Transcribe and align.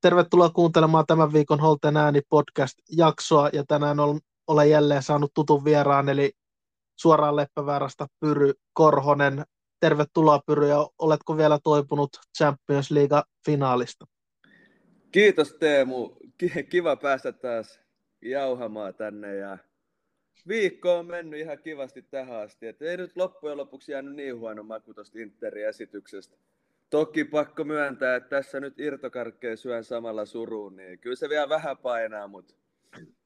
Tervetuloa 0.00 0.50
kuuntelemaan 0.50 1.04
tämän 1.06 1.32
viikon 1.32 1.60
Holten 1.60 1.96
ääni 1.96 2.20
podcast-jaksoa, 2.28 3.50
ja 3.52 3.64
tänään 3.68 3.96
olen 4.46 4.70
jälleen 4.70 5.02
saanut 5.02 5.30
tutun 5.34 5.64
vieraan, 5.64 6.08
eli 6.08 6.32
suoraan 6.96 7.36
Leppäväärästä 7.36 8.06
Pyry 8.20 8.52
Korhonen. 8.72 9.44
Tervetuloa 9.80 10.40
Pyry, 10.46 10.68
ja 10.68 10.88
oletko 10.98 11.36
vielä 11.36 11.58
toipunut 11.64 12.10
Champions 12.38 12.90
League-finaalista? 12.90 14.06
Kiitos 15.12 15.54
Teemu, 15.54 16.16
kiva 16.70 16.96
päästä 16.96 17.32
taas 17.32 17.80
jauhamaan 18.22 18.94
tänne, 18.94 19.36
ja 19.36 19.58
viikko 20.48 20.98
on 20.98 21.06
mennyt 21.06 21.40
ihan 21.40 21.58
kivasti 21.58 22.02
tähän 22.02 22.42
asti, 22.42 22.66
että 22.66 22.84
ei 22.84 22.96
nyt 22.96 23.16
loppujen 23.16 23.56
lopuksi 23.56 23.92
jäänyt 23.92 24.14
niin 24.14 24.38
huono 24.38 24.62
maku 24.62 24.94
tuosta 24.94 25.18
Interin 25.18 25.68
esityksestä 25.68 26.36
Toki 26.90 27.24
pakko 27.24 27.64
myöntää, 27.64 28.16
että 28.16 28.28
tässä 28.28 28.60
nyt 28.60 28.80
irtokarkkeja 28.80 29.56
syön 29.56 29.84
samalla 29.84 30.24
suruun, 30.24 30.76
niin 30.76 30.98
kyllä 30.98 31.16
se 31.16 31.28
vielä 31.28 31.48
vähän 31.48 31.78
painaa, 31.78 32.28
mutta 32.28 32.54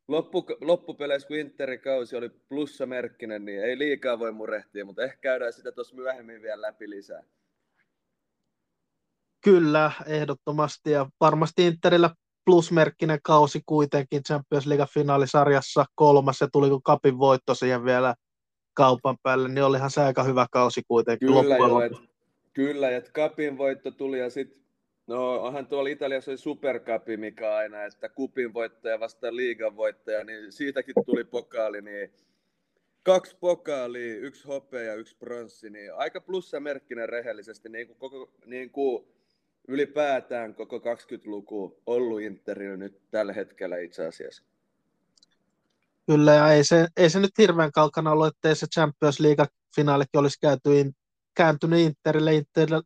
loppu, 0.08 0.46
loppupeleissä, 0.60 1.28
kun 1.28 1.36
Interin 1.36 1.80
kausi 1.80 2.16
oli 2.16 2.28
plussamerkkinen, 2.28 3.44
niin 3.44 3.64
ei 3.64 3.78
liikaa 3.78 4.18
voi 4.18 4.32
murehtia, 4.32 4.84
mutta 4.84 5.02
ehkä 5.02 5.16
käydään 5.16 5.52
sitä 5.52 5.72
tuossa 5.72 5.96
myöhemmin 5.96 6.42
vielä 6.42 6.62
läpi 6.62 6.90
lisää. 6.90 7.22
Kyllä, 9.44 9.92
ehdottomasti, 10.06 10.90
ja 10.90 11.06
varmasti 11.20 11.66
Interillä 11.66 12.10
plusmerkkinen 12.44 13.18
kausi 13.22 13.60
kuitenkin 13.66 14.22
Champions 14.22 14.66
League-finaalisarjassa 14.66 15.84
kolmas, 15.94 16.38
se 16.38 16.46
tuli 16.52 16.68
kun 16.68 16.82
kapin 16.82 17.18
voitto 17.18 17.54
siihen 17.54 17.84
vielä 17.84 18.14
kaupan 18.74 19.16
päälle, 19.22 19.48
niin 19.48 19.64
olihan 19.64 19.90
se 19.90 20.00
aika 20.00 20.22
hyvä 20.22 20.46
kausi 20.50 20.82
kuitenkin. 20.88 21.28
Kyllä 21.28 21.56
joo, 21.56 21.80
et 21.80 21.92
Kyllä, 22.54 22.96
että 22.96 23.10
kapin 23.12 23.58
voitto 23.58 23.90
tuli 23.90 24.18
ja 24.18 24.30
sitten, 24.30 24.62
no 25.06 25.42
onhan 25.42 25.66
tuolla 25.66 25.88
Italiassa 25.88 26.30
oli 26.30 26.38
superkapi, 26.38 27.16
mikä 27.16 27.54
aina, 27.54 27.84
että 27.84 28.08
kupin 28.08 28.54
voittaja 28.54 29.00
vastaan 29.00 29.36
liigan 29.36 29.76
voittaja, 29.76 30.24
niin 30.24 30.52
siitäkin 30.52 30.94
tuli 31.06 31.24
pokaali, 31.24 31.82
niin 31.82 32.12
kaksi 33.02 33.36
pokaalia, 33.40 34.16
yksi 34.16 34.48
hopea 34.48 34.82
ja 34.82 34.94
yksi 34.94 35.16
pronssi, 35.16 35.70
niin 35.70 35.94
aika 35.94 36.20
plussamerkkinen 36.20 37.08
rehellisesti, 37.08 37.68
niin 37.68 37.86
kuin, 37.86 37.98
koko, 37.98 38.32
niin 38.46 38.70
kuin 38.70 39.04
ylipäätään 39.68 40.54
koko 40.54 40.78
20-luku 40.78 41.82
ollut 41.86 42.20
Interillä 42.20 42.76
nyt 42.76 43.02
tällä 43.10 43.32
hetkellä 43.32 43.78
itse 43.78 44.06
asiassa. 44.06 44.42
Kyllä, 46.06 46.34
ja 46.34 46.52
ei 46.52 46.64
se, 46.64 46.86
ei 46.96 47.10
se 47.10 47.20
nyt 47.20 47.38
hirveän 47.38 47.72
kaukana 47.72 48.12
ollut, 48.12 48.26
ettei 48.26 48.56
se 48.56 48.66
Champions 48.66 49.20
League-finaalikin 49.20 50.18
olisi 50.18 50.40
käyty 50.40 50.70
kääntynyt 51.34 51.80
Interille. 51.80 52.34
Interillä, 52.34 52.82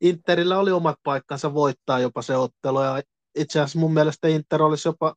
Interillä 0.00 0.58
oli 0.58 0.70
omat 0.70 0.96
paikkansa 1.02 1.54
voittaa 1.54 2.00
jopa 2.00 2.22
se 2.22 2.36
ottelu, 2.36 2.82
ja 2.82 3.02
itse 3.38 3.60
asiassa 3.60 3.78
mun 3.78 3.94
mielestä 3.94 4.28
Inter 4.28 4.62
olisi 4.62 4.88
jopa 4.88 5.14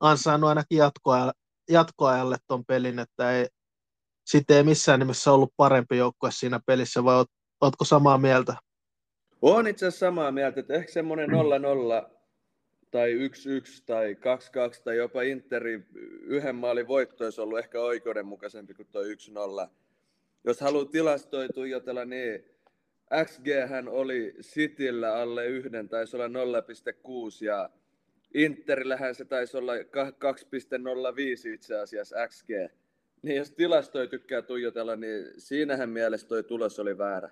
ansainnut 0.00 0.48
ainakin 0.48 0.78
jatkoajalle, 0.78 1.32
jatkoajalle 1.70 2.36
ton 2.46 2.64
pelin, 2.64 2.98
että 2.98 3.32
ei, 3.32 3.46
sitten 4.26 4.56
ei 4.56 4.62
missään 4.62 5.00
nimessä 5.00 5.32
ollut 5.32 5.52
parempi 5.56 5.96
joukkue 5.96 6.30
siinä 6.32 6.60
pelissä, 6.66 7.04
vai 7.04 7.16
oot, 7.16 7.28
ootko 7.60 7.84
samaa 7.84 8.18
mieltä? 8.18 8.56
On 9.42 9.66
itse 9.66 9.86
asiassa 9.86 10.06
samaa 10.06 10.32
mieltä, 10.32 10.60
että 10.60 10.74
ehkä 10.74 10.92
semmoinen 10.92 11.30
0-0 11.30 12.14
tai 12.90 13.14
1-1 13.14 13.18
tai 13.86 14.14
2-2 14.78 14.82
tai 14.84 14.96
jopa 14.96 15.22
Interi 15.22 15.86
yhden 16.20 16.56
maalin 16.56 16.88
voitto 16.88 17.24
olisi 17.24 17.40
ollut 17.40 17.58
ehkä 17.58 17.80
oikeudenmukaisempi 17.80 18.74
kuin 18.74 18.88
tuo 18.92 19.02
1-0 19.02 19.70
jos 20.44 20.60
haluaa 20.60 20.84
tilastoja 20.84 21.48
tuijotella, 21.48 22.04
niin 22.04 22.44
XG 23.24 23.46
hän 23.68 23.88
oli 23.88 24.34
Cityllä 24.40 25.16
alle 25.16 25.46
yhden, 25.46 25.88
taisi 25.88 26.16
olla 26.16 26.26
0,6 26.26 27.44
ja 27.44 27.70
Interillähän 28.34 29.14
se 29.14 29.24
taisi 29.24 29.56
olla 29.56 29.72
2,05 29.74 29.80
itse 31.54 31.80
asiassa 31.80 32.16
XG. 32.28 32.48
Niin 33.22 33.36
jos 33.36 33.50
tilastoja 33.50 34.06
tykkää 34.06 34.42
tuijotella, 34.42 34.96
niin 34.96 35.26
siinähän 35.38 35.90
mielessä 35.90 36.28
toi 36.28 36.42
tulos 36.44 36.78
oli 36.78 36.98
väärä. 36.98 37.30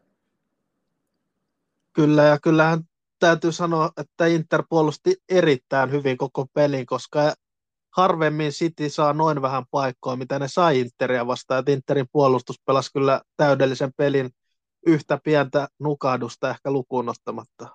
Kyllä, 1.92 2.22
ja 2.22 2.38
kyllähän 2.42 2.80
täytyy 3.18 3.52
sanoa, 3.52 3.90
että 3.96 4.26
Inter 4.26 4.62
puolusti 4.68 5.16
erittäin 5.28 5.90
hyvin 5.90 6.16
koko 6.16 6.46
pelin, 6.54 6.86
koska 6.86 7.34
harvemmin 7.96 8.50
City 8.50 8.88
saa 8.90 9.12
noin 9.12 9.42
vähän 9.42 9.64
paikkoa, 9.70 10.16
mitä 10.16 10.38
ne 10.38 10.48
sai 10.48 10.80
Interia 10.80 11.26
vastaan. 11.26 11.60
Että 11.60 11.72
Interin 11.72 12.06
puolustus 12.12 12.60
pelasi 12.66 12.92
kyllä 12.92 13.20
täydellisen 13.36 13.92
pelin 13.96 14.30
yhtä 14.86 15.18
pientä 15.24 15.68
nukahdusta 15.78 16.50
ehkä 16.50 16.70
lukuun 16.70 17.08
ottamatta. 17.08 17.68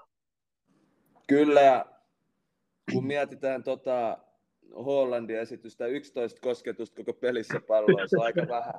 Kyllä, 1.28 1.86
kun 2.92 3.08
mietitään 3.08 3.64
tota 3.64 4.18
Hollandin 4.76 5.40
esitystä, 5.40 5.88
11 5.88 6.42
kosketusta 6.42 6.96
koko 6.96 7.14
pelissä 7.14 7.62
palloa, 7.68 8.08
se 8.08 8.18
on 8.18 8.26
aika 8.26 8.42
vähän. 8.50 8.74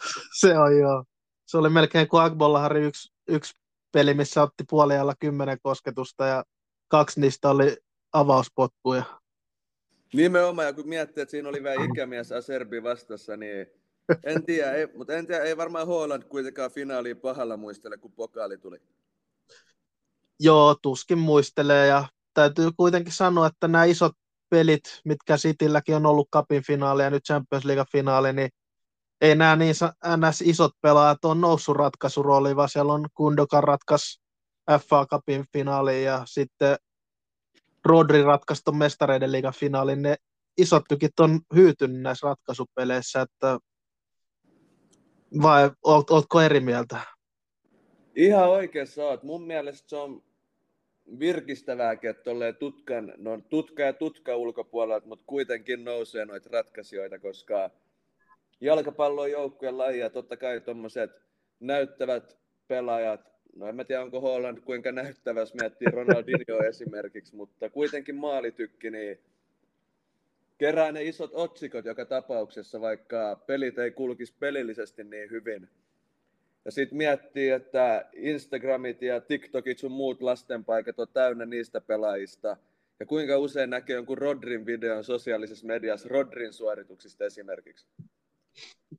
Se 0.40 0.58
on 0.58 0.78
joo. 0.78 1.04
Se 1.46 1.58
oli 1.58 1.70
melkein 1.70 2.08
kuin 2.08 2.22
Agbollahari 2.22 2.82
yksi, 2.82 3.12
yksi 3.28 3.54
peli, 3.92 4.14
missä 4.14 4.42
otti 4.42 4.64
puoliajalla 4.70 5.14
kymmenen 5.20 5.58
kosketusta 5.62 6.26
ja 6.26 6.44
kaksi 6.88 7.20
niistä 7.20 7.50
oli 7.50 7.76
avauspotkuja. 8.12 9.04
Nimenomaan, 10.14 10.66
ja 10.66 10.72
kun 10.72 10.88
miettii, 10.88 11.22
että 11.22 11.30
siinä 11.30 11.48
oli 11.48 11.62
vielä 11.62 11.84
ikämies 11.84 12.32
Aserbi 12.32 12.82
vastassa, 12.82 13.36
niin 13.36 13.66
en 14.24 14.44
tiedä, 14.44 14.72
ei, 14.72 14.88
mutta 14.94 15.12
en 15.12 15.26
tiedä, 15.26 15.44
ei 15.44 15.56
varmaan 15.56 15.86
Holland 15.86 16.22
kuitenkaan 16.22 16.70
finaaliin 16.70 17.16
pahalla 17.16 17.56
muistele, 17.56 17.98
kun 17.98 18.12
pokaali 18.12 18.58
tuli. 18.58 18.78
Joo, 20.40 20.76
tuskin 20.82 21.18
muistelee, 21.18 21.86
ja 21.86 22.08
täytyy 22.34 22.70
kuitenkin 22.76 23.12
sanoa, 23.12 23.46
että 23.46 23.68
nämä 23.68 23.84
isot 23.84 24.12
pelit, 24.48 25.00
mitkä 25.04 25.36
Citylläkin 25.36 25.96
on 25.96 26.06
ollut 26.06 26.28
Cupin 26.36 26.62
finaali 26.62 27.02
ja 27.02 27.10
nyt 27.10 27.24
Champions 27.24 27.64
League-finaali, 27.64 28.32
niin 28.32 28.48
ei 29.20 29.34
nämä 29.34 29.56
niin 29.56 29.74
ns. 30.16 30.42
isot 30.42 30.72
pelaajat 30.82 31.24
on 31.24 31.40
noussut 31.40 31.76
ratkaisurooliin, 31.76 32.56
vaan 32.56 32.68
siellä 32.68 32.92
on 32.92 33.06
Kundokan 33.14 33.64
ratkas 33.64 34.20
FA 34.88 35.06
Cupin 35.06 35.44
finaali 35.52 36.04
ja 36.04 36.22
sitten 36.24 36.76
Rodri 37.84 38.22
ratkaisi 38.22 38.64
tuon 38.64 38.76
mestareiden 38.76 39.32
liigan 39.32 39.52
finaalin, 39.52 40.02
ne 40.02 40.16
isot 40.58 40.82
tykit 40.88 41.20
on 41.20 41.40
hyytynyt 41.54 42.02
näissä 42.02 42.28
ratkaisupeleissä, 42.28 43.20
että 43.20 43.58
vai 45.42 45.70
oot, 45.84 46.10
ootko 46.10 46.40
eri 46.40 46.60
mieltä? 46.60 47.00
Ihan 48.16 48.48
oikeassa 48.48 49.04
oot. 49.04 49.22
Mun 49.22 49.42
mielestä 49.42 49.88
se 49.88 49.96
on 49.96 50.22
virkistävääkin, 51.18 52.10
että 52.10 52.30
tutkan, 52.58 53.12
no 53.16 53.40
tutka 53.48 53.82
ja 53.82 53.92
tutka 53.92 54.36
ulkopuolella, 54.36 55.02
mutta 55.06 55.24
kuitenkin 55.26 55.84
nousee 55.84 56.24
noita 56.24 56.48
ratkaisijoita, 56.52 57.18
koska 57.18 57.70
jalkapallo 58.60 59.20
on 59.20 59.30
joukkueen 59.30 59.78
laji 59.78 59.98
ja 59.98 60.10
totta 60.10 60.36
kai 60.36 60.60
tuommoiset 60.60 61.10
näyttävät 61.60 62.38
pelaajat 62.68 63.32
no 63.56 63.66
en 63.68 63.76
mä 63.76 63.84
tiedä 63.84 64.02
onko 64.02 64.20
Holland 64.20 64.60
kuinka 64.60 64.92
näyttävä, 64.92 65.40
jos 65.40 65.54
miettii 65.54 65.88
Ronaldinho 65.90 66.64
esimerkiksi, 66.68 67.36
mutta 67.36 67.70
kuitenkin 67.70 68.14
maalitykki, 68.14 68.90
niin 68.90 69.18
kerää 70.58 70.92
ne 70.92 71.02
isot 71.02 71.30
otsikot 71.34 71.84
joka 71.84 72.04
tapauksessa, 72.04 72.80
vaikka 72.80 73.42
pelit 73.46 73.78
ei 73.78 73.90
kulkisi 73.90 74.34
pelillisesti 74.38 75.04
niin 75.04 75.30
hyvin. 75.30 75.68
Ja 76.64 76.70
sitten 76.70 76.98
miettii, 76.98 77.50
että 77.50 78.08
Instagramit 78.12 79.02
ja 79.02 79.20
TikTokit 79.20 79.78
sun 79.78 79.92
muut 79.92 80.22
lastenpaikat 80.22 80.98
on 80.98 81.06
täynnä 81.12 81.46
niistä 81.46 81.80
pelaajista. 81.80 82.56
Ja 83.00 83.06
kuinka 83.06 83.38
usein 83.38 83.70
näkee 83.70 83.96
jonkun 83.96 84.18
Rodrin 84.18 84.66
videon 84.66 85.04
sosiaalisessa 85.04 85.66
mediassa 85.66 86.08
Rodrin 86.08 86.52
suorituksista 86.52 87.24
esimerkiksi. 87.24 87.86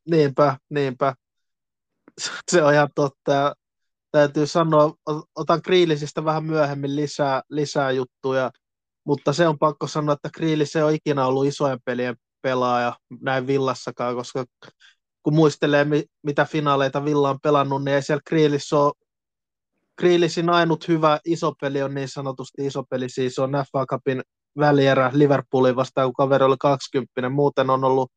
Niinpä, 0.10 0.58
niinpä. 0.70 1.14
Se 2.52 2.64
on 2.64 2.74
ihan 2.74 2.90
totta 2.96 3.56
täytyy 4.12 4.48
sanoa, 4.48 4.94
otan 5.36 5.62
Kriilisistä 5.62 6.26
vähän 6.26 6.46
myöhemmin 6.46 6.96
lisää, 6.96 7.42
lisää 7.50 7.92
juttuja, 7.92 8.52
mutta 9.04 9.34
se 9.34 9.48
on 9.48 9.60
pakko 9.60 9.88
sanoa, 9.88 10.14
että 10.14 10.30
Kriilis 10.34 10.76
ei 10.76 10.84
ole 10.84 10.94
ikinä 10.94 11.26
ollut 11.26 11.46
isojen 11.46 11.80
pelien 11.86 12.16
pelaaja 12.42 12.96
näin 13.22 13.48
Villassakaan, 13.48 14.16
koska 14.16 14.46
kun 15.24 15.36
muistelee, 15.36 15.86
mitä 16.24 16.46
finaaleita 16.46 17.06
Villa 17.06 17.30
on 17.30 17.40
pelannut, 17.44 17.84
niin 17.84 17.96
ei 17.96 18.02
siellä 18.02 18.22
Kriilis 18.26 18.74
ole 18.74 18.94
Kriilisin 20.02 20.50
ainut 20.50 20.88
hyvä 20.88 21.20
iso 21.26 21.54
peli 21.62 21.82
on 21.82 21.94
niin 21.94 22.10
sanotusti 22.10 22.66
iso 22.66 22.84
peli, 22.84 23.10
siis 23.10 23.40
on 23.40 23.52
FA 23.52 23.86
Cupin 23.86 24.22
välierä 24.60 25.12
Liverpoolin 25.14 25.76
vastaan, 25.76 26.08
kun 26.08 26.14
kaveri 26.14 26.46
oli 26.46 26.56
20. 26.60 27.30
Muuten 27.30 27.70
on 27.70 27.84
ollut 27.84 28.12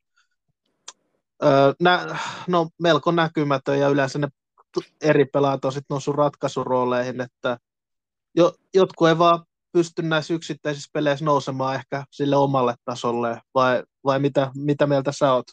öö, 1.44 1.72
nä, 1.80 2.18
no, 2.48 2.68
melko 2.82 3.10
näkymätön 3.10 3.78
ja 3.78 3.88
yleensä 3.88 4.18
ne 4.18 4.28
eri 5.02 5.24
pelaajat 5.24 5.64
on 5.64 5.72
sitten 5.72 5.94
noussut 5.94 6.16
ratkaisurooleihin, 6.16 7.20
että 7.20 7.58
jo, 8.34 8.52
jotkut 8.74 9.08
ei 9.08 9.18
vaan 9.18 9.44
pysty 9.72 10.02
näissä 10.02 10.34
yksittäisissä 10.34 10.90
peleissä 10.92 11.24
nousemaan 11.24 11.74
ehkä 11.74 12.04
sille 12.10 12.36
omalle 12.36 12.74
tasolle, 12.84 13.40
vai, 13.54 13.82
vai 14.04 14.18
mitä, 14.18 14.50
mitä 14.54 14.86
mieltä 14.86 15.12
sä 15.12 15.32
oot? 15.32 15.46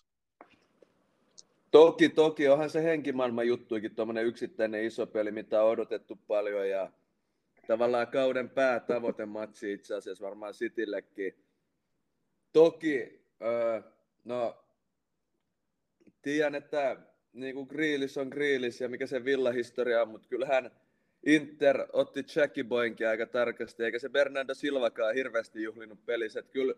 Toki, 1.71 2.09
toki. 2.09 2.50
Onhan 2.50 2.69
se 2.69 2.83
henkimaailman 2.83 3.47
juttuikin 3.47 3.95
tuommoinen 3.95 4.25
yksittäinen 4.25 4.83
iso 4.83 5.07
peli, 5.07 5.31
mitä 5.31 5.63
on 5.63 5.69
odotettu 5.69 6.19
paljon. 6.27 6.69
Ja 6.69 6.91
tavallaan 7.67 8.07
kauden 8.07 8.50
päätavoitematsi 8.50 9.74
itse 9.74 9.95
asiassa 9.95 10.25
varmaan 10.25 10.53
Citillekin. 10.53 11.45
Toki, 12.53 13.25
öö, 13.41 13.81
no, 14.24 14.65
tiedän, 16.21 16.56
että 16.56 16.97
niin 17.33 17.56
kuin 17.56 17.68
Grealish 17.68 18.19
on 18.19 18.28
Grealish 18.28 18.81
ja 18.81 18.89
mikä 18.89 19.07
se 19.07 19.25
villahistoria 19.25 20.01
on, 20.01 20.07
mutta 20.07 20.28
kyllähän 20.28 20.72
Inter 21.25 21.86
otti 21.94 22.25
Jackie 22.36 22.63
Boinkin 22.63 23.07
aika 23.07 23.25
tarkasti, 23.25 23.83
eikä 23.83 24.00
se 24.00 24.10
Bernardo 24.10 24.54
Silvakaan 24.54 25.16
hirveästi 25.16 25.63
juhlinut 25.63 26.06
pelissä. 26.06 26.39
Että 26.39 26.51
kyllä 26.51 26.74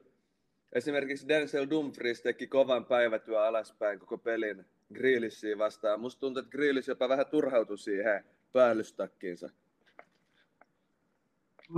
esimerkiksi 0.73 1.27
Denzel 1.27 1.67
Dumfries 1.69 2.21
teki 2.21 2.47
kovan 2.47 2.85
päivätyö 2.85 3.41
alaspäin 3.41 3.99
koko 3.99 4.17
pelin 4.17 4.65
Grealishiin 4.93 5.57
vastaan. 5.57 5.99
Musta 5.99 6.19
tuntuu, 6.19 6.41
että 6.41 6.51
Grealish 6.51 6.89
jopa 6.89 7.09
vähän 7.09 7.25
turhautui 7.25 7.77
siihen 7.77 8.23
päällystakkiinsa. 8.53 9.49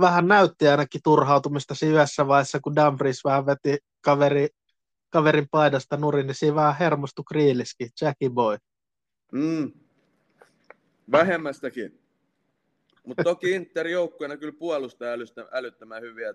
Vähän 0.00 0.28
näytti 0.28 0.68
ainakin 0.68 1.00
turhautumista 1.04 1.74
siinä 1.74 1.94
yhdessä 1.94 2.26
vaiheessa, 2.26 2.60
kun 2.60 2.76
Dumfries 2.76 3.24
vähän 3.24 3.46
veti 3.46 3.78
kaveri, 4.00 4.48
kaverin 5.16 5.48
paidasta 5.50 5.96
nurin, 5.96 6.26
niin 6.26 6.34
siinä 6.34 6.54
vähän 6.54 6.76
hermostui 6.76 7.24
Grealishkin, 7.28 7.88
Jackie 8.00 8.30
Boy. 8.30 8.56
Mm. 9.32 9.72
Vähemmästäkin. 11.12 12.00
Mutta 13.06 13.24
toki 13.24 13.50
Inter 13.50 13.86
joukkueena 13.86 14.36
kyllä 14.36 14.52
puolustaa 14.58 15.08
älyttömän 15.52 16.02
hyviä. 16.02 16.34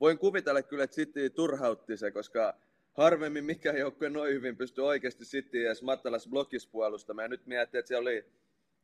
Voin 0.00 0.18
kuvitella 0.18 0.62
kyllä, 0.62 0.84
että 0.84 0.94
City 0.94 1.30
turhautti 1.30 1.96
se, 1.96 2.10
koska 2.10 2.54
harvemmin 2.92 3.44
mikä 3.44 3.72
joukkue 3.72 4.10
noin 4.10 4.34
hyvin 4.34 4.56
pystyy 4.56 4.86
oikeasti 4.86 5.24
City 5.24 5.66
edes 5.66 5.82
matalas 5.82 6.28
blokissa 6.28 6.68
puolustamaan. 6.72 7.24
Ja 7.24 7.28
nyt 7.28 7.46
miettii, 7.46 7.78
että 7.78 7.88
siellä 7.88 8.02
oli 8.02 8.24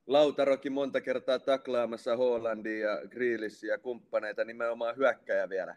Lautarokin 0.07 0.73
monta 0.73 1.01
kertaa 1.01 1.39
taklaamassa 1.39 2.17
Hollandia 2.17 2.91
ja 2.91 3.09
Grealishia 3.09 3.73
ja 3.73 3.79
kumppaneita, 3.79 4.45
nimenomaan 4.45 4.97
hyökkäjä 4.97 5.49
vielä. 5.49 5.77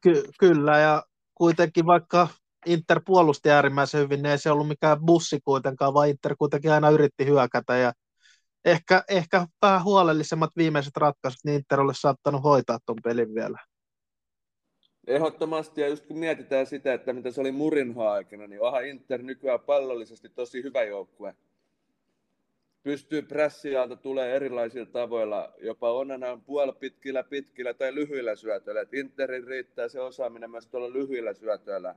Ky- 0.00 0.24
kyllä, 0.38 0.78
ja 0.78 1.02
kuitenkin 1.34 1.86
vaikka 1.86 2.28
Inter 2.66 3.00
puolusti 3.06 3.50
äärimmäisen 3.50 4.00
hyvin, 4.00 4.22
niin 4.22 4.30
ei 4.30 4.38
se 4.38 4.50
ollut 4.50 4.68
mikään 4.68 5.00
bussi 5.00 5.40
kuitenkaan, 5.44 5.94
vaan 5.94 6.08
Inter 6.08 6.36
kuitenkin 6.38 6.72
aina 6.72 6.90
yritti 6.90 7.26
hyökätä 7.26 7.76
ja 7.76 7.92
ehkä, 8.64 9.04
ehkä 9.08 9.46
vähän 9.62 9.84
huolellisemmat 9.84 10.50
viimeiset 10.56 10.96
ratkaisut, 10.96 11.40
niin 11.44 11.56
Inter 11.56 11.80
olisi 11.80 12.00
saattanut 12.00 12.42
hoitaa 12.42 12.78
tuon 12.86 12.98
pelin 13.04 13.34
vielä. 13.34 13.58
Ehdottomasti, 15.06 15.80
ja 15.80 15.88
just 15.88 16.06
kun 16.06 16.18
mietitään 16.18 16.66
sitä, 16.66 16.94
että 16.94 17.12
mitä 17.12 17.30
se 17.30 17.40
oli 17.40 17.52
Murinho 17.52 18.08
aikana, 18.08 18.46
niin 18.46 18.62
onhan 18.62 18.86
Inter 18.86 19.22
nykyään 19.22 19.60
pallollisesti 19.60 20.28
tosi 20.28 20.62
hyvä 20.62 20.82
joukkue. 20.82 21.34
Pystyy 22.86 23.22
pressialta 23.22 23.96
tulee 23.96 24.36
erilaisilla 24.36 24.86
tavoilla, 24.86 25.52
jopa 25.58 25.92
Onanan 25.92 26.42
puolipitkillä, 26.42 27.22
pitkillä 27.22 27.74
tai 27.74 27.94
lyhyillä 27.94 28.36
syötöillä. 28.36 28.80
Et 28.80 28.94
Interin 28.94 29.46
riittää 29.46 29.88
se 29.88 30.00
osaaminen 30.00 30.50
myös 30.50 30.66
tuolla 30.66 30.92
lyhyillä 30.92 31.34
syötöillä. 31.34 31.94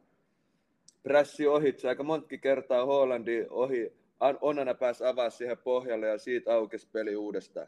Pressi 1.04 1.48
ohitse 1.48 1.90
aika 1.90 2.04
monta 2.04 2.38
kertaa 2.42 2.86
Hollandi 2.86 3.46
ohi 3.50 3.94
Onana 4.42 4.74
pääsi 4.74 5.06
avaa 5.06 5.30
siihen 5.30 5.58
pohjalle 5.58 6.08
ja 6.08 6.18
siitä 6.18 6.54
aukesi 6.54 6.88
peli 6.92 7.16
uudestaan. 7.16 7.68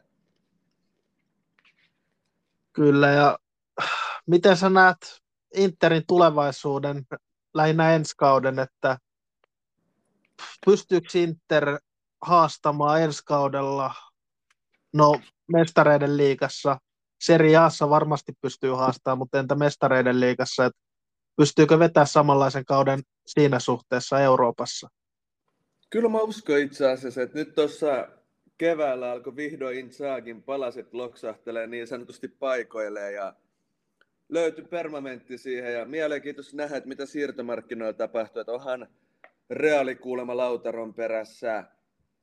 Kyllä, 2.72 3.10
ja 3.10 3.38
miten 4.26 4.56
sä 4.56 4.70
näet 4.70 5.22
Interin 5.54 6.02
tulevaisuuden, 6.06 7.02
lähinnä 7.54 7.94
ensi 7.94 8.14
kauden, 8.16 8.58
että 8.58 8.98
pystyykö 10.66 11.08
Inter 11.14 11.78
haastamaan 12.22 13.02
ensi 13.02 13.22
kaudella, 13.24 13.94
no 14.92 15.20
mestareiden 15.52 16.16
liigassa, 16.16 16.78
Serie 17.20 17.56
Aassa 17.56 17.90
varmasti 17.90 18.32
pystyy 18.40 18.70
haastamaan, 18.70 19.18
mutta 19.18 19.38
entä 19.38 19.54
mestareiden 19.54 20.20
liigassa, 20.20 20.64
että 20.64 20.80
pystyykö 21.36 21.78
vetää 21.78 22.04
samanlaisen 22.04 22.64
kauden 22.64 23.00
siinä 23.26 23.58
suhteessa 23.58 24.20
Euroopassa? 24.20 24.88
Kyllä 25.90 26.08
mä 26.08 26.20
uskon 26.20 26.58
itse 26.58 26.90
asiassa, 26.90 27.22
että 27.22 27.38
nyt 27.38 27.54
tuossa 27.54 28.08
keväällä 28.58 29.10
alkoi 29.10 29.36
vihdoin 29.36 29.78
Insaagin 29.78 30.42
palaset 30.42 30.94
loksahtelee 30.94 31.66
niin 31.66 31.86
sanotusti 31.86 32.28
paikoilleen 32.28 33.14
ja 33.14 33.34
löytyi 34.28 34.64
permanentti 34.64 35.38
siihen 35.38 35.74
ja 35.74 35.84
mielenkiintoista 35.84 36.56
nähdä, 36.56 36.76
että 36.76 36.88
mitä 36.88 37.06
siirtomarkkinoilla 37.06 37.92
tapahtuu, 37.92 38.40
että 38.40 38.52
onhan 38.52 38.88
reaali 39.50 39.94
kuulema 39.94 40.36
Lautaron 40.36 40.94
perässä. 40.94 41.64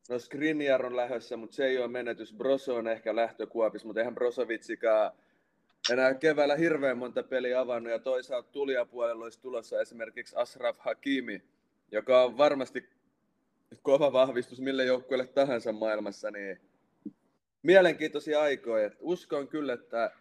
No 0.09 0.19
Skriniar 0.19 0.85
on 0.85 0.95
lähdössä, 0.95 1.37
mutta 1.37 1.55
se 1.55 1.65
ei 1.65 1.77
ole 1.77 1.87
menetys. 1.87 2.33
Broso 2.33 2.75
on 2.75 2.87
ehkä 2.87 3.15
lähtökuopis, 3.15 3.85
mutta 3.85 3.99
eihän 3.99 4.15
Brosovitsikaan 4.15 5.11
enää 5.91 6.13
keväällä 6.13 6.55
hirveän 6.55 6.97
monta 6.97 7.23
peliä 7.23 7.59
avannut 7.59 7.91
ja 7.91 7.99
toisaalta 7.99 8.51
tulijapuolella 8.51 9.23
olisi 9.23 9.41
tulossa 9.41 9.81
esimerkiksi 9.81 10.35
Asraf 10.35 10.77
Hakimi, 10.79 11.43
joka 11.91 12.23
on 12.23 12.37
varmasti 12.37 12.89
kova 13.81 14.13
vahvistus 14.13 14.61
mille 14.61 14.85
joukkueelle 14.85 15.27
tahansa 15.27 15.71
maailmassa, 15.71 16.31
niin 16.31 16.61
mielenkiintoisia 17.63 18.41
aikoja. 18.41 18.85
Et 18.85 18.97
uskon 18.99 19.47
kyllä, 19.47 19.73
että 19.73 20.11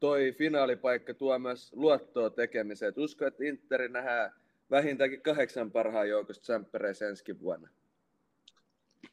toi 0.00 0.32
finaalipaikka 0.32 1.14
tuo 1.14 1.38
myös 1.38 1.72
luottoa 1.72 2.30
tekemiseen. 2.30 2.88
Et 2.88 2.98
uskon, 2.98 3.28
että 3.28 3.44
Interi 3.44 3.88
nähdään 3.88 4.32
vähintäänkin 4.70 5.22
kahdeksan 5.22 5.70
parhaan 5.70 6.08
joukosta 6.08 6.42
tsemppereissä 6.42 7.08
ensi 7.08 7.40
vuonna. 7.40 7.68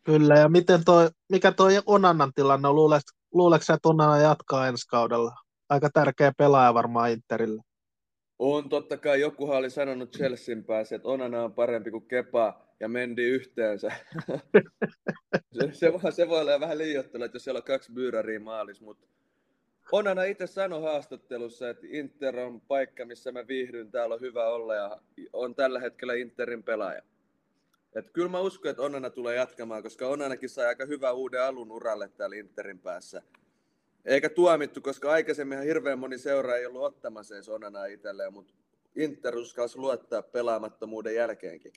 Kyllä, 0.04 0.40
ja 0.40 0.50
miten 0.50 0.86
toi, 0.86 1.10
mikä 1.30 1.52
toi 1.52 1.74
Onanan 1.86 2.32
tilanne 2.36 2.68
on? 2.68 2.76
Luuletko, 2.76 3.12
luuletko 3.34 3.74
että 3.74 3.90
Onana 3.90 4.18
jatkaa 4.18 4.68
ensi 4.68 4.88
kaudella? 4.88 5.32
Aika 5.70 5.90
tärkeä 5.94 6.32
pelaaja 6.38 6.74
varmaan 6.74 7.12
Interille. 7.12 7.62
On 8.40 8.70
totta 8.70 8.98
kai, 8.98 9.22
jokuhan 9.22 9.58
oli 9.58 9.70
sanonut 9.70 10.12
Chelsean 10.12 10.64
päässä, 10.64 10.96
että 10.96 11.08
Onana 11.08 11.44
on 11.44 11.54
parempi 11.54 11.92
kuin 11.92 12.08
Kepa 12.08 12.62
ja 12.80 12.88
Mendi 12.88 13.24
yhteensä. 13.24 13.92
se, 15.60 15.70
se, 15.72 15.94
voi, 15.94 16.12
se 16.12 16.30
voi 16.30 16.42
olla 16.42 16.60
vähän 16.60 16.78
liioittelu, 16.78 17.24
että 17.24 17.36
jos 17.36 17.44
siellä 17.44 17.58
on 17.58 17.64
kaksi 17.64 17.92
byyräriä 17.92 18.40
maalis, 18.40 18.82
mutta 18.82 19.08
Onana 19.92 20.24
itse 20.24 20.48
sanoi 20.48 20.82
haastattelussa, 20.82 21.70
että 21.70 21.88
Inter 21.90 22.40
on 22.40 22.62
paikka, 22.62 23.06
missä 23.06 23.32
mä 23.32 23.48
viihdyn, 23.48 23.92
täällä 23.92 24.16
on 24.16 24.22
hyvä 24.22 24.48
olla 24.48 24.76
ja 24.76 25.02
on 25.34 25.56
tällä 25.56 25.80
hetkellä 25.80 26.14
Interin 26.14 26.64
pelaaja. 26.64 27.02
Et 27.96 28.10
kyllä 28.10 28.30
mä 28.30 28.40
uskon, 28.40 28.72
että 28.72 28.84
Onana 28.84 29.10
tulee 29.10 29.36
jatkamaan, 29.36 29.84
koska 29.84 30.08
Onanakin 30.08 30.50
sai 30.50 30.66
aika 30.66 30.86
hyvä 30.86 31.12
uuden 31.12 31.44
alun 31.44 31.72
uralle 31.72 32.10
täällä 32.10 32.36
Interin 32.36 32.80
päässä. 32.80 33.22
Eikä 34.06 34.30
tuomittu, 34.30 34.82
koska 34.82 35.12
aikaisemmin 35.12 35.64
hirveän 35.64 36.00
moni 36.00 36.18
seura 36.18 36.56
ei 36.56 36.66
ollut 36.66 36.84
ottamassa 36.84 37.36
edes 37.36 37.50
Onanaa 37.50 37.86
itselleen, 37.86 38.34
mutta 38.34 38.54
Inter 38.96 39.38
uskalsi 39.38 39.78
luottaa 39.78 40.22
pelaamattomuuden 40.22 41.16
jälkeenkin. 41.16 41.74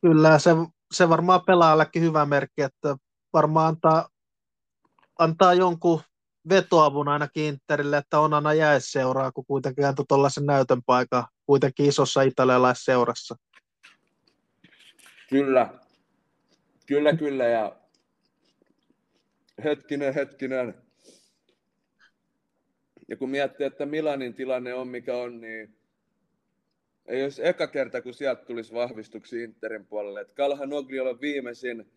Kyllä, 0.00 0.38
se, 0.38 0.50
se 0.92 1.08
varmaan 1.08 1.44
pelaajallekin 1.46 2.02
hyvä 2.02 2.26
merkki, 2.26 2.62
että 2.62 2.96
varmaan 3.32 3.68
antaa, 3.68 4.08
antaa 5.18 5.54
jonkun 5.54 6.00
vetoavun 6.48 7.08
ainakin 7.08 7.44
Interille, 7.44 7.96
että 7.96 8.20
Onana 8.20 8.54
jäisi 8.54 8.90
seuraa, 8.90 9.32
kun 9.32 9.46
kuitenkin 9.46 9.86
antoi 9.86 10.04
tuollaisen 10.08 10.46
näytön 10.46 10.82
paikan 10.86 11.24
kuitenkin 11.46 11.86
isossa 11.86 12.22
italialaisseurassa. 12.22 13.36
Kyllä, 15.30 15.68
kyllä, 16.86 17.16
kyllä, 17.16 17.44
ja 17.44 17.76
hetkinen, 19.64 20.14
hetkinen. 20.14 20.74
Ja 23.08 23.16
kun 23.16 23.30
miettii, 23.30 23.66
että 23.66 23.86
Milanin 23.86 24.34
tilanne 24.34 24.74
on 24.74 24.88
mikä 24.88 25.16
on, 25.16 25.40
niin 25.40 25.76
ei 27.06 27.22
olisi 27.22 27.46
eka 27.46 27.66
kerta, 27.66 28.02
kun 28.02 28.14
sieltä 28.14 28.44
tulisi 28.44 28.74
vahvistuksia 28.74 29.44
Interin 29.44 29.86
puolelle. 29.86 30.20
Että 30.20 30.34
Kalhanogli 30.34 31.00
on 31.00 31.20
viimeisin. 31.20 31.92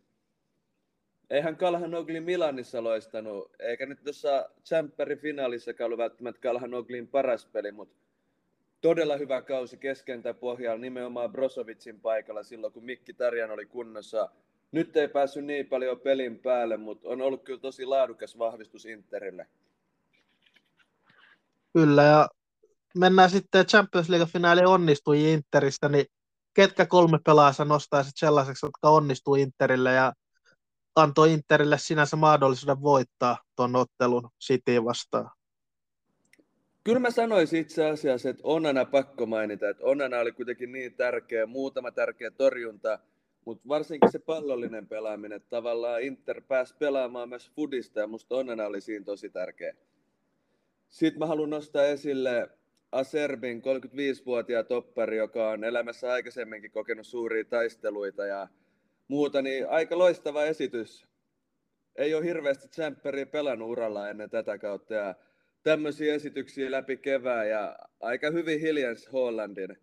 Eihän 1.29 1.57
Kalhanogli 1.57 2.19
Milanissa 2.19 2.83
loistanut, 2.83 3.51
eikä 3.59 3.85
nyt 3.85 4.03
tuossa 4.03 4.49
Champerin 4.65 5.19
finaalissa 5.19 5.71
ollut 5.85 5.97
välttämättä 5.97 6.41
Kalhanoglin 6.41 7.07
paras 7.07 7.45
peli, 7.45 7.71
mutta 7.71 7.95
todella 8.81 9.17
hyvä 9.17 9.41
kausi 9.41 9.77
keskentä 9.77 10.33
pohjalla 10.33 10.81
nimenomaan 10.81 11.31
Brosovicin 11.31 12.01
paikalla 12.01 12.43
silloin, 12.43 12.73
kun 12.73 12.85
Mikki 12.85 13.13
Tarjan 13.13 13.51
oli 13.51 13.65
kunnossa. 13.65 14.29
Nyt 14.71 14.97
ei 14.97 15.07
päässyt 15.07 15.45
niin 15.45 15.65
paljon 15.65 15.99
pelin 15.99 16.39
päälle, 16.39 16.77
mutta 16.77 17.09
on 17.09 17.21
ollut 17.21 17.43
kyllä 17.43 17.59
tosi 17.59 17.85
laadukas 17.85 18.37
vahvistus 18.37 18.85
Interille. 18.85 19.47
Kyllä, 21.73 22.03
ja 22.03 22.29
mennään 22.97 23.29
sitten 23.29 23.65
Champions 23.65 24.09
League-finaali 24.09 24.65
onnistui 24.65 25.33
Interistä, 25.33 25.89
niin 25.89 26.05
ketkä 26.53 26.85
kolme 26.85 27.19
pelaajaa 27.25 27.65
nostaisit 27.65 28.13
sellaiseksi, 28.15 28.65
jotka 28.65 28.89
onnistuu 28.89 29.35
Interille 29.35 29.93
ja 29.93 30.13
antoi 30.95 31.33
Interille 31.33 31.77
sinänsä 31.77 32.15
mahdollisuuden 32.15 32.81
voittaa 32.81 33.37
tuon 33.55 33.75
ottelun 33.75 34.29
City 34.41 34.83
vastaan? 34.85 35.38
Kyllä 36.89 36.99
mä 36.99 37.11
sanoisin 37.11 37.61
itse 37.61 37.85
asiassa, 37.85 38.29
että 38.29 38.41
Onana 38.45 38.85
pakko 38.85 39.25
mainita, 39.25 39.69
että 39.69 39.85
Onana 39.85 40.19
oli 40.19 40.31
kuitenkin 40.31 40.71
niin 40.71 40.93
tärkeä, 40.93 41.45
muutama 41.45 41.91
tärkeä 41.91 42.31
torjunta, 42.31 42.99
Mutta 43.45 43.67
varsinkin 43.67 44.11
se 44.11 44.19
pallollinen 44.19 44.87
pelaaminen, 44.87 45.41
tavallaan 45.49 46.01
Inter 46.01 46.41
pääsi 46.41 46.75
pelaamaan 46.79 47.29
myös 47.29 47.51
fudista 47.55 47.99
ja 47.99 48.07
musta 48.07 48.35
onnena 48.35 48.65
oli 48.65 48.81
siinä 48.81 49.05
tosi 49.05 49.29
tärkeä. 49.29 49.75
Sitten 50.89 51.19
mä 51.19 51.25
haluan 51.25 51.49
nostaa 51.49 51.85
esille 51.85 52.49
Aserbin 52.91 53.61
35-vuotiaan 53.61 54.65
toppari, 54.65 55.17
joka 55.17 55.49
on 55.49 55.63
elämässä 55.63 56.11
aikaisemminkin 56.11 56.71
kokenut 56.71 57.07
suuria 57.07 57.45
taisteluita 57.45 58.25
ja 58.25 58.47
muuta, 59.07 59.41
niin 59.41 59.69
aika 59.69 59.97
loistava 59.97 60.43
esitys. 60.43 61.07
Ei 61.95 62.13
ole 62.15 62.25
hirveästi 62.25 62.67
tsemppäriä 62.67 63.25
pelannut 63.25 63.69
uralla 63.69 64.09
ennen 64.09 64.29
tätä 64.29 64.57
kautta 64.57 64.93
ja 64.93 65.15
tämmöisiä 65.63 66.13
esityksiä 66.13 66.71
läpi 66.71 66.97
kevään 66.97 67.49
ja 67.49 67.75
aika 67.99 68.31
hyvin 68.31 68.59
hiljens 68.59 69.09
Hollandin 69.13 69.77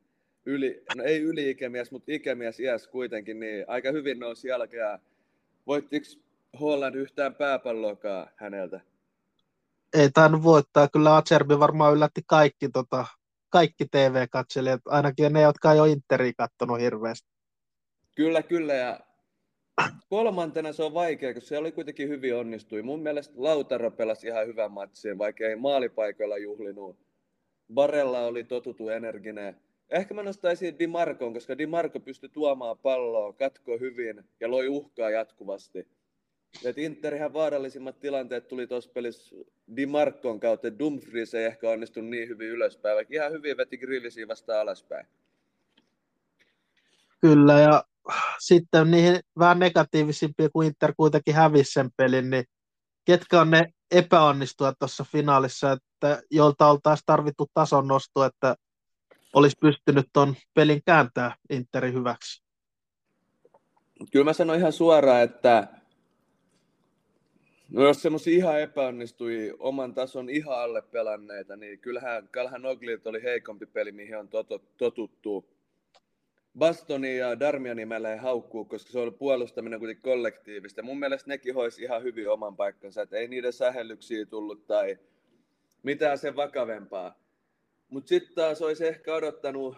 yli, 0.46 0.82
no 0.96 1.04
ei 1.04 1.22
yli-ikämies, 1.22 1.90
mutta 1.90 2.12
ikämies 2.12 2.60
iäs 2.60 2.88
kuitenkin, 2.88 3.40
niin 3.40 3.64
aika 3.68 3.92
hyvin 3.92 4.18
nousi 4.18 4.48
jälkeen. 4.48 4.98
Voittiko 5.66 6.06
Holland 6.60 6.94
yhtään 6.94 7.34
pääpalloakaan 7.34 8.28
häneltä? 8.36 8.80
Ei 9.94 10.10
tainnut 10.10 10.42
voittaa. 10.42 10.88
Kyllä 10.88 11.16
Acerbi 11.16 11.58
varmaan 11.58 11.94
yllätti 11.94 12.20
kaikki, 12.26 12.68
tota, 12.68 13.06
kaikki 13.48 13.86
TV-katselijat, 13.90 14.80
ainakin 14.86 15.32
ne, 15.32 15.40
jotka 15.42 15.72
ei 15.72 15.80
ole 15.80 15.90
Interia 15.90 16.32
kattonut 16.36 16.80
hirveästi. 16.80 17.28
Kyllä, 18.14 18.42
kyllä. 18.42 18.74
Ja 18.74 19.00
kolmantena 20.08 20.72
se 20.72 20.82
on 20.82 20.94
vaikea, 20.94 21.34
koska 21.34 21.48
se 21.48 21.58
oli 21.58 21.72
kuitenkin 21.72 22.08
hyvin 22.08 22.36
onnistui. 22.36 22.82
Mun 22.82 23.02
mielestä 23.02 23.34
Lautaro 23.36 23.90
pelasi 23.90 24.26
ihan 24.26 24.46
hyvän 24.46 24.72
matsin, 24.72 25.18
vaikka 25.18 25.44
ei 25.44 25.56
maalipaikoilla 25.56 26.38
juhlinut. 26.38 26.96
Barella 27.74 28.20
oli 28.20 28.44
totutu 28.44 28.88
energinen. 28.88 29.56
Ehkä 29.90 30.14
mä 30.14 30.22
nostaisin 30.22 30.78
Di 30.78 30.86
Marcon, 30.86 31.32
koska 31.32 31.58
Di 31.58 31.66
Marco 31.66 32.00
pystyi 32.00 32.28
tuomaan 32.28 32.78
palloa, 32.78 33.32
katko 33.32 33.78
hyvin 33.78 34.24
ja 34.40 34.50
loi 34.50 34.68
uhkaa 34.68 35.10
jatkuvasti. 35.10 35.88
Et 36.64 36.78
Interihän 36.78 37.32
vaarallisimmat 37.32 38.00
tilanteet 38.00 38.48
tuli 38.48 38.66
tuossa 38.66 38.90
pelissä 38.94 39.36
Di 39.76 39.86
Marcon 39.86 40.40
kautta. 40.40 40.78
Dumfries 40.78 41.34
ei 41.34 41.44
ehkä 41.44 41.70
onnistunut 41.70 42.10
niin 42.10 42.28
hyvin 42.28 42.48
ylöspäin, 42.48 42.96
vaikka 42.96 43.14
ihan 43.14 43.32
hyvin 43.32 43.56
veti 43.56 43.78
grillisiä 43.78 44.28
vasta 44.28 44.60
alaspäin. 44.60 45.06
Kyllä, 47.20 47.60
ja 47.60 47.84
sitten 48.38 48.90
niihin 48.90 49.20
vähän 49.38 49.58
negatiivisimpia, 49.58 50.48
kun 50.52 50.64
Inter 50.64 50.94
kuitenkin 50.96 51.34
hävisi 51.34 51.72
sen 51.72 51.90
pelin, 51.96 52.30
niin 52.30 52.44
ketkä 53.04 53.40
on 53.40 53.50
ne 53.50 53.72
epäonnistujat 53.90 54.76
tuossa 54.78 55.04
finaalissa, 55.12 55.72
että 55.72 56.22
joilta 56.30 56.70
oltaisiin 56.70 57.06
tarvittu 57.06 57.46
tason 57.54 57.88
nosto, 57.88 58.24
että 58.24 58.56
olisi 59.34 59.56
pystynyt 59.60 60.06
tuon 60.12 60.34
pelin 60.54 60.80
kääntää 60.86 61.36
Interin 61.50 61.94
hyväksi? 61.94 62.42
Kyllä 64.12 64.24
mä 64.24 64.32
sanon 64.32 64.56
ihan 64.56 64.72
suoraan, 64.72 65.22
että 65.22 65.68
No 67.68 67.82
jos 67.82 68.02
semmoisia 68.02 68.36
ihan 68.36 68.60
epäonnistui 68.60 69.56
oman 69.58 69.94
tason 69.94 70.30
ihan 70.30 70.60
alle 70.60 70.82
pelanneita, 70.82 71.56
niin 71.56 71.78
kyllähän 71.78 72.28
Kalhan 72.28 72.66
Oglit 72.66 73.06
oli 73.06 73.22
heikompi 73.22 73.66
peli, 73.66 73.92
mihin 73.92 74.18
on 74.18 74.28
totuttu. 74.78 75.55
Bastoni 76.58 77.18
ja 77.18 77.40
Darmiani 77.40 77.86
meillä 77.86 78.16
haukkuu, 78.16 78.64
koska 78.64 78.92
se 78.92 78.98
on 78.98 79.14
puolustaminen 79.14 79.78
kuitenkin 79.78 80.02
kollektiivista. 80.02 80.82
Mun 80.82 80.98
mielestä 80.98 81.28
nekin 81.28 81.54
hoisi 81.54 81.82
ihan 81.82 82.02
hyvin 82.02 82.28
oman 82.28 82.56
paikkansa, 82.56 83.02
että 83.02 83.16
ei 83.16 83.28
niiden 83.28 83.52
sähellyksiä 83.52 84.26
tullut 84.26 84.66
tai 84.66 84.98
mitään 85.82 86.18
sen 86.18 86.36
vakavempaa. 86.36 87.20
Mutta 87.88 88.08
sitten 88.08 88.34
taas 88.34 88.62
olisi 88.62 88.86
ehkä 88.86 89.14
odottanut 89.14 89.76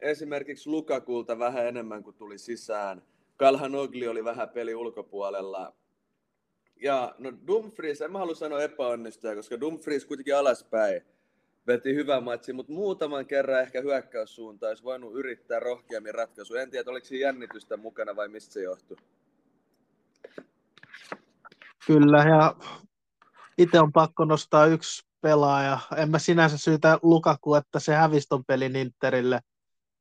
esimerkiksi 0.00 0.70
Lukakulta 0.70 1.38
vähän 1.38 1.66
enemmän 1.66 2.02
kuin 2.02 2.16
tuli 2.16 2.38
sisään. 2.38 3.02
Kalhan 3.36 3.74
Ogli 3.74 4.08
oli 4.08 4.24
vähän 4.24 4.48
peli 4.48 4.74
ulkopuolella. 4.74 5.76
Ja 6.76 7.14
no 7.18 7.32
Dumfries, 7.46 8.00
en 8.00 8.12
mä 8.12 8.18
halua 8.18 8.34
sanoa 8.34 8.62
epäonnistuja, 8.62 9.34
koska 9.34 9.60
Dumfries 9.60 10.04
kuitenkin 10.04 10.36
alaspäin 10.36 11.02
veti 11.66 11.94
hyvän 11.94 12.24
matsi, 12.24 12.52
mutta 12.52 12.72
muutaman 12.72 13.26
kerran 13.26 13.60
ehkä 13.60 13.80
hyökkäyssuuntaan 13.80 14.70
olisi 14.70 14.84
voinut 14.84 15.14
yrittää 15.14 15.60
rohkeammin 15.60 16.14
ratkaisu. 16.14 16.54
En 16.54 16.70
tiedä, 16.70 16.90
oliko 16.90 17.06
siinä 17.06 17.26
jännitystä 17.26 17.76
mukana 17.76 18.16
vai 18.16 18.28
mistä 18.28 18.52
se 18.52 18.62
johtui. 18.62 18.96
Kyllä, 21.86 22.18
ja 22.18 22.54
itse 23.58 23.80
on 23.80 23.92
pakko 23.92 24.24
nostaa 24.24 24.66
yksi 24.66 25.06
pelaaja. 25.20 25.78
En 25.96 26.10
mä 26.10 26.18
sinänsä 26.18 26.58
syytä 26.58 26.98
Lukaku, 27.02 27.54
että 27.54 27.80
se 27.80 27.94
hävisi 27.94 28.26
ton 28.28 28.44
pelin 28.44 28.76
Interille, 28.76 29.40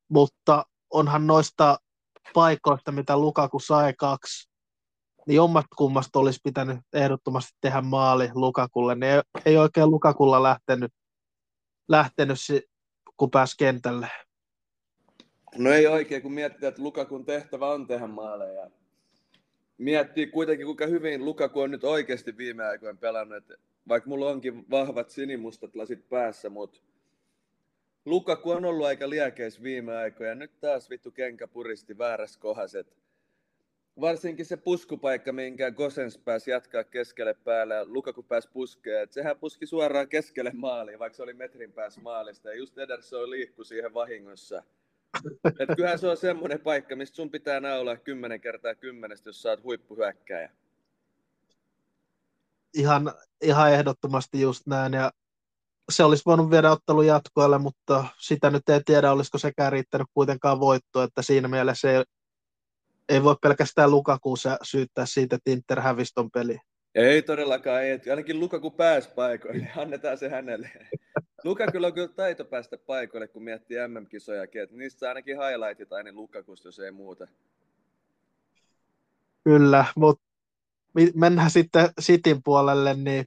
mutta 0.09 0.65
onhan 0.89 1.27
noista 1.27 1.77
paikoista, 2.33 2.91
mitä 2.91 3.17
Lukaku 3.17 3.59
sai 3.59 3.93
kaksi, 3.93 4.49
niin 5.27 5.41
ommasta 5.41 5.75
kummasta 5.75 6.19
olisi 6.19 6.39
pitänyt 6.43 6.79
ehdottomasti 6.93 7.51
tehdä 7.61 7.81
maali 7.81 8.29
Lukakulle. 8.33 8.95
Niin 8.95 9.11
ei, 9.11 9.21
ei 9.45 9.57
oikein 9.57 9.89
Lukakulla 9.89 10.43
lähtenyt, 10.43 10.91
lähtenyt 11.87 12.37
kun 13.17 13.31
pääsi 13.31 13.55
kentälle. 13.57 14.07
No 15.57 15.71
ei 15.71 15.87
oikein, 15.87 16.21
kun 16.21 16.33
miettii, 16.33 16.67
että 16.67 16.81
Lukakun 16.81 17.25
tehtävä 17.25 17.67
on 17.67 17.87
tehdä 17.87 18.07
maaleja. 18.07 18.69
Miettii 19.77 20.27
kuitenkin, 20.27 20.65
kuinka 20.65 20.87
hyvin 20.87 21.25
Lukaku 21.25 21.59
on 21.59 21.71
nyt 21.71 21.83
oikeasti 21.83 22.37
viime 22.37 22.65
aikoina 22.65 22.99
pelannut. 22.99 23.37
Että 23.37 23.55
vaikka 23.87 24.09
mulla 24.09 24.29
onkin 24.29 24.69
vahvat 24.69 25.09
sinimustat 25.09 25.75
lasit 25.75 26.09
päässä, 26.09 26.49
mutta 26.49 26.79
Lukaku 28.05 28.51
on 28.51 28.65
ollut 28.65 28.85
aika 28.85 29.09
liekeis 29.09 29.63
viime 29.63 29.97
aikoina. 29.97 30.35
Nyt 30.35 30.59
taas 30.59 30.89
vittu 30.89 31.11
kenkä 31.11 31.47
puristi 31.47 31.97
väärässä 31.97 32.39
kohdassa. 32.39 32.83
Varsinkin 34.01 34.45
se 34.45 34.57
puskupaikka, 34.57 35.33
minkä 35.33 35.71
Gosens 35.71 36.17
pääsi 36.17 36.51
jatkaa 36.51 36.83
keskelle 36.83 37.33
päälle 37.33 37.73
ja 37.75 37.85
Lukaku 37.85 38.23
pääsi 38.23 38.49
puskeen. 38.53 39.03
Et 39.03 39.11
sehän 39.11 39.39
puski 39.39 39.65
suoraan 39.65 40.07
keskelle 40.07 40.51
maaliin, 40.53 40.99
vaikka 40.99 41.15
se 41.15 41.23
oli 41.23 41.33
metrin 41.33 41.71
päässä 41.71 42.01
maalista. 42.01 42.49
Ja 42.49 42.55
just 42.55 42.77
Ederson 42.77 43.29
liikkui 43.29 43.65
siihen 43.65 43.93
vahingossa. 43.93 44.63
Et 45.59 45.69
kyllähän 45.75 45.99
se 45.99 46.07
on 46.07 46.17
semmoinen 46.17 46.59
paikka, 46.59 46.95
mistä 46.95 47.15
sun 47.15 47.31
pitää 47.31 47.59
naulaa 47.59 47.97
kymmenen 47.97 48.41
kertaa 48.41 48.75
kymmenestä, 48.75 49.29
jos 49.29 49.41
saat 49.41 49.63
huippuhyökkäjä 49.63 50.51
ihan, 52.75 53.13
ihan 53.41 53.73
ehdottomasti 53.73 54.41
just 54.41 54.67
näin. 54.67 54.93
Ja 54.93 55.11
se 55.91 56.03
olisi 56.03 56.23
voinut 56.25 56.49
viedä 56.49 56.71
ottelun 56.71 57.07
jatkoille, 57.07 57.57
mutta 57.57 58.05
sitä 58.19 58.49
nyt 58.49 58.69
ei 58.69 58.81
tiedä, 58.85 59.11
olisiko 59.11 59.37
sekään 59.37 59.71
riittänyt 59.71 60.07
kuitenkaan 60.13 60.59
voitto, 60.59 61.03
että 61.03 61.21
siinä 61.21 61.47
mielessä 61.47 61.91
ei, 61.91 62.03
ei 63.09 63.23
voi 63.23 63.35
pelkästään 63.41 63.91
Lukakuussa 63.91 64.57
syyttää 64.63 65.05
siitä, 65.05 65.35
että 65.35 65.51
Inter 65.51 65.81
hävisi 65.81 66.13
ton 66.13 66.31
peli. 66.31 66.57
Ei 66.95 67.21
todellakaan, 67.21 67.83
ei. 67.83 67.99
Ainakin 68.09 68.39
Lukaku 68.39 68.71
pääsi 68.71 69.09
paikoille, 69.09 69.71
annetaan 69.77 70.17
se 70.17 70.29
hänelle. 70.29 70.69
Lukaku 71.43 71.85
on 71.85 71.93
kyllä 71.93 72.07
taito 72.07 72.45
päästä 72.45 72.77
paikoille, 72.77 73.27
kun 73.27 73.43
miettii 73.43 73.77
MM-kisojakin, 73.87 74.61
että 74.61 74.75
niistä 74.75 75.07
ainakin 75.07 75.37
highlightit 75.37 75.93
aina 75.93 76.11
Lukakusta, 76.13 76.67
jos 76.67 76.79
ei 76.79 76.91
muuta. 76.91 77.27
Kyllä, 79.43 79.85
mutta 79.95 80.23
mennään 81.15 81.51
sitten 81.51 81.89
Cityn 82.01 82.43
puolelle, 82.43 82.93
niin 82.93 83.25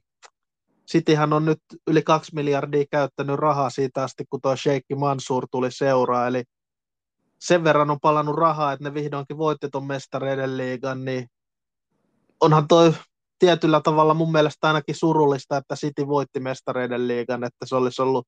Cityhän 0.91 1.33
on 1.33 1.45
nyt 1.45 1.59
yli 1.87 2.01
kaksi 2.01 2.35
miljardia 2.35 2.85
käyttänyt 2.91 3.35
rahaa 3.35 3.69
siitä 3.69 4.03
asti, 4.03 4.23
kun 4.29 4.41
tuo 4.41 4.55
Sheikki 4.55 4.95
Mansur 4.95 5.47
tuli 5.51 5.71
seuraa, 5.71 6.27
eli 6.27 6.43
sen 7.39 7.63
verran 7.63 7.91
on 7.91 7.99
palannut 7.99 8.35
rahaa, 8.35 8.71
että 8.71 8.83
ne 8.83 8.93
vihdoinkin 8.93 9.37
voitti 9.37 9.69
tuon 9.71 9.87
mestareiden 9.87 10.57
liigan, 10.57 11.05
niin 11.05 11.27
onhan 12.41 12.67
toi 12.67 12.93
tietyllä 13.39 13.81
tavalla 13.81 14.13
mun 14.13 14.31
mielestä 14.31 14.67
ainakin 14.67 14.95
surullista, 14.95 15.57
että 15.57 15.75
City 15.75 16.07
voitti 16.07 16.39
mestareiden 16.39 17.07
liigan, 17.07 17.43
että 17.43 17.65
se 17.65 17.75
olisi 17.75 18.01
ollut 18.01 18.27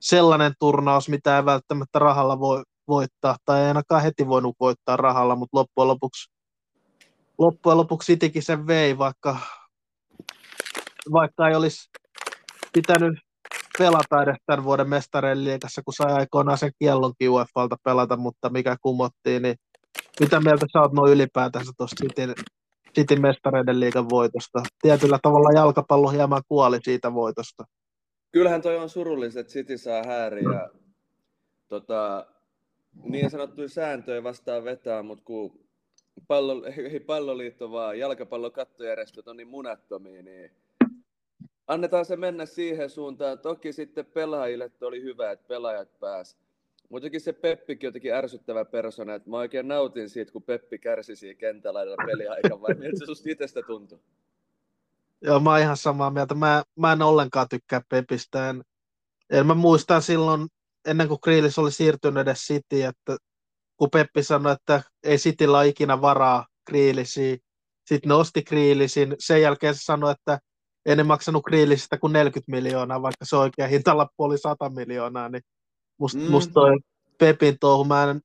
sellainen 0.00 0.52
turnaus, 0.58 1.08
mitä 1.08 1.36
ei 1.36 1.44
välttämättä 1.44 1.98
rahalla 1.98 2.40
voi 2.40 2.62
voittaa, 2.88 3.36
tai 3.44 3.60
ei 3.60 3.68
ainakaan 3.68 4.02
heti 4.02 4.26
voinut 4.26 4.56
voittaa 4.60 4.96
rahalla, 4.96 5.36
mutta 5.36 5.58
loppujen 5.58 5.88
lopuksi 5.88 6.30
loppujen 7.38 7.78
lopuksi 7.78 8.12
Citykin 8.12 8.42
sen 8.42 8.66
vei, 8.66 8.98
vaikka, 8.98 9.38
vaikka 11.12 11.48
ei 11.48 11.54
olisi 11.54 11.90
pitänyt 12.72 13.25
pelata 13.78 14.22
edes 14.22 14.36
tämän 14.46 14.64
vuoden 14.64 14.88
mestareen 14.88 15.44
liikassa, 15.44 15.82
kun 15.84 15.94
sai 15.94 16.12
aikoinaan 16.12 16.58
sen 16.58 16.72
kiellonkin 16.78 17.30
UEFalta 17.30 17.76
pelata, 17.84 18.16
mutta 18.16 18.48
mikä 18.50 18.76
kumottiin, 18.82 19.42
niin 19.42 19.56
mitä 20.20 20.40
mieltä 20.40 20.66
sä 20.72 20.80
oot 20.80 20.92
noin 20.92 21.12
ylipäätänsä 21.12 21.72
tuosta 21.76 22.04
Cityn, 22.04 22.34
Cityn 22.94 23.20
mestareiden 23.20 23.80
liikan 23.80 24.08
voitosta? 24.10 24.62
Tietyllä 24.82 25.18
tavalla 25.22 25.58
jalkapallo 25.60 26.08
hieman 26.08 26.42
kuoli 26.48 26.78
siitä 26.82 27.14
voitosta. 27.14 27.64
Kyllähän 28.32 28.62
toi 28.62 28.76
on 28.76 28.88
surullista, 28.88 29.40
että 29.40 29.52
City 29.52 29.78
saa 29.78 30.02
ja 30.52 30.70
tota, 31.68 32.26
niin 33.02 33.30
sanottuja 33.30 33.68
sääntöjä 33.68 34.22
vastaan 34.22 34.64
vetää, 34.64 35.02
mutta 35.02 35.24
kun 35.24 35.66
pallo, 36.28 36.64
ei 36.92 37.00
palloliitto 37.00 37.70
vaan 37.70 37.98
jalkapallokattojärjestöt 37.98 39.28
on 39.28 39.36
niin 39.36 39.48
munattomia, 39.48 40.22
niin 40.22 40.50
annetaan 41.66 42.04
se 42.04 42.16
mennä 42.16 42.46
siihen 42.46 42.90
suuntaan. 42.90 43.38
Toki 43.38 43.72
sitten 43.72 44.06
pelaajille 44.06 44.70
oli 44.80 45.02
hyvä, 45.02 45.30
että 45.30 45.48
pelaajat 45.48 45.98
pääs 46.00 46.36
Muutenkin 46.88 47.20
se 47.20 47.32
Peppikin 47.32 47.88
jotenkin 47.88 48.14
ärsyttävä 48.14 48.64
persona, 48.64 49.14
että 49.14 49.30
mä 49.30 49.36
oikein 49.36 49.68
nautin 49.68 50.10
siitä, 50.10 50.32
kun 50.32 50.42
Peppi 50.42 50.78
kärsi 50.78 51.16
siinä 51.16 51.38
kentällä 51.38 51.80
peliaikaa, 52.06 52.60
vai 52.60 52.74
miltä 52.74 52.98
se 52.98 53.06
susta 53.06 53.30
itsestä 53.30 53.62
tuntui? 53.62 53.98
Joo, 55.22 55.40
mä 55.40 55.50
oon 55.50 55.60
ihan 55.60 55.76
samaa 55.76 56.10
mieltä. 56.10 56.34
Mä, 56.34 56.62
mä 56.76 56.92
en 56.92 57.02
ollenkaan 57.02 57.48
tykkää 57.48 57.80
Pepistä. 57.88 58.50
En, 58.50 58.64
en 59.30 59.46
mä 59.46 59.54
muistan 59.54 60.02
silloin, 60.02 60.48
ennen 60.88 61.08
kuin 61.08 61.20
Kriilis 61.20 61.58
oli 61.58 61.72
siirtynyt 61.72 62.20
edes 62.20 62.38
City, 62.38 62.82
että 62.82 63.16
kun 63.76 63.90
Peppi 63.90 64.22
sanoi, 64.22 64.52
että 64.52 64.82
ei 65.02 65.16
Cityllä 65.16 65.58
ole 65.58 65.68
ikinä 65.68 66.00
varaa 66.00 66.46
Kriilisiin, 66.64 67.38
sitten 67.86 68.12
osti 68.12 68.42
Kriilisin. 68.42 69.16
Sen 69.18 69.42
jälkeen 69.42 69.74
se 69.74 69.80
sanoi, 69.84 70.12
että 70.12 70.38
ei 70.86 70.96
ne 70.96 71.02
maksanut 71.02 71.44
Kriilisistä 71.44 71.98
kuin 71.98 72.12
40 72.12 72.50
miljoonaa, 72.50 73.02
vaikka 73.02 73.24
se 73.24 73.36
oikea 73.36 73.66
hintalappu 73.68 74.24
oli 74.24 74.38
100 74.38 74.68
miljoonaa, 74.70 75.28
niin 75.28 75.42
musta 75.98 76.18
mm. 76.18 76.30
must 76.30 76.50
toi 76.54 76.78
Pepin 77.18 77.56
touhu, 77.60 77.84
mä 77.84 78.04
en, 78.04 78.20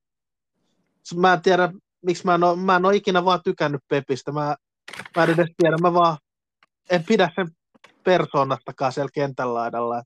mä 1.16 1.34
en 1.34 1.42
tiedä, 1.42 1.74
miksi 2.06 2.26
mä 2.26 2.36
en, 2.36 2.44
ole, 2.44 2.56
mä 2.58 2.76
en 2.76 2.86
ole 2.86 2.96
ikinä 2.96 3.26
vaan 3.26 3.40
tykännyt 3.44 3.82
Pepistä. 3.88 4.32
Mä, 4.32 4.56
mä 5.18 5.24
en 5.24 5.30
edes 5.30 5.50
tiedä, 5.58 5.78
mä 5.82 5.94
vaan 5.94 6.18
en 6.90 7.04
pidä 7.04 7.32
sen 7.36 7.48
persoonastakaan 8.04 8.94
siellä 8.94 9.10
kentän 9.14 9.54
laidalla. 9.54 10.04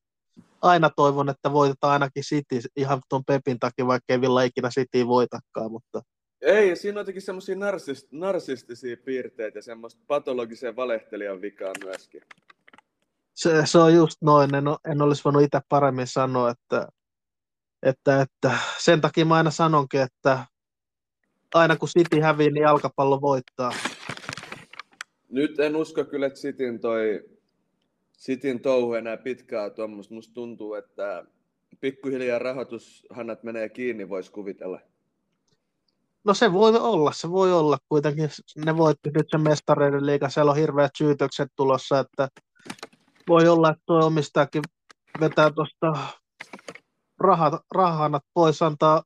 Aina 0.62 0.90
toivon, 0.96 1.30
että 1.30 1.52
voitetaan 1.52 1.94
ainakin 1.94 2.24
City 2.24 2.60
ihan 2.76 3.02
tuon 3.10 3.24
Pepin 3.28 3.60
takia, 3.60 3.88
vaikka 3.88 4.14
ei 4.14 4.22
Villa 4.22 4.42
ikinä 4.42 4.70
City 4.70 5.08
voitakaan, 5.08 5.72
mutta 5.72 6.02
ei, 6.46 6.76
siinä 6.76 7.00
on 7.00 7.02
jotenkin 7.02 7.22
semmoisia 7.22 7.56
narsist, 7.56 8.08
narsistisia 8.12 8.98
piirteitä 8.98 9.58
ja 9.58 9.64
semmoista 9.64 10.02
patologisen 10.08 10.76
valehtelijan 10.76 11.42
vikaa 11.42 11.74
myöskin. 11.84 12.22
Se, 13.34 13.62
se 13.66 13.78
on 13.78 13.94
just 13.94 14.22
noin, 14.22 14.56
en, 14.56 14.64
en 14.92 15.02
olisi 15.02 15.24
voinut 15.24 15.44
itse 15.44 15.60
paremmin 15.70 16.08
sanoa, 16.08 16.50
että, 16.50 16.88
että, 17.84 18.22
että 18.22 18.58
sen 18.78 19.02
takia 19.02 19.26
mä 19.26 19.36
aina 19.36 19.52
sanonkin, 19.52 20.02
että 20.02 20.46
aina 21.54 21.76
kun 21.76 21.90
City 21.90 22.20
hävii, 22.20 22.52
niin 22.52 22.64
jalkapallo 22.64 23.22
voittaa. 23.22 23.72
Nyt 25.30 25.60
en 25.60 25.76
usko 25.76 26.06
kyllä, 26.06 26.28
että 26.28 26.40
Cityn 26.40 26.80
toi 26.80 27.30
Cityn 28.18 28.60
touhu 28.60 28.94
enää 28.94 29.18
pitkää 29.18 29.70
tuommoista. 29.70 30.14
Musta 30.14 30.34
tuntuu, 30.34 30.74
että 30.74 31.26
pikkuhiljaa 31.80 32.40
rahoitushannat 32.40 33.44
menee 33.44 33.70
kiinni, 33.70 34.10
voisi 34.10 34.32
kuvitella. 34.32 34.80
No 36.26 36.34
se 36.34 36.54
voi 36.54 36.80
olla, 36.80 37.12
se 37.12 37.32
voi 37.32 37.54
olla 37.54 37.78
kuitenkin. 37.90 38.30
Ne 38.66 38.78
voitti 38.78 39.10
nyt 39.10 39.26
sen 39.32 39.42
mestareiden 39.42 40.06
liiga, 40.06 40.30
siellä 40.30 40.52
on 40.52 40.58
hirveät 40.58 40.92
syytökset 40.98 41.50
tulossa, 41.56 42.00
että 42.00 42.28
voi 43.28 43.48
olla, 43.48 43.70
että 43.70 43.84
tuo 43.86 44.06
omistajakin 44.06 44.64
vetää 45.20 45.52
tuosta 45.52 46.08
rahat, 47.20 47.54
rahanat 47.72 48.24
pois, 48.34 48.62
antaa, 48.62 49.04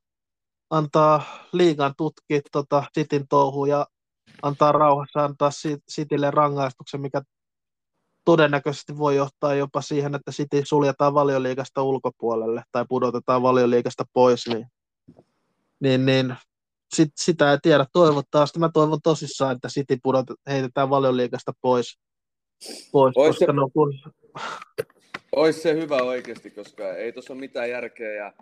antaa 0.70 1.22
liigan 1.52 1.94
tutkia 1.96 2.40
tota 2.52 2.84
Sitin 2.92 3.28
touhu 3.28 3.64
ja 3.64 3.86
antaa 4.42 4.72
rauhassa 4.72 5.24
antaa 5.24 5.50
Sitille 5.88 6.30
rangaistuksen, 6.30 7.00
mikä 7.00 7.22
todennäköisesti 8.24 8.98
voi 8.98 9.16
johtaa 9.16 9.54
jopa 9.54 9.80
siihen, 9.80 10.14
että 10.14 10.32
City 10.32 10.62
suljetaan 10.64 11.14
valioliigasta 11.14 11.82
ulkopuolelle 11.82 12.62
tai 12.72 12.84
pudotetaan 12.88 13.42
valioliigasta 13.42 14.04
pois, 14.12 14.46
niin, 14.46 14.66
niin, 15.80 16.06
niin 16.06 16.34
sit, 16.94 17.12
sitä 17.16 17.52
ei 17.52 17.58
tiedä. 17.62 17.86
Toivottavasti 17.92 18.58
mä 18.58 18.70
toivon 18.74 18.98
tosissaan, 19.02 19.56
että 19.56 19.68
City 19.68 19.98
pudot, 20.02 20.26
heitetään 20.46 20.90
valioliigasta 20.90 21.52
pois. 21.60 21.98
pois 22.92 23.16
Ois 23.16 23.28
koska 23.28 23.46
se, 23.46 23.52
no, 23.52 23.70
kun... 23.74 24.00
Ois 25.36 25.62
se 25.62 25.74
hyvä 25.74 25.96
oikeasti, 25.96 26.50
koska 26.50 26.94
ei 26.94 27.12
tuossa 27.12 27.32
ole 27.32 27.40
mitään 27.40 27.70
järkeä. 27.70 28.12
Ja 28.12 28.32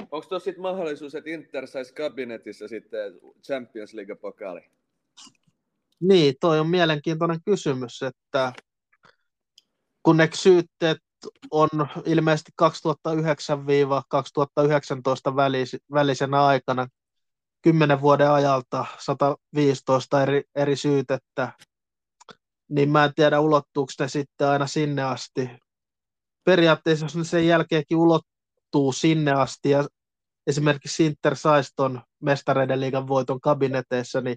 onko 0.00 0.26
tuossa 0.28 0.44
sitten 0.44 0.62
mahdollisuus, 0.62 1.14
että 1.14 1.30
Inter 1.30 1.66
saisi 1.66 1.94
kabinetissa 1.94 2.68
sitten 2.68 3.20
Champions 3.46 3.94
League-pokaali? 3.94 4.60
Niin, 6.00 6.34
toi 6.40 6.60
on 6.60 6.68
mielenkiintoinen 6.68 7.40
kysymys, 7.44 8.02
että 8.02 8.52
kun 10.02 10.16
ne 10.16 10.28
syytteet 10.34 10.98
on 11.50 11.68
ilmeisesti 12.06 12.52
2009-2019 12.62 12.64
välisenä 15.92 16.44
aikana 16.44 16.86
kymmenen 17.62 18.00
vuoden 18.00 18.30
ajalta 18.30 18.86
115 18.98 20.22
eri, 20.22 20.42
eri 20.54 20.76
syytettä, 20.76 21.52
niin 22.70 22.90
mä 22.90 23.04
en 23.04 23.14
tiedä 23.14 23.40
ulottuuko 23.40 23.92
ne 24.00 24.08
sitten 24.08 24.48
aina 24.48 24.66
sinne 24.66 25.02
asti. 25.02 25.50
Periaatteessa 26.44 27.04
jos 27.04 27.16
ne 27.16 27.24
sen 27.24 27.46
jälkeenkin 27.46 27.98
ulottuu 27.98 28.92
sinne 28.92 29.32
asti 29.32 29.70
ja 29.70 29.84
esimerkiksi 30.46 31.06
Inter 31.06 31.36
saisi 31.36 31.72
ton 31.76 32.02
mestareiden 32.22 32.80
liigan 32.80 33.08
voiton 33.08 33.40
kabineteissa, 33.40 34.20
niin 34.20 34.36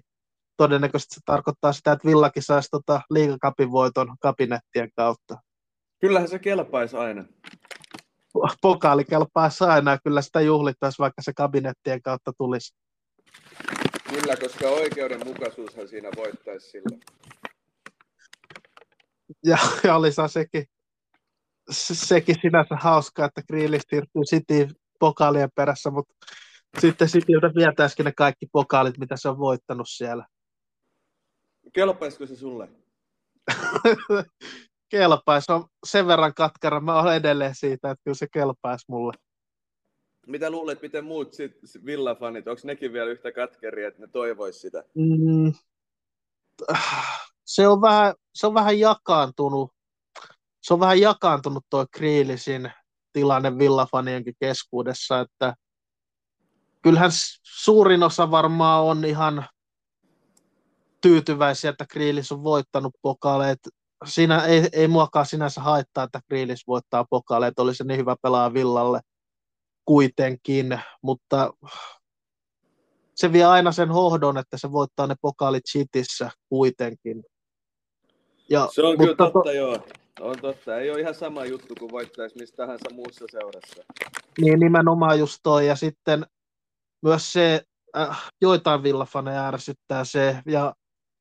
todennäköisesti 0.56 1.14
se 1.14 1.20
tarkoittaa 1.24 1.72
sitä, 1.72 1.92
että 1.92 2.08
Villakin 2.08 2.42
saisi 2.42 2.68
tota 2.70 3.00
liigakapin 3.10 3.70
voiton 3.70 4.16
kabinettien 4.20 4.90
kautta. 4.96 5.36
Kyllähän 6.00 6.28
se 6.28 6.38
kelpaisi 6.38 6.96
aina. 6.96 7.24
Pokaali 8.62 9.04
kelpaisi 9.04 9.64
aina, 9.64 9.98
kyllä 10.04 10.22
sitä 10.22 10.40
juhlittaisi, 10.40 10.98
vaikka 10.98 11.22
se 11.22 11.32
kabinettien 11.32 12.02
kautta 12.02 12.32
tulisi. 12.38 12.74
Kyllä, 14.08 14.36
koska 14.36 14.68
oikeudenmukaisuushan 14.68 15.88
siinä 15.88 16.08
voittaisi 16.16 16.70
sillä. 16.70 16.98
Ja, 19.44 19.58
ja 19.84 19.96
oli 19.96 20.08
sekin, 20.12 20.64
sekin 21.70 22.36
sinänsä 22.42 22.76
hauska, 22.76 23.24
että 23.24 23.42
Grealish 23.48 23.86
siirtyy 23.88 24.22
City 24.22 24.68
pokaalien 24.98 25.50
perässä, 25.54 25.90
mutta 25.90 26.14
sitten 26.78 27.08
Cityltä 27.08 27.46
vietäisikin 27.54 28.04
ne 28.04 28.12
kaikki 28.12 28.46
pokaalit, 28.52 28.98
mitä 28.98 29.16
se 29.16 29.28
on 29.28 29.38
voittanut 29.38 29.88
siellä. 29.88 30.26
Kelpaisiko 31.72 32.26
se 32.26 32.36
sulle? 32.36 32.68
kelpaisi. 34.88 35.52
On 35.52 35.64
sen 35.86 36.06
verran 36.06 36.34
katkara. 36.34 36.80
Mä 36.80 37.00
olen 37.00 37.16
edelleen 37.16 37.54
siitä, 37.54 37.90
että 37.90 38.02
kyllä 38.04 38.14
se 38.14 38.26
kelpaisi 38.32 38.84
mulle. 38.88 39.14
Mitä 40.26 40.50
luulet, 40.50 40.82
miten 40.82 41.04
muut 41.04 41.34
sit, 41.34 41.52
Villa-fanit, 41.86 42.48
onko 42.48 42.60
nekin 42.64 42.92
vielä 42.92 43.10
yhtä 43.10 43.32
katkeria, 43.32 43.88
että 43.88 44.00
ne 44.00 44.06
toivois 44.06 44.60
sitä? 44.60 44.84
Mm, 44.94 45.52
se, 47.44 47.68
on 47.68 47.80
vähän, 47.80 48.14
se 48.34 48.46
on 48.46 48.54
vähän 48.54 48.78
jakaantunut. 48.78 49.70
Se 50.62 50.74
on 50.74 50.80
vähän 50.80 51.00
jakaantunut 51.00 51.64
tuo 51.70 51.86
Kriilisin 51.90 52.72
tilanne 53.12 53.58
Villafanienkin 53.58 54.34
keskuudessa, 54.40 55.20
että 55.20 55.54
kyllähän 56.82 57.10
suurin 57.42 58.02
osa 58.02 58.30
varmaan 58.30 58.84
on 58.84 59.04
ihan 59.04 59.46
tyytyväisiä, 61.00 61.70
että 61.70 61.86
Kriilis 61.88 62.32
on 62.32 62.44
voittanut 62.44 62.94
pokaaleet. 63.02 63.58
Siinä 64.06 64.44
ei, 64.44 64.68
ei 64.72 64.88
muakaan 64.88 65.26
sinänsä 65.26 65.60
haittaa, 65.60 66.04
että 66.04 66.20
Kriilis 66.28 66.66
voittaa 66.66 67.04
pokaaleet, 67.10 67.58
oli 67.58 67.74
se 67.74 67.84
niin 67.84 68.00
hyvä 68.00 68.16
pelaa 68.22 68.54
Villalle– 68.54 69.00
kuitenkin, 69.84 70.80
mutta 71.02 71.52
se 73.14 73.32
vie 73.32 73.44
aina 73.44 73.72
sen 73.72 73.90
hohdon, 73.90 74.38
että 74.38 74.58
se 74.58 74.72
voittaa 74.72 75.06
ne 75.06 75.14
pokaalit 75.22 75.64
Chitissä 75.64 76.30
kuitenkin. 76.48 77.24
Ja, 78.50 78.68
se 78.72 78.82
on 78.82 78.88
mutta 78.88 79.04
kyllä 79.04 79.16
totta, 79.16 79.40
to... 79.44 79.52
joo. 79.52 79.78
On 80.20 80.40
totta. 80.40 80.78
Ei 80.78 80.90
ole 80.90 81.00
ihan 81.00 81.14
sama 81.14 81.44
juttu 81.44 81.74
kuin 81.78 81.92
voittaisi 81.92 82.38
mistä 82.38 82.56
tahansa 82.56 82.94
muussa 82.94 83.24
seurassa. 83.30 83.84
Niin, 84.40 84.60
nimenomaan 84.60 85.18
just 85.18 85.38
toi. 85.42 85.66
Ja 85.66 85.76
sitten 85.76 86.26
myös 87.02 87.32
se, 87.32 87.62
äh, 87.96 88.30
joitain 88.40 88.82
villafaneja 88.82 89.48
ärsyttää 89.48 90.04
se, 90.04 90.38
ja 90.46 90.74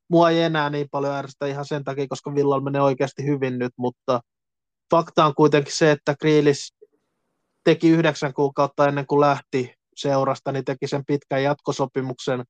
mua 0.10 0.30
ei 0.30 0.42
enää 0.42 0.70
niin 0.70 0.88
paljon 0.92 1.14
ärsytä 1.14 1.46
ihan 1.46 1.66
sen 1.66 1.84
takia, 1.84 2.08
koska 2.08 2.36
Villalla 2.36 2.64
menee 2.64 2.82
oikeasti 2.82 3.26
hyvin 3.26 3.60
nyt, 3.60 3.72
mutta 3.78 4.22
fakta 4.92 5.26
on 5.26 5.36
kuitenkin 5.36 5.74
se, 5.74 5.92
että 5.92 6.16
Kriilis 6.20 6.74
teki 7.64 7.90
yhdeksän 7.90 8.34
kuukautta 8.34 8.88
ennen 8.88 9.08
kuin 9.08 9.20
lähti 9.20 9.76
seurasta, 9.96 10.52
niin 10.52 10.66
teki 10.66 10.88
sen 10.88 11.06
pitkän 11.06 11.44
jatkosopimuksen. 11.44 12.44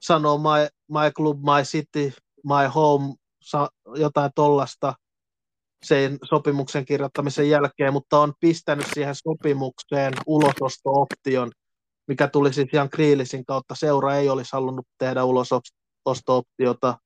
Sanoo 0.00 0.38
my, 0.38 0.68
my 0.88 1.10
club, 1.16 1.38
my 1.38 1.62
city, 1.62 2.12
my 2.44 2.66
home, 2.74 3.14
jotain 3.96 4.30
tollasta 4.34 4.94
sen 5.82 6.18
sopimuksen 6.24 6.84
kirjoittamisen 6.84 7.50
jälkeen, 7.50 7.92
mutta 7.92 8.18
on 8.18 8.32
pistänyt 8.40 8.86
siihen 8.94 9.14
sopimukseen 9.14 10.12
ulososto-option, 10.26 11.50
mikä 12.08 12.28
tuli 12.28 12.52
siis 12.52 12.68
ihan 12.72 12.90
Kriilisin 12.90 13.44
kautta. 13.44 13.74
Seura 13.74 14.16
ei 14.16 14.28
olisi 14.28 14.50
halunnut 14.52 14.86
tehdä 14.98 15.24
ulososto-optiota. 15.24 16.98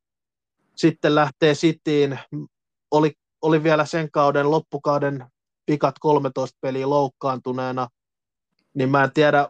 Sitten 0.76 1.14
lähtee 1.14 1.54
Sitiin, 1.54 2.18
oli, 2.90 3.12
oli 3.42 3.62
vielä 3.62 3.84
sen 3.84 4.10
kauden, 4.10 4.50
loppukauden 4.50 5.26
pikat 5.66 5.94
13 6.00 6.58
peliä 6.60 6.90
loukkaantuneena, 6.90 7.88
niin 8.74 8.90
mä 8.90 9.04
en 9.04 9.12
tiedä, 9.12 9.48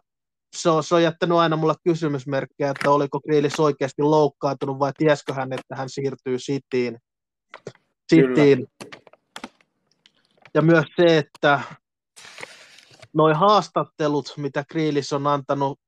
se 0.57 0.71
on, 0.71 0.85
se 0.85 0.95
on 0.95 1.03
jättänyt 1.03 1.39
aina 1.39 1.57
mulle 1.57 1.75
kysymysmerkkejä, 1.85 2.71
että 2.71 2.91
oliko 2.91 3.21
Grealish 3.21 3.61
oikeasti 3.61 4.03
loukkaantunut 4.03 4.79
vai 4.79 4.93
tiesikö 4.99 5.35
hän, 5.35 5.53
että 5.53 5.77
hän 5.77 5.91
siirtyy 5.91 6.37
Cityin. 6.37 6.99
Cityin. 8.15 8.67
Ja 10.55 10.63
myös 10.63 10.85
se, 10.97 11.19
että 11.19 11.61
noin 13.15 13.37
haastattelut, 13.37 14.35
mitä 14.37 14.65
Kriilis 14.69 15.13
on 15.13 15.27
antanut, 15.27 15.81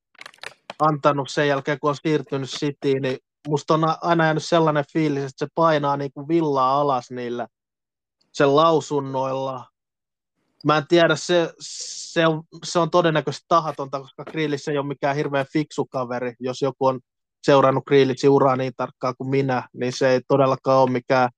antanut 0.79 1.29
sen 1.29 1.47
jälkeen, 1.47 1.79
kun 1.79 1.89
on 1.89 1.95
siirtynyt 1.95 2.49
Cityin, 2.49 3.01
niin 3.01 3.17
musta 3.47 3.73
on 3.73 3.81
aina 4.01 4.25
jäänyt 4.25 4.43
sellainen 4.43 4.85
fiilis, 4.93 5.23
että 5.23 5.45
se 5.45 5.47
painaa 5.55 5.97
niin 5.97 6.11
kuin 6.13 6.27
villaa 6.27 6.79
alas 6.79 7.11
niillä 7.11 7.47
sen 8.33 8.55
lausunnoilla. 8.55 9.65
Mä 10.65 10.77
en 10.77 10.87
tiedä, 10.87 11.15
se, 11.15 11.53
se, 11.59 12.27
on, 12.27 12.43
se 12.63 12.79
on 12.79 12.91
todennäköisesti 12.91 13.45
tahatonta, 13.47 13.99
koska 13.99 14.23
Grillis 14.23 14.67
ei 14.67 14.77
ole 14.77 14.87
mikään 14.87 15.15
hirveän 15.15 15.45
fiksu 15.53 15.85
kaveri. 15.85 16.33
Jos 16.39 16.61
joku 16.61 16.85
on 16.85 16.99
seurannut 17.43 17.85
Grillisin 17.85 18.29
uraa 18.29 18.55
niin 18.55 18.73
tarkkaan 18.77 19.13
kuin 19.17 19.29
minä, 19.29 19.67
niin 19.73 19.93
se 19.93 20.09
ei 20.09 20.21
todellakaan 20.27 20.81
ole 20.81 20.91
mikään 20.91 21.29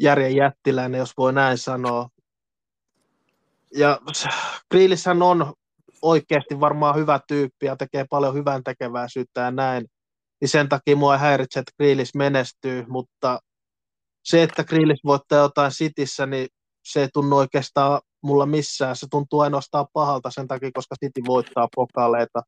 järjen 0.00 0.36
jättiläinen, 0.36 0.98
jos 0.98 1.12
voi 1.16 1.32
näin 1.32 1.58
sanoa. 1.58 2.08
Ja 3.74 4.00
Grillishän 4.70 5.22
on 5.22 5.54
oikeasti 6.02 6.60
varmaan 6.60 6.96
hyvä 6.96 7.20
tyyppi 7.28 7.66
ja 7.66 7.76
tekee 7.76 8.04
paljon 8.10 8.34
hyvän 8.34 8.64
tekeväisyyttä 8.64 9.40
ja 9.40 9.50
näin. 9.50 9.86
Niin 10.40 10.48
sen 10.48 10.68
takia 10.68 10.96
mua 10.96 11.14
ei 11.14 11.20
häiritse, 11.20 11.60
että 11.60 11.72
Grillis 11.76 12.14
menestyy, 12.14 12.84
mutta 12.88 13.40
se, 14.24 14.42
että 14.42 14.64
Grillis 14.64 15.00
voittaa 15.04 15.38
jotain 15.38 15.72
Sitissä, 15.72 16.26
niin 16.26 16.48
se 16.92 17.00
ei 17.00 17.08
tunnu 17.12 17.36
oikeastaan 17.36 18.00
mulla 18.22 18.46
missään. 18.46 18.96
Se 18.96 19.06
tuntuu 19.10 19.40
ainoastaan 19.40 19.86
pahalta 19.92 20.30
sen 20.30 20.48
takia, 20.48 20.70
koska 20.74 20.96
City 21.04 21.20
voittaa 21.26 21.68
pokaaleita. 21.74 22.42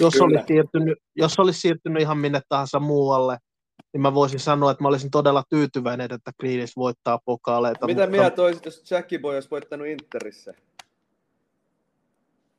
Jos 0.00 0.20
olisi, 0.20 0.44
siirtynyt, 0.46 0.98
jos 1.16 1.38
olisi 1.38 1.60
siirtynyt 1.60 2.02
ihan 2.02 2.18
minne 2.18 2.40
tahansa 2.48 2.80
muualle, 2.80 3.38
niin 3.92 4.00
mä 4.00 4.14
voisin 4.14 4.40
sanoa, 4.40 4.70
että 4.70 4.82
mä 4.82 4.88
olisin 4.88 5.10
todella 5.10 5.44
tyytyväinen, 5.50 6.12
että 6.12 6.32
Grealish 6.40 6.76
voittaa 6.76 7.18
pokaaleita. 7.24 7.86
Mitä 7.86 8.02
mutta... 8.02 8.10
mieltä 8.10 8.42
olisit, 8.42 8.64
jos 8.64 8.90
Jackie 8.90 9.18
Boy 9.18 9.34
olisi 9.34 9.50
voittanut 9.50 9.86
Interissä? 9.86 10.54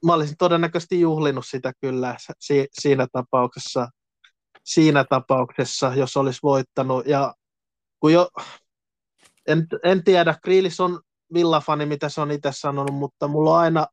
Mä 0.06 0.14
olisin 0.14 0.38
todennäköisesti 0.38 1.02
juhlinut 1.02 1.46
sitä 1.48 1.74
kyllä 1.82 2.16
si- 2.40 2.68
siinä 2.72 3.08
tapauksessa, 3.12 3.90
siinä 4.64 5.06
tapauksessa, 5.10 5.92
jos 5.96 6.18
olisi 6.18 6.40
voittanut. 6.44 7.08
Ja 7.08 7.34
kun 8.00 8.14
jo, 8.14 8.30
en, 9.48 9.68
en 9.84 10.04
tiedä, 10.04 10.36
Grealish 10.44 10.82
on 10.82 11.00
villafani, 11.36 11.86
mitä 11.86 12.10
se 12.10 12.22
on 12.22 12.32
itse 12.32 12.50
sanonut, 12.52 12.96
mutta 12.96 13.28
mulla 13.28 13.52
on 13.52 13.60
aina 13.60 13.88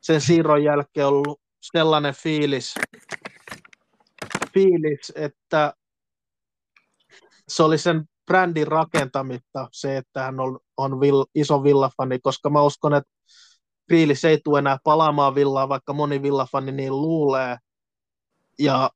sen 0.00 0.20
siirron 0.20 0.64
jälkeen 0.64 1.06
ollut 1.06 1.40
sellainen 1.60 2.14
fiilis, 2.14 2.74
fiilis 4.54 5.12
että 5.14 5.74
se 7.48 7.62
oli 7.62 7.78
sen 7.78 8.04
brändin 8.26 8.66
rakentamista 8.66 9.68
se, 9.72 9.96
että 9.96 10.22
hän 10.22 10.40
on, 10.40 10.58
on 10.76 11.00
vill, 11.00 11.24
iso 11.34 11.62
villafani, 11.62 12.18
koska 12.18 12.50
mä 12.50 12.62
uskon, 12.62 12.94
että 12.94 13.14
Fiilis 13.90 14.24
ei 14.24 14.38
tule 14.44 14.58
enää 14.58 14.78
palaamaan 14.84 15.34
villaan, 15.34 15.68
vaikka 15.68 15.92
moni 15.92 16.22
villafani 16.22 16.72
niin 16.72 16.92
luulee. 16.92 17.56
Ja 18.58 18.90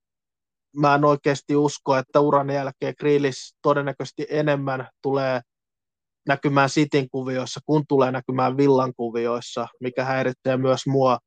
mä 0.77 0.95
en 0.95 1.05
oikeasti 1.05 1.57
usko, 1.57 1.97
että 1.97 2.21
uran 2.21 2.51
jälkeen 2.51 2.97
Kriilis 2.97 3.57
todennäköisesti 3.63 4.27
enemmän 4.31 4.89
tulee 5.03 5.41
näkymään 6.29 6.71
sitin 6.71 7.11
kuvioissa, 7.11 7.61
kun 7.67 7.85
tulee 7.89 8.13
näkymään 8.13 8.57
villan 8.57 8.93
kuvioissa, 8.97 9.69
mikä 9.81 10.05
häiritsee 10.05 10.57
myös 10.57 10.87
mua. 10.87 11.19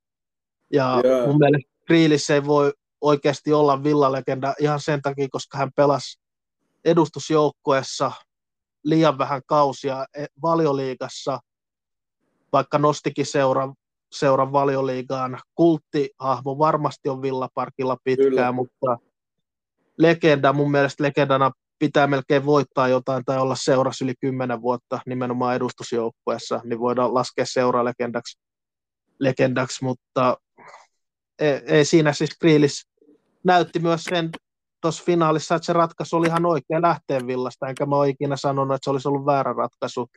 Ja 0.74 1.02
yeah. 1.06 1.28
mun 1.28 1.38
mielestä 1.38 1.72
Kriilis 1.86 2.30
ei 2.30 2.46
voi 2.46 2.74
oikeasti 3.02 3.54
olla 3.54 3.84
villalegenda 3.84 4.54
ihan 4.60 4.80
sen 4.80 5.02
takia, 5.02 5.28
koska 5.32 5.58
hän 5.58 5.72
pelasi 5.76 6.20
edustusjoukkueessa 6.86 8.12
liian 8.84 9.18
vähän 9.18 9.42
kausia 9.46 10.06
e, 10.18 10.26
valioliigassa, 10.42 11.40
vaikka 12.54 12.78
nostikin 12.78 13.26
seuran, 13.26 13.74
seuran 14.12 14.52
valioliigaan. 14.52 15.40
Kulttihahmo 15.56 16.58
varmasti 16.58 17.10
on 17.10 17.22
Villaparkilla 17.22 17.98
pitkään, 18.04 18.30
Kyllä. 18.30 18.52
mutta 18.52 18.98
legenda, 19.98 20.54
mun 20.54 20.72
mielestä 20.72 21.04
legendana 21.04 21.52
pitää 21.82 22.08
melkein 22.08 22.46
voittaa 22.46 22.88
jotain 22.88 23.26
tai 23.26 23.38
olla 23.38 23.56
seurassa 23.56 24.06
yli 24.06 24.14
kymmenen 24.22 24.62
vuotta 24.62 25.00
nimenomaan 25.06 25.56
edustusjoukkueessa, 25.56 26.62
niin 26.64 26.80
voidaan 26.80 27.14
laskea 27.14 27.46
seura 27.48 27.86
legendaksi, 27.86 28.40
legendaksi 29.20 29.84
mutta 29.84 30.38
ei, 31.40 31.62
ei 31.66 31.86
siinä 31.86 32.14
siis 32.14 32.38
Kriilis 32.40 32.88
näytti 33.44 33.80
myös 33.80 34.04
sen 34.04 34.30
tuossa 34.82 35.04
finaalissa, 35.04 35.56
että 35.56 35.66
se 35.66 35.74
ratkaisu 35.74 36.18
oli 36.18 36.28
ihan 36.28 36.46
oikea 36.46 36.82
lähteen 36.82 37.28
villasta, 37.28 37.68
enkä 37.68 37.86
mä 37.86 37.96
ole 37.96 38.10
ikinä 38.10 38.38
sanonut, 38.38 38.76
että 38.76 38.84
se 38.84 38.90
olisi 38.90 39.08
ollut 39.08 39.26
väärä 39.26 39.54
ratkaisu. 39.54 40.10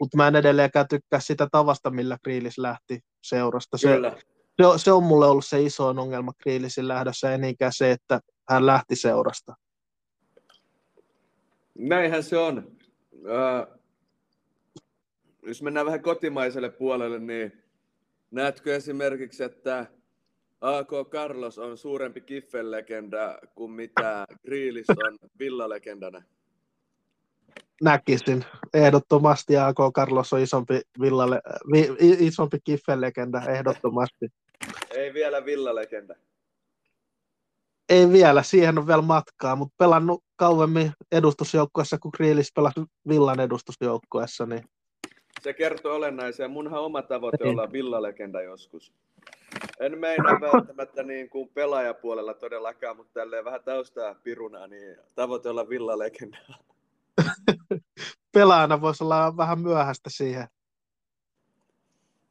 Mutta 0.00 0.16
mä 0.16 0.28
en 0.28 0.36
edelleenkään 0.36 0.88
tykkää 0.88 1.20
sitä 1.20 1.48
tavasta, 1.52 1.90
millä 1.90 2.18
Kriilis 2.24 2.58
lähti 2.58 3.00
seurasta. 3.22 3.78
Se, 3.78 4.00
se, 4.56 4.64
se 4.76 4.92
on 4.92 5.02
mulle 5.02 5.26
ollut 5.26 5.44
se 5.44 5.62
iso 5.62 5.88
ongelma 5.88 6.32
Kriilisin 6.38 6.88
lähdössä, 6.88 7.38
niinkään 7.38 7.72
se, 7.74 7.90
että 7.90 8.20
hän 8.48 8.66
lähti 8.66 8.96
seurasta. 8.96 9.54
Näinhän 11.78 12.22
se 12.22 12.38
on. 12.38 12.76
Äh, 13.14 13.78
jos 15.42 15.62
mennään 15.62 15.86
vähän 15.86 16.02
kotimaiselle 16.02 16.70
puolelle, 16.70 17.18
niin 17.18 17.62
näetkö 18.30 18.76
esimerkiksi, 18.76 19.44
että 19.44 19.86
AK 20.60 20.90
Carlos 21.10 21.58
on 21.58 21.78
suurempi 21.78 22.20
Kiffen-legenda 22.20 23.38
kuin 23.54 23.72
mitä 23.72 24.26
Grealish 24.44 24.90
on 24.90 25.18
villalegendana? 25.38 26.22
Näkisin. 27.82 28.44
Ehdottomasti 28.74 29.56
AK 29.56 29.76
Carlos 29.94 30.32
on 30.32 30.40
isompi, 30.40 30.80
villalle, 31.00 31.42
vi, 31.72 31.96
isompi 32.00 32.58
Kiffen-legenda, 32.64 33.50
ehdottomasti. 33.50 34.28
Ei 34.90 35.14
vielä 35.14 35.44
villalegenda. 35.44 36.14
Ei 37.88 38.12
vielä, 38.12 38.42
siihen 38.42 38.78
on 38.78 38.86
vielä 38.86 39.02
matkaa, 39.02 39.56
mutta 39.56 39.74
pelannut 39.78 40.24
kauemmin 40.36 40.92
edustusjoukkueessa 41.12 41.98
kuin 41.98 42.12
Grealish 42.16 42.52
pelasi 42.54 42.80
villan 43.08 43.40
edustusjoukkueessa. 43.40 44.46
Niin... 44.46 44.64
Se 45.42 45.52
kertoo 45.52 45.94
olennaisia. 45.94 46.48
Munhan 46.48 46.82
oma 46.82 47.02
tavoite 47.02 47.44
on 47.44 47.50
olla 47.50 47.72
villalegenda 47.72 48.42
joskus. 48.42 48.92
En 49.80 49.98
meinaa 49.98 50.40
välttämättä 50.40 51.02
niin 51.02 51.30
kuin 51.30 51.48
pelaajapuolella 51.48 52.34
todellakaan, 52.34 52.96
mutta 52.96 53.12
tälleen 53.12 53.44
vähän 53.44 53.64
taustaa 53.64 54.14
piruna, 54.14 54.66
niin 54.66 54.96
tavoite 55.14 55.48
olla 55.48 55.68
villalegenda. 55.68 56.38
Pelaajana 58.34 58.80
voisi 58.80 59.04
olla 59.04 59.36
vähän 59.36 59.60
myöhäistä 59.60 60.10
siihen. 60.10 60.46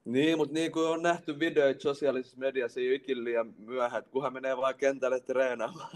Niin, 0.05 0.37
mutta 0.37 0.53
niin 0.53 0.71
kuin 0.71 0.87
on 0.87 1.01
nähty 1.01 1.39
videoita 1.39 1.81
sosiaalisessa 1.81 2.37
mediassa, 2.37 2.79
ei 2.79 2.87
ole 2.87 2.95
ikinä 2.95 3.23
liian 3.23 3.53
myöhä, 3.57 4.01
kunhan 4.01 4.33
menee 4.33 4.57
vaan 4.57 4.75
kentälle 4.75 5.19
treenaamaan. 5.19 5.89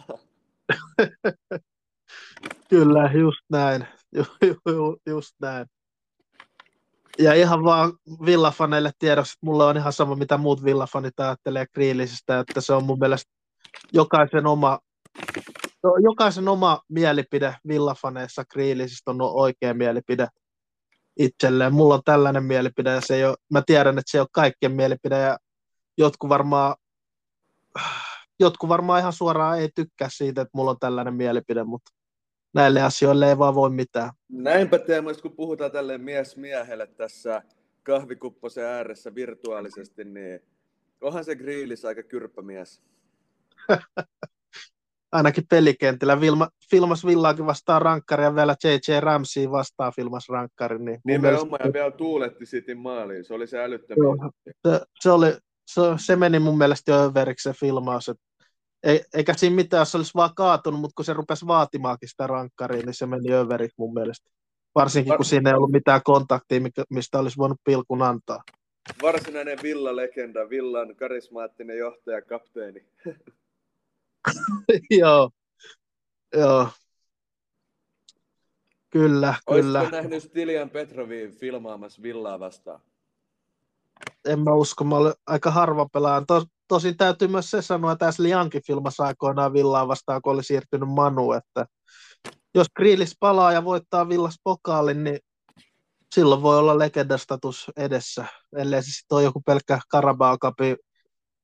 Kyllä, 2.69 3.11
just 3.13 3.45
näin. 3.49 3.87
Ju, 4.11 4.25
ju, 4.65 4.97
just 5.05 5.35
näin. 5.41 5.67
Ja 7.19 7.33
ihan 7.33 7.63
vaan 7.63 7.93
villafaneille 8.25 8.91
tiedoksi, 8.99 9.31
että 9.31 9.45
mulle 9.45 9.65
on 9.65 9.77
ihan 9.77 9.93
sama, 9.93 10.15
mitä 10.15 10.37
muut 10.37 10.63
villafanit 10.63 11.19
ajattelee 11.19 11.65
Kriilisistä, 11.73 12.39
että 12.39 12.61
se 12.61 12.73
on 12.73 12.83
mun 12.83 12.99
mielestä 12.99 13.31
jokaisen 13.93 14.47
oma, 14.47 14.79
no, 15.83 15.95
jokaisen 16.03 16.47
oma 16.47 16.81
mielipide 16.89 17.55
villafaneissa 17.67 18.45
Kriilisistä 18.45 19.11
on 19.11 19.21
oikea 19.21 19.73
mielipide 19.73 20.27
itselleen. 21.19 21.73
Mulla 21.73 21.93
on 21.93 22.01
tällainen 22.05 22.43
mielipide 22.43 22.89
ja 22.89 23.01
se 23.01 23.15
ei 23.15 23.25
ole, 23.25 23.37
mä 23.53 23.63
tiedän, 23.65 23.97
että 23.97 24.11
se 24.11 24.17
ei 24.17 24.21
ole 24.21 24.27
kaikkien 24.31 24.71
mielipide 24.71 25.19
ja 25.19 25.37
jotkut 25.97 26.29
varmaan, 26.29 26.75
jotkut 28.39 28.69
varmaan 28.69 28.99
ihan 28.99 29.13
suoraan 29.13 29.59
ei 29.59 29.69
tykkää 29.75 30.07
siitä, 30.11 30.41
että 30.41 30.51
mulla 30.53 30.71
on 30.71 30.79
tällainen 30.79 31.13
mielipide, 31.13 31.63
mutta 31.63 31.91
näille 32.53 32.81
asioille 32.81 33.29
ei 33.29 33.37
vaan 33.37 33.55
voi 33.55 33.69
mitään. 33.69 34.11
Näinpä 34.29 34.79
Teemu, 34.79 35.09
kun 35.21 35.35
puhutaan 35.35 35.71
tälle 35.71 35.97
mies 35.97 36.37
miehelle 36.37 36.87
tässä 36.87 37.41
kahvikupposen 37.83 38.65
ääressä 38.65 39.15
virtuaalisesti, 39.15 40.03
niin 40.03 40.39
onhan 41.01 41.25
se 41.25 41.35
grillis 41.35 41.85
aika 41.85 42.03
kyrppämies. 42.03 42.81
Ainakin 45.11 45.43
pelikentillä. 45.49 46.21
Vilma, 46.21 46.49
filmas 46.71 47.05
Villaakin 47.05 47.45
vastaan 47.45 47.81
rankkari 47.81 48.23
ja 48.23 48.35
vielä 48.35 48.55
J.J. 48.63 48.99
Ramsey 48.99 49.51
vastaan 49.51 49.93
filmas 49.95 50.29
rankkari. 50.29 50.79
Niin 50.79 51.01
Nimenomaan 51.05 51.47
mielestä... 51.47 51.67
ja 51.67 51.73
vielä 51.73 51.91
tuuletti 51.91 52.45
Cityn 52.45 52.77
maaliin. 52.77 53.25
Se 53.25 53.33
oli 53.33 53.47
se 53.47 53.63
älyttömiä. 53.63 54.29
Se, 54.67 54.81
se, 54.99 55.11
oli, 55.11 55.37
se, 55.65 55.81
se, 55.97 56.15
meni 56.15 56.39
mun 56.39 56.57
mielestä 56.57 56.91
jo 56.91 57.03
överiksi 57.03 57.49
se 57.49 57.59
filmaus. 57.59 58.09
Että 58.09 58.23
ei, 58.83 59.03
eikä 59.13 59.33
siinä 59.33 59.55
mitään, 59.55 59.85
se 59.85 59.97
olisi 59.97 60.11
vaan 60.15 60.35
kaatunut, 60.35 60.79
mutta 60.79 60.95
kun 60.95 61.05
se 61.05 61.13
rupesi 61.13 61.47
vaatimaankin 61.47 62.09
sitä 62.09 62.27
rankkaria, 62.27 62.85
niin 62.85 62.93
se 62.93 63.05
meni 63.05 63.33
överiksi 63.33 63.75
mun 63.77 63.93
mielestä. 63.93 64.29
Varsinkin 64.75 65.15
kun 65.15 65.25
siinä 65.25 65.49
ei 65.49 65.55
ollut 65.55 65.71
mitään 65.71 66.01
kontaktia, 66.03 66.59
mistä 66.89 67.19
olisi 67.19 67.37
voinut 67.37 67.61
pilkun 67.63 68.01
antaa. 68.01 68.43
Varsinainen 69.01 69.59
Villa-legenda, 69.63 70.49
Villan 70.49 70.95
karismaattinen 70.95 71.77
johtaja, 71.77 72.21
kapteeni. 72.21 72.85
Joo, 74.99 75.29
joo. 76.35 76.67
Kyllä, 78.89 79.33
Olisitko 79.47 79.79
kyllä. 79.79 79.89
nähnyt 79.91 80.23
Stilian 80.23 80.69
Petrovin 80.69 81.31
filmaamassa 81.31 82.01
Villaa 82.01 82.39
vastaan? 82.39 82.81
en 84.25 84.39
mä 84.39 84.53
usko, 84.53 84.83
mä 84.83 84.95
olen 84.95 85.13
aika 85.27 85.51
harva 85.51 85.87
pelaan. 85.93 86.25
Tos, 86.25 86.43
tosin 86.67 86.97
täytyy 86.97 87.27
myös 87.27 87.51
se 87.51 87.61
sanoa, 87.61 87.91
että 87.91 88.09
Youngin 88.29 88.61
filmassa 88.67 89.03
aikoinaan 89.03 89.53
Villaa 89.53 89.87
vastaan, 89.87 90.21
kun 90.21 90.33
oli 90.33 90.43
siirtynyt 90.43 90.89
Manu, 90.89 91.31
että 91.31 91.65
jos 92.55 92.67
Grillis 92.75 93.15
palaa 93.19 93.53
ja 93.53 93.65
voittaa 93.65 94.09
Villas 94.09 94.35
pokaalin, 94.43 95.03
niin 95.03 95.19
silloin 96.15 96.41
voi 96.41 96.57
olla 96.57 96.79
legendastatus 96.79 97.71
edessä, 97.77 98.25
ellei 98.55 98.83
se 98.83 98.91
sitten 98.91 99.15
ole 99.15 99.23
joku 99.23 99.41
pelkkä 99.45 99.79
Carabao 99.91 100.37
Cupin, 100.37 100.77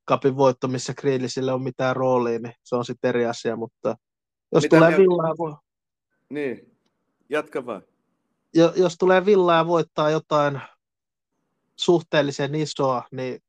Cupin 0.10 0.38
voitto, 0.38 0.68
missä 0.68 0.94
Grillisille 0.94 1.54
on 1.54 1.64
mitään 1.64 1.96
roolia, 1.96 2.40
niin 2.40 2.54
se 2.64 2.76
on 2.76 2.86
sitten 2.86 3.10
eri 3.10 3.26
asia, 3.26 3.56
mutta 3.56 3.96
jos 4.52 4.64
Mitä 4.64 4.78
tulee 4.78 4.98
Villaa... 4.98 5.38
Voi... 5.38 5.56
Niin, 6.30 6.78
jatka 7.30 7.66
vaan. 7.66 7.82
jos 8.76 8.96
tulee 8.98 9.26
Villaa 9.26 9.58
ja 9.58 9.68
voittaa 9.68 10.10
jotain 10.10 10.62
suhteellisen 11.80 12.56
isoa, 12.56 13.04
niin 13.12 13.40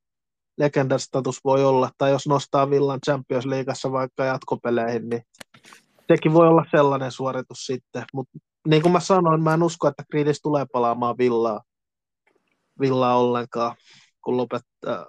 legendastatus 0.57 1.43
voi 1.43 1.65
olla, 1.65 1.89
tai 1.97 2.11
jos 2.11 2.27
nostaa 2.27 2.69
Villan 2.69 2.99
Champions 3.05 3.45
Leagueassa 3.45 3.91
vaikka 3.91 4.25
jatkopeleihin, 4.25 5.09
niin 5.09 5.21
sekin 6.07 6.33
voi 6.33 6.47
olla 6.47 6.65
sellainen 6.71 7.11
suoritus 7.11 7.65
sitten, 7.65 8.03
mutta 8.13 8.39
niin 8.67 8.81
kuin 8.81 8.91
mä 8.91 8.99
sanoin, 8.99 9.43
mä 9.43 9.53
en 9.53 9.63
usko, 9.63 9.87
että 9.87 10.03
Grealish 10.11 10.39
tulee 10.43 10.65
palaamaan 10.71 11.17
Villaa, 11.17 11.61
Villaa 12.79 13.17
ollenkaan, 13.17 13.75
kun 14.27 14.37
lopettaa, 14.37 15.05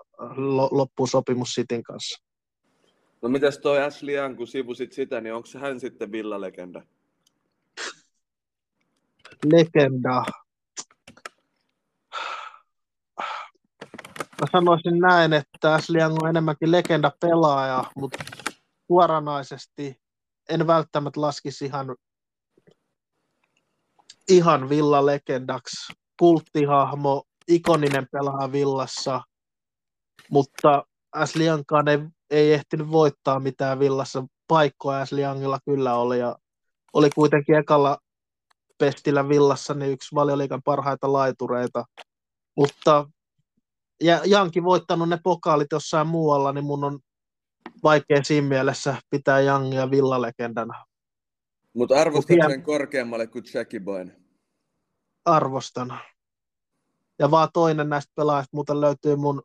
loppuu 0.71 1.07
sopimus 1.07 1.55
Sitin 1.55 1.83
kanssa. 1.83 2.25
No 3.23 3.29
mitäs 3.29 3.59
toi 3.59 3.83
Ashley 3.83 4.15
Young, 4.15 4.37
kun 4.37 4.47
sivusit 4.47 4.93
sitä, 4.93 5.21
niin 5.21 5.35
onko 5.35 5.49
hän 5.61 5.81
sitten 5.81 6.13
Villa-legenda? 6.13 6.83
Legenda. 9.53 10.25
Mä 14.41 14.47
sanoisin 14.53 14.99
näin, 14.99 15.33
että 15.33 15.75
Ashley 15.75 16.01
Young 16.01 16.23
on 16.23 16.29
enemmänkin 16.29 16.73
legenda 16.73 17.13
pelaaja, 17.21 17.85
mutta 17.97 18.25
suoranaisesti 18.87 20.01
en 20.49 20.67
välttämättä 20.67 21.21
laskisi 21.21 21.65
ihan, 21.65 21.97
ihan 24.29 24.69
villa-legendaksi. 24.69 25.93
Kulttihahmo, 26.19 27.25
ikoninen 27.49 28.07
pelaaja 28.13 28.53
villassa, 28.53 29.21
mutta 30.31 30.85
Ashley 31.13 31.47
Youngkaan 31.47 31.89
ei, 31.89 31.99
ei 32.31 32.53
ehtinyt 32.53 32.91
voittaa 32.91 33.41
mitään 33.41 33.79
villassa. 33.79 34.25
Paikkoja 34.49 35.01
Ashley 35.01 35.25
Youngilla 35.25 35.59
kyllä 35.65 35.95
oli 35.95 36.19
ja 36.19 36.37
oli 36.93 37.11
kuitenkin 37.15 37.55
ekalla 37.55 37.99
pestillä 38.79 39.29
villassa 39.29 39.75
niin 39.75 39.93
yksi 39.93 40.15
valioliikan 40.15 40.63
parhaita 40.63 41.13
laitureita. 41.13 41.85
Mutta 42.57 43.11
ja 44.03 44.21
Janki 44.25 44.65
voittanut 44.65 45.09
ne 45.09 45.19
pokaalit 45.23 45.69
jossain 45.73 46.07
muualla, 46.07 46.53
niin 46.53 46.65
mun 46.65 46.85
on 46.85 46.99
vaikea 47.83 48.25
siinä 48.25 48.49
mielessä 48.49 48.97
pitää 49.11 49.41
Jangia 49.41 49.91
villalegendana. 49.91 50.85
Mutta 51.75 52.01
arvostatko 52.01 52.49
sen 52.49 52.63
korkeammalle 52.63 53.27
kuin 53.27 53.45
Jackie 53.55 53.81
Boyne? 53.81 54.17
Arvostan. 55.25 56.01
Ja 57.19 57.31
vaan 57.31 57.49
toinen 57.53 57.89
näistä 57.89 58.13
pelaajista 58.17 58.57
muuten 58.57 58.81
löytyy 58.81 59.17
mun 59.17 59.43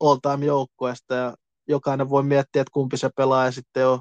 all-time 0.00 0.46
joukkueesta 0.46 1.14
ja 1.14 1.34
jokainen 1.68 2.10
voi 2.10 2.22
miettiä, 2.22 2.62
että 2.62 2.72
kumpi 2.72 2.96
se 2.96 3.10
pelaaja 3.16 3.50
sitten 3.50 3.86
on. 3.86 3.98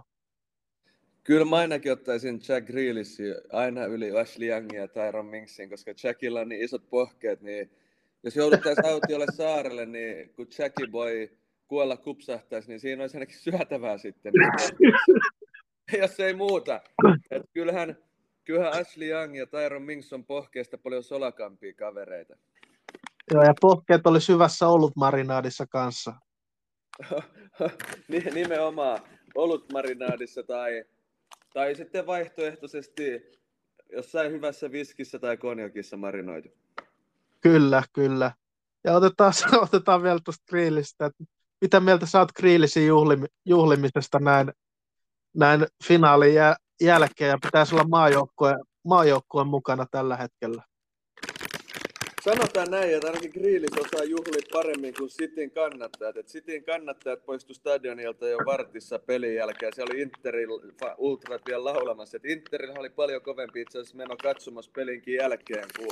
Kyllä 1.23 1.45
mä 1.45 1.55
ainakin 1.55 1.91
ottaisin 1.91 2.41
Jack 2.47 2.67
Grealishin 2.67 3.35
aina 3.51 3.85
yli 3.85 4.19
Ashley 4.19 4.47
Youngin 4.49 4.79
ja 4.79 4.87
Tyron 4.87 5.25
Minksin, 5.25 5.69
koska 5.69 5.93
Jackilla 6.03 6.39
on 6.39 6.49
niin 6.49 6.61
isot 6.61 6.89
pohkeet, 6.89 7.41
niin 7.41 7.71
jos 8.23 8.35
jouduttaisiin 8.35 8.85
autiolle 8.93 9.25
saarelle, 9.35 9.85
niin 9.85 10.33
kun 10.33 10.47
Jackie 10.57 10.87
Boy 10.87 11.37
kuolla 11.67 11.97
kupsahtaisi, 11.97 12.67
niin 12.67 12.79
siinä 12.79 13.03
olisi 13.03 13.17
ainakin 13.17 13.39
syötävää 13.39 13.97
sitten. 13.97 14.33
jos 16.01 16.19
ei 16.19 16.33
muuta. 16.33 16.81
Et 17.31 17.43
kyllähän, 17.53 17.97
kyllähän 18.43 18.73
Ashley 18.73 19.09
Young 19.09 19.37
ja 19.37 19.47
Tyron 19.47 19.81
Minks 19.81 20.13
on 20.13 20.25
pohkeesta 20.25 20.77
paljon 20.77 21.03
solakampia 21.03 21.73
kavereita. 21.73 22.37
Joo, 23.31 23.43
ja 23.43 23.53
pohkeet 23.61 24.07
oli 24.07 24.21
syvässä 24.21 24.67
olutmarinaadissa 24.67 25.65
kanssa. 25.67 26.13
Nimenomaan 28.33 28.99
olutmarinaadissa 29.35 30.43
tai, 30.43 30.83
tai 31.53 31.75
sitten 31.75 32.07
vaihtoehtoisesti 32.07 33.31
jossain 33.91 34.31
hyvässä 34.31 34.71
viskissä 34.71 35.19
tai 35.19 35.37
konjakissa 35.37 35.97
marinoitu. 35.97 36.49
Kyllä, 37.41 37.83
kyllä. 37.93 38.31
Ja 38.83 38.93
otetaan, 38.93 39.33
otetaan 39.67 40.03
vielä 40.03 40.19
tuosta 40.23 40.45
grillistä, 40.49 41.05
että 41.05 41.23
mitä 41.61 41.79
mieltä 41.79 42.05
sä 42.05 42.19
oot 42.19 42.31
grillisin 42.31 42.87
juhlim, 42.87 43.23
juhlimisesta 43.45 44.19
näin, 44.19 44.53
näin 45.33 45.67
finaalin 45.83 46.33
jä, 46.33 46.55
jälkeen 46.81 47.29
ja 47.29 47.37
pitäisi 47.43 47.75
olla 47.75 47.87
maajoukkueen, 47.87 48.59
maajoukkueen 48.87 49.47
mukana 49.47 49.85
tällä 49.91 50.17
hetkellä? 50.17 50.63
Sanotaan 52.29 52.71
näin, 52.71 52.95
että 52.95 53.07
ainakin 53.07 53.31
Grillis 53.31 53.77
osaa 53.77 54.03
juhlia 54.03 54.41
paremmin 54.53 54.93
kuin 54.93 55.09
Sitin 55.09 55.51
kannattajat. 55.51 56.17
Et 56.17 56.27
Sitin 56.27 56.63
kannattajat 56.63 57.25
poistu 57.25 57.53
stadionilta 57.53 58.27
jo 58.27 58.37
vartissa 58.37 58.99
pelin 58.99 59.35
jälkeen. 59.35 59.73
Se 59.73 59.83
oli 59.83 60.01
Interin 60.01 60.49
ultrat 60.97 61.41
vielä 61.47 61.63
laulamassa. 61.63 62.17
Et 62.17 62.25
Interillä 62.25 62.79
oli 62.79 62.89
paljon 62.89 63.21
kovempi 63.21 63.61
itse 63.61 63.79
asiassa 63.79 63.97
meno 63.97 64.17
katsomassa 64.17 64.71
pelinkin 64.75 65.13
jälkeen 65.13 65.65
kuin 65.77 65.91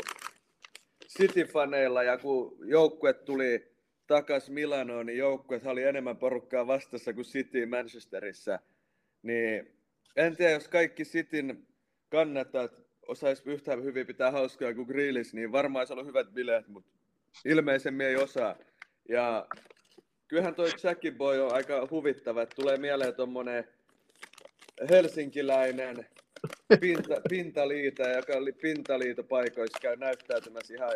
City-faneilla. 1.08 2.04
Ja 2.04 2.18
kun 2.18 2.58
joukkue 2.66 3.14
tuli 3.14 3.72
takas 4.08 4.50
Milanoon, 4.50 5.06
niin 5.06 5.18
joukkueet 5.18 5.66
oli 5.66 5.84
enemmän 5.84 6.18
porukkaa 6.18 6.68
vastassa 6.68 7.14
kuin 7.14 7.26
City 7.26 7.66
Manchesterissa. 7.66 8.60
Niin 9.22 9.72
en 10.16 10.36
tiedä, 10.36 10.52
jos 10.52 10.68
kaikki 10.68 11.04
Cityn 11.04 11.68
kannattajat 12.10 12.87
osaisi 13.08 13.44
yhtä 13.46 13.76
hyvin 13.76 14.08
pitää 14.08 14.32
hauskaa 14.32 14.74
kuin 14.74 14.88
Grillis, 14.88 15.34
niin 15.34 15.52
varmaan 15.52 15.82
olisi 15.82 15.94
ollut 15.94 16.08
hyvät 16.08 16.28
bileet, 16.34 16.68
mutta 16.68 16.92
ilmeisemmin 17.46 18.08
ei 18.08 18.16
osaa. 18.16 18.56
Ja 19.10 19.48
kyllähän 20.28 20.56
toi 20.56 20.70
Jackie 20.84 21.12
Boy 21.12 21.40
on 21.40 21.54
aika 21.54 21.88
huvittava, 21.92 22.42
että 22.42 22.56
tulee 22.56 22.78
mieleen 22.78 23.16
tuommoinen 23.16 23.68
helsinkiläinen 24.90 26.06
pinta, 26.80 27.16
pintaliita, 27.30 28.10
joka 28.10 28.34
oli 28.34 28.52
pintaliitopaikoissa, 28.52 29.80
käy 29.82 29.96
näyttäytymässä 29.96 30.74
ihan 30.74 30.92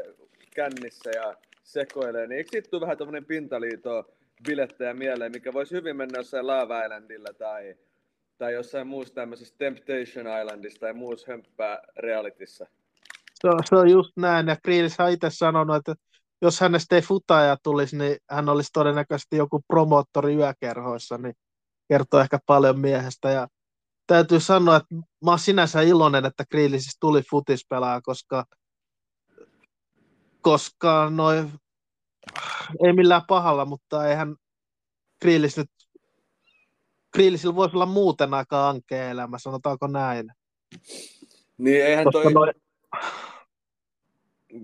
kännissä 0.55 1.09
ja 1.15 1.35
sekoilee, 1.63 2.27
niin 2.27 2.37
eikö 2.37 2.49
siitä 2.51 2.69
tule 2.69 2.81
vähän 2.81 2.97
tuommoinen 2.97 3.25
pintaliito 3.25 4.13
bilettäjä 4.47 4.93
mieleen, 4.93 5.31
mikä 5.31 5.53
voisi 5.53 5.75
hyvin 5.75 5.95
mennä 5.95 6.19
jossain 6.19 6.47
Lava 6.47 6.83
Islandilla 6.83 7.33
tai 7.37 7.75
tai 8.41 8.53
jossain 8.53 8.87
muussa 8.87 9.13
tämmöisessä 9.13 9.55
Temptation 9.57 10.39
Islandissa 10.41 10.79
tai 10.79 10.93
muussa 10.93 11.31
hömppää 11.31 11.79
realitissa. 11.97 12.65
Se 13.33 13.47
on, 13.47 13.59
se 13.65 13.75
on 13.75 13.89
just 13.89 14.11
näin, 14.17 14.47
ja 14.47 14.57
Kriilis 14.63 14.99
on 14.99 15.11
itse 15.11 15.29
sanonut, 15.29 15.75
että 15.75 15.95
jos 16.41 16.59
hänestä 16.59 16.95
ei 16.95 17.01
futaja 17.01 17.57
tulisi, 17.63 17.97
niin 17.97 18.17
hän 18.29 18.49
olisi 18.49 18.69
todennäköisesti 18.73 19.37
joku 19.37 19.61
promoottori 19.67 20.35
yökerhoissa, 20.35 21.17
niin 21.17 21.33
kertoo 21.89 22.19
ehkä 22.19 22.39
paljon 22.45 22.79
miehestä. 22.79 23.29
Ja 23.29 23.47
täytyy 24.07 24.39
sanoa, 24.39 24.75
että 24.75 24.95
mä 24.95 25.31
oon 25.31 25.39
sinänsä 25.39 25.81
iloinen, 25.81 26.25
että 26.25 26.43
Kriilisistä 26.49 26.97
tuli 26.99 27.21
futispelaa, 27.29 28.01
koska, 28.01 28.45
koska 30.41 31.09
noin, 31.09 31.51
ei 32.85 32.93
millään 32.93 33.25
pahalla, 33.27 33.65
mutta 33.65 34.07
eihän 34.07 34.35
Kriilis 35.19 35.57
nyt 35.57 35.69
Grillisillä 37.13 37.55
voisi 37.55 37.75
olla 37.75 37.85
muuten 37.85 38.33
aika 38.33 38.69
ankea 38.69 39.09
elämä, 39.09 39.37
sanotaanko 39.37 39.87
näin. 39.87 40.31
Niin 41.57 41.85
eihän 41.85 42.05
Koska 42.05 42.21
toi 42.21 42.33
noi... 42.33 42.53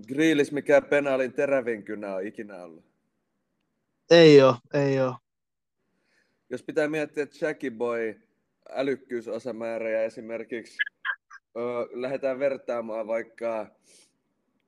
Grillis 0.06 0.52
mikä 0.52 0.80
penaalin 0.80 1.32
terävin 1.32 1.82
kynä 1.82 2.14
on 2.14 2.26
ikinä 2.26 2.62
ollut. 2.62 2.84
Ei 4.10 4.42
ole, 4.42 4.54
ei 4.74 5.00
ole. 5.00 5.14
Jos 6.50 6.62
pitää 6.62 6.88
miettiä, 6.88 7.22
että 7.22 7.46
Jackie 7.46 7.70
Boy 7.70 8.20
älykkyysosamäärä 8.70 9.90
ja 9.90 10.02
esimerkiksi 10.02 10.76
ö, 11.56 11.60
lähdetään 11.92 12.38
vertaamaan 12.38 13.06
vaikka 13.06 13.66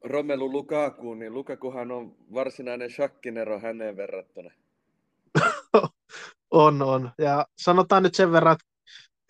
Romelu 0.04 0.52
Lukakuun, 0.52 1.18
niin 1.18 1.34
Lukakuhan 1.34 1.90
on 1.90 2.16
varsinainen 2.34 2.90
shakkinero 2.90 3.60
häneen 3.60 3.96
verrattuna. 3.96 4.50
On, 6.50 6.82
on. 6.82 7.10
Ja 7.18 7.46
sanotaan 7.58 8.02
nyt 8.02 8.14
sen 8.14 8.32
verran, 8.32 8.52
että 8.52 8.64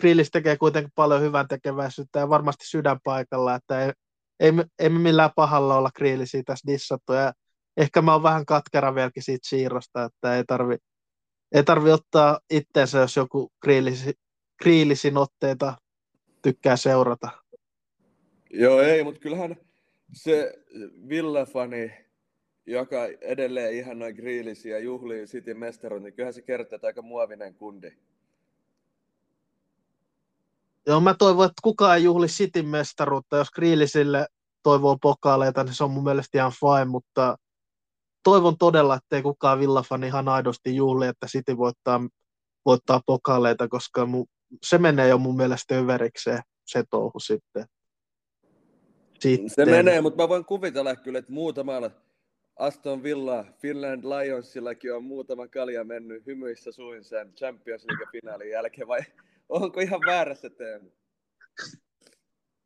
Grillis 0.01 0.31
tekee 0.31 0.57
kuitenkin 0.57 0.93
paljon 0.95 1.21
hyvän 1.21 1.49
tekeväisyyttä 1.49 2.19
ja 2.19 2.29
varmasti 2.29 2.67
sydänpaikalla, 2.67 3.55
että 3.55 3.85
ei, 3.85 3.93
ei, 4.41 4.53
ei 4.79 4.89
me 4.89 4.99
millään 4.99 5.31
pahalla 5.37 5.77
olla 5.77 5.91
Grillisiä 5.97 6.43
tässä 6.47 6.73
dissattu. 6.73 7.13
Ja 7.13 7.33
ehkä 7.77 8.03
mä 8.03 8.13
oon 8.13 8.23
vähän 8.23 8.47
katkera 8.47 8.95
vieläkin 8.95 9.23
siitä 9.23 9.49
siirrosta, 9.49 10.05
että 10.05 10.37
ei 10.37 10.45
tarvi, 10.45 10.77
ei 11.53 11.65
tarvi 11.65 11.93
ottaa 11.93 12.41
itteensä, 12.51 12.99
jos 12.99 13.17
joku 13.17 13.53
Grillisi, 13.63 14.15
Grillisin 14.63 15.17
otteita 15.17 15.75
tykkää 16.43 16.77
seurata. 16.77 17.29
Joo, 18.51 18.81
ei, 18.81 19.05
mutta 19.05 19.21
kyllähän 19.21 19.57
se 20.13 20.53
Villafani 21.09 22.10
joka 22.71 23.07
edelleen 23.21 23.75
ihan 23.75 23.99
noin 23.99 24.15
grillisiä 24.15 24.79
juhlii 24.79 25.27
City 25.27 25.55
mestaruun, 25.55 26.03
niin 26.03 26.15
kyllähän 26.15 26.35
se 26.35 26.43
kertoo, 26.43 26.77
että 26.77 26.87
aika 26.87 27.03
muovinen 27.03 27.55
kundi. 27.55 27.93
Joo, 30.87 31.01
mä 31.01 31.15
toivon, 31.15 31.47
että 31.47 31.61
kukaan 31.63 31.97
ei 31.97 32.05
juhli 32.05 32.27
City 32.27 32.63
mestaruutta. 32.63 33.37
Jos 33.37 33.51
Grillisille 33.51 34.27
toivoo 34.63 34.99
pokaaleita, 35.03 35.65
niin 35.65 35.75
se 35.75 35.85
on 35.85 35.91
mun 35.91 36.05
mielestä 36.05 36.39
ihan 36.39 36.53
fine, 36.53 36.85
mutta 36.85 37.37
toivon 38.23 38.59
todella, 38.59 38.95
että 38.95 39.17
ei 39.17 39.23
kukaan 39.23 39.61
villafani 39.61 40.07
ihan 40.07 40.29
aidosti 40.29 40.77
juhli, 40.77 41.07
että 41.07 41.27
City 41.27 41.57
voittaa, 41.57 42.01
voittaa 42.67 43.01
pokaaleita, 43.07 43.69
koska 43.69 44.07
mu, 44.07 44.27
se 44.63 44.79
menee 44.79 45.09
jo 45.09 45.19
mun 45.19 45.37
mielestä 45.37 45.75
överiksi 45.75 46.31
se 46.67 46.85
touhu 46.91 47.21
sitten. 47.21 47.65
sitten. 49.21 49.51
Se 49.51 49.65
menee, 49.65 50.01
mutta 50.01 50.23
mä 50.23 50.29
voin 50.29 50.45
kuvitella 50.45 50.97
kyllä, 50.97 51.19
että 51.19 51.33
muutamalla 51.33 51.91
Aston 52.57 53.03
Villa, 53.03 53.45
Finland 53.63 54.05
Lionsillakin 54.05 54.95
on 54.95 55.05
muutama 55.05 55.49
kalja 55.49 55.85
mennyt 55.85 56.27
hymyissä 56.27 56.73
suin 56.73 57.05
sen 57.05 57.33
Champions 57.33 57.85
League-finaalin 57.85 58.51
jälkeen, 58.51 58.89
vai 58.89 59.01
onko 59.49 59.81
ihan 59.81 60.01
väärässä 60.07 60.51
Teemu? 60.51 60.91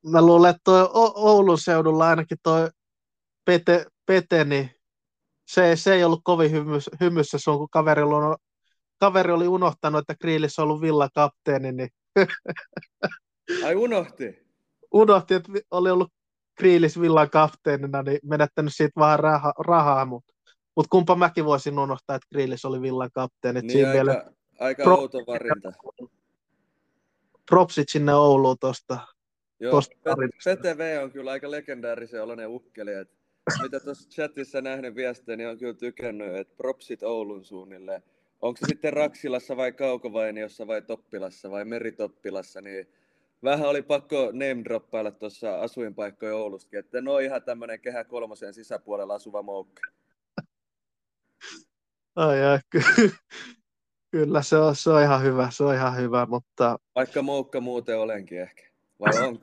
Mä 0.07 0.23
luulen, 0.23 0.51
että 0.51 0.61
toi 0.64 0.88
Oulun 1.14 1.59
seudulla 1.59 2.09
ainakin 2.09 2.38
toi 2.42 2.68
Pete, 3.44 3.87
Pete 4.07 4.44
niin 4.44 4.70
se, 5.47 5.77
se 5.77 5.94
ei 5.94 6.05
ollut 6.05 6.20
kovin 6.25 6.51
hymys, 6.51 6.90
hymyssä 7.01 7.38
sun, 7.38 7.59
kun 7.59 7.68
kaveri 7.70 8.03
oli, 8.03 8.37
kaveri 9.01 9.33
oli 9.33 9.49
unohtanut, 9.49 10.01
että 10.01 10.14
Grillissä 10.20 10.62
on 10.62 10.68
ollut 10.68 10.81
Villa 10.81 11.09
kapteeni. 11.14 11.73
Niin... 11.73 11.88
Ai 13.64 13.75
unohti? 13.75 14.44
unohti, 14.94 15.35
että 15.35 15.53
oli 15.70 15.90
ollut 15.90 16.12
Kriilis 16.55 17.01
Villan 17.01 17.31
kapteenina, 17.31 18.03
niin 18.03 18.19
menettänyt 18.23 18.73
siitä 18.75 19.01
vähän 19.01 19.19
raha, 19.19 19.53
rahaa, 19.59 20.05
mutta 20.05 20.35
mut 20.77 20.87
kumpa 20.90 21.17
mäkin 21.17 21.45
voisin 21.45 21.79
unohtaa, 21.79 22.17
että 22.17 22.29
Kriilis 22.33 22.64
oli 22.64 22.83
Villan 22.83 23.11
kapteeni. 23.14 23.61
Niin 23.61 23.71
siinä 23.71 23.88
aika, 23.88 23.97
vielä... 23.97 24.31
aika 24.61 24.83
pro... 24.83 24.95
outo 24.95 25.19
varinta. 25.19 25.73
Propsit 27.51 27.88
sinne 27.88 28.14
Ouluun 28.14 28.57
tuosta. 28.61 28.99
Joo, 29.61 29.81
PTV 30.21 31.01
on 31.03 31.11
kyllä 31.12 31.31
aika 31.31 31.51
legendaarisen 31.51 32.23
oloinen 32.23 32.49
ukkeli, 32.49 32.93
että 32.93 33.17
mitä 33.62 33.81
tuossa 33.81 34.09
chatissa 34.09 34.61
nähnyt 34.61 34.95
viestejä, 34.95 35.37
niin 35.37 35.49
on 35.49 35.59
kyllä 35.59 35.75
tykännyt, 35.75 36.37
että 36.37 36.57
propsit 36.57 37.03
Oulun 37.03 37.45
suunnilleen. 37.45 38.03
Onko 38.40 38.59
se 38.61 38.67
sitten 38.67 38.93
Raksilassa 38.93 39.57
vai 39.57 39.73
Kaukovainiossa 39.73 40.67
vai 40.67 40.83
Toppilassa 40.83 41.51
vai 41.51 41.64
Meritoppilassa, 41.64 42.61
niin 42.61 42.88
vähän 43.44 43.68
oli 43.68 43.83
pakko 43.83 44.26
name 44.26 44.64
droppailla 44.64 45.11
tuossa 45.11 45.61
asuinpaikkoja 45.61 46.37
Oulustakin, 46.37 46.78
että 46.78 47.00
ne 47.00 47.11
on 47.11 47.22
ihan 47.22 47.42
tämmöinen 47.42 47.80
kehä 47.80 48.04
kolmosen 48.04 48.54
sisäpuolella 48.54 49.14
asuva 49.14 49.42
moukka. 49.42 49.83
Ai, 52.16 52.44
ai 52.44 52.59
ky- 52.70 53.11
kyllä 54.11 54.42
se 54.42 54.57
on, 54.57 54.76
se 54.76 54.90
on, 54.90 55.02
ihan 55.02 55.22
hyvä, 55.22 55.48
se 55.50 55.64
on 55.64 55.74
ihan 55.74 55.96
hyvä, 55.96 56.26
mutta... 56.26 56.78
Vaikka 56.94 57.22
moukka 57.22 57.61
muuten 57.61 57.98
olenkin 57.98 58.40
ehkä, 58.40 58.62
vai 59.00 59.28
on? 59.28 59.38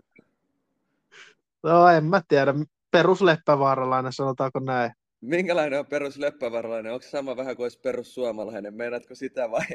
no 1.63 1.87
en 1.87 2.05
mä 2.05 2.21
tiedä, 2.27 2.53
perusleppävaaralainen, 2.91 4.13
sanotaanko 4.13 4.59
näin. 4.59 4.91
Minkälainen 5.21 5.79
on 5.79 5.85
perusleppävaaralainen? 5.85 6.93
Onko 6.93 7.05
sama 7.09 7.37
vähän 7.37 7.55
kuin 7.55 7.65
olisi 7.65 7.79
perussuomalainen? 7.79 8.73
Meinaatko 8.73 9.15
sitä 9.15 9.51
vai? 9.51 9.65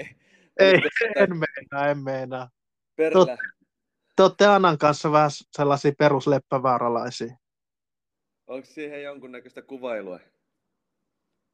Ei, 0.59 0.81
en 1.17 1.31
meinaa, 1.31 1.89
en 1.91 1.99
meinaa. 1.99 2.51
Perillä 2.97 3.37
te 4.17 4.23
olette 4.23 4.47
Anan 4.47 4.79
kanssa 4.79 5.13
vähän 5.13 5.31
sellaisia 5.31 5.93
perusleppävaaralaisia. 5.99 7.37
Onko 8.47 8.67
siihen 8.67 9.03
jonkunnäköistä 9.03 9.63
kuvailua? 9.63 10.21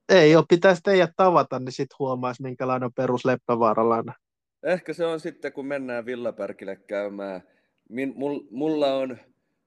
Ei 0.09 0.37
ole, 0.37 0.45
pitäisi 0.49 0.83
teidät 0.83 1.11
tavata, 1.17 1.59
niin 1.59 1.73
sitten 1.73 1.97
huomaisi, 1.99 2.43
minkälainen 2.43 2.87
on 2.87 2.93
perusleppävaaralainen. 2.93 4.15
Ehkä 4.63 4.93
se 4.93 5.07
on 5.07 5.21
sitten, 5.21 5.53
kun 5.53 5.67
mennään 5.67 6.07
Villapärkille 6.07 6.77
käymään. 6.77 7.43
Min, 7.89 8.13
mul, 8.17 8.41
mulla 8.51 8.95
on 8.95 9.19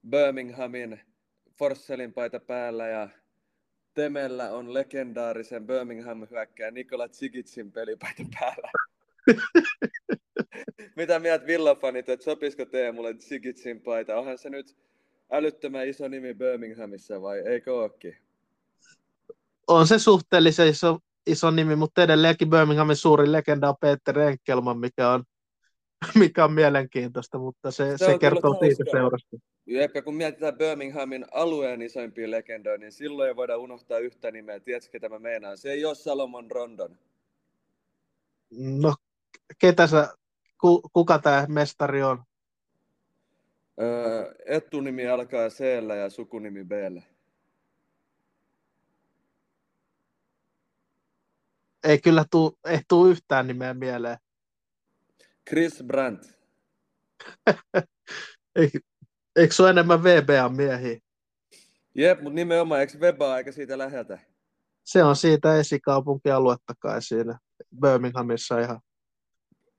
Birminghamin 0.09 1.01
Forsselin 1.57 2.13
paita 2.13 2.39
päällä 2.39 2.87
ja 2.87 3.09
Temellä 3.93 4.51
on 4.51 4.73
legendaarisen 4.73 5.67
Birmingham 5.67 6.27
hyökkää 6.31 6.71
Nikola 6.71 7.09
Tsigitsin 7.09 7.71
pelipaita 7.71 8.23
päällä. 8.39 8.71
Mitä 10.95 11.19
mieltä 11.19 11.47
Villafanit, 11.47 12.09
että 12.09 12.23
sopisiko 12.23 12.65
Teemulle 12.65 13.15
Sigitsin 13.19 13.81
paita? 13.81 14.15
Onhan 14.15 14.37
se 14.37 14.49
nyt 14.49 14.75
älyttömän 15.31 15.87
iso 15.87 16.07
nimi 16.07 16.33
Birminghamissa 16.33 17.21
vai 17.21 17.39
eikö 17.39 17.73
ookin? 17.73 18.17
On 19.67 19.87
se 19.87 19.99
suhteellisen 19.99 20.67
iso, 20.67 20.99
iso 21.27 21.51
nimi, 21.51 21.75
mutta 21.75 22.03
edelleenkin 22.03 22.49
Birminghamin 22.49 22.95
suurin 22.95 23.31
legenda 23.31 23.69
on 23.69 23.75
Peter 23.81 24.19
Enkelman, 24.19 24.79
mikä 24.79 25.09
on, 25.09 25.23
mikä 26.19 26.45
on 26.45 26.53
mielenkiintoista, 26.53 27.37
mutta 27.37 27.71
se, 27.71 27.97
se, 27.97 28.05
se 28.05 28.17
kertoo 28.17 28.57
siitä 28.59 28.83
seurasta. 28.91 29.37
Jep, 29.65 29.91
kun 30.03 30.15
mietitään 30.15 30.57
Birminghamin 30.57 31.25
alueen 31.31 31.81
isoimpia 31.81 32.31
legendoja, 32.31 32.77
niin 32.77 32.91
silloin 32.91 33.27
ei 33.27 33.35
voida 33.35 33.57
unohtaa 33.57 33.99
yhtä 33.99 34.31
nimeä. 34.31 34.59
Tiedätkö, 34.59 34.91
ketä 34.91 35.09
mä 35.09 35.19
meinaan? 35.19 35.57
Se 35.57 35.71
ei 35.71 35.85
ole 35.85 35.95
Salomon 35.95 36.51
Rondon. 36.51 36.97
No, 38.51 38.93
ketä 39.59 39.87
sä 39.87 40.13
ku, 40.61 40.81
kuka 40.93 41.19
tämä 41.19 41.45
mestari 41.49 42.03
on? 42.03 42.23
Öö, 43.81 44.35
etunimi 44.45 45.07
alkaa 45.07 45.49
c 45.49 45.59
ja 45.99 46.09
sukunimi 46.09 46.63
b 46.63 46.71
Ei 51.83 51.99
kyllä 51.99 52.25
tuu, 52.31 52.57
ei 52.65 52.79
tuu 52.87 53.07
yhtään 53.07 53.47
nimeä 53.47 53.73
mieleen. 53.73 54.17
Chris 55.49 55.83
Brandt. 55.83 56.23
eikö 59.35 59.53
se 59.53 59.61
ole 59.61 59.69
enemmän 59.69 60.03
VBA-miehiä? 60.03 60.99
Jep, 61.95 62.21
mutta 62.21 62.35
nimenomaan, 62.35 62.81
eikö 62.81 62.97
Weba 62.97 63.33
aika 63.33 63.51
siitä 63.51 63.77
läheltä? 63.77 64.19
Se 64.83 65.03
on 65.03 65.15
siitä 65.15 65.55
esikaupunkialuetta 65.55 66.73
kai 66.79 67.01
siinä 67.01 67.39
Birminghamissa 67.81 68.59
ihan 68.59 68.79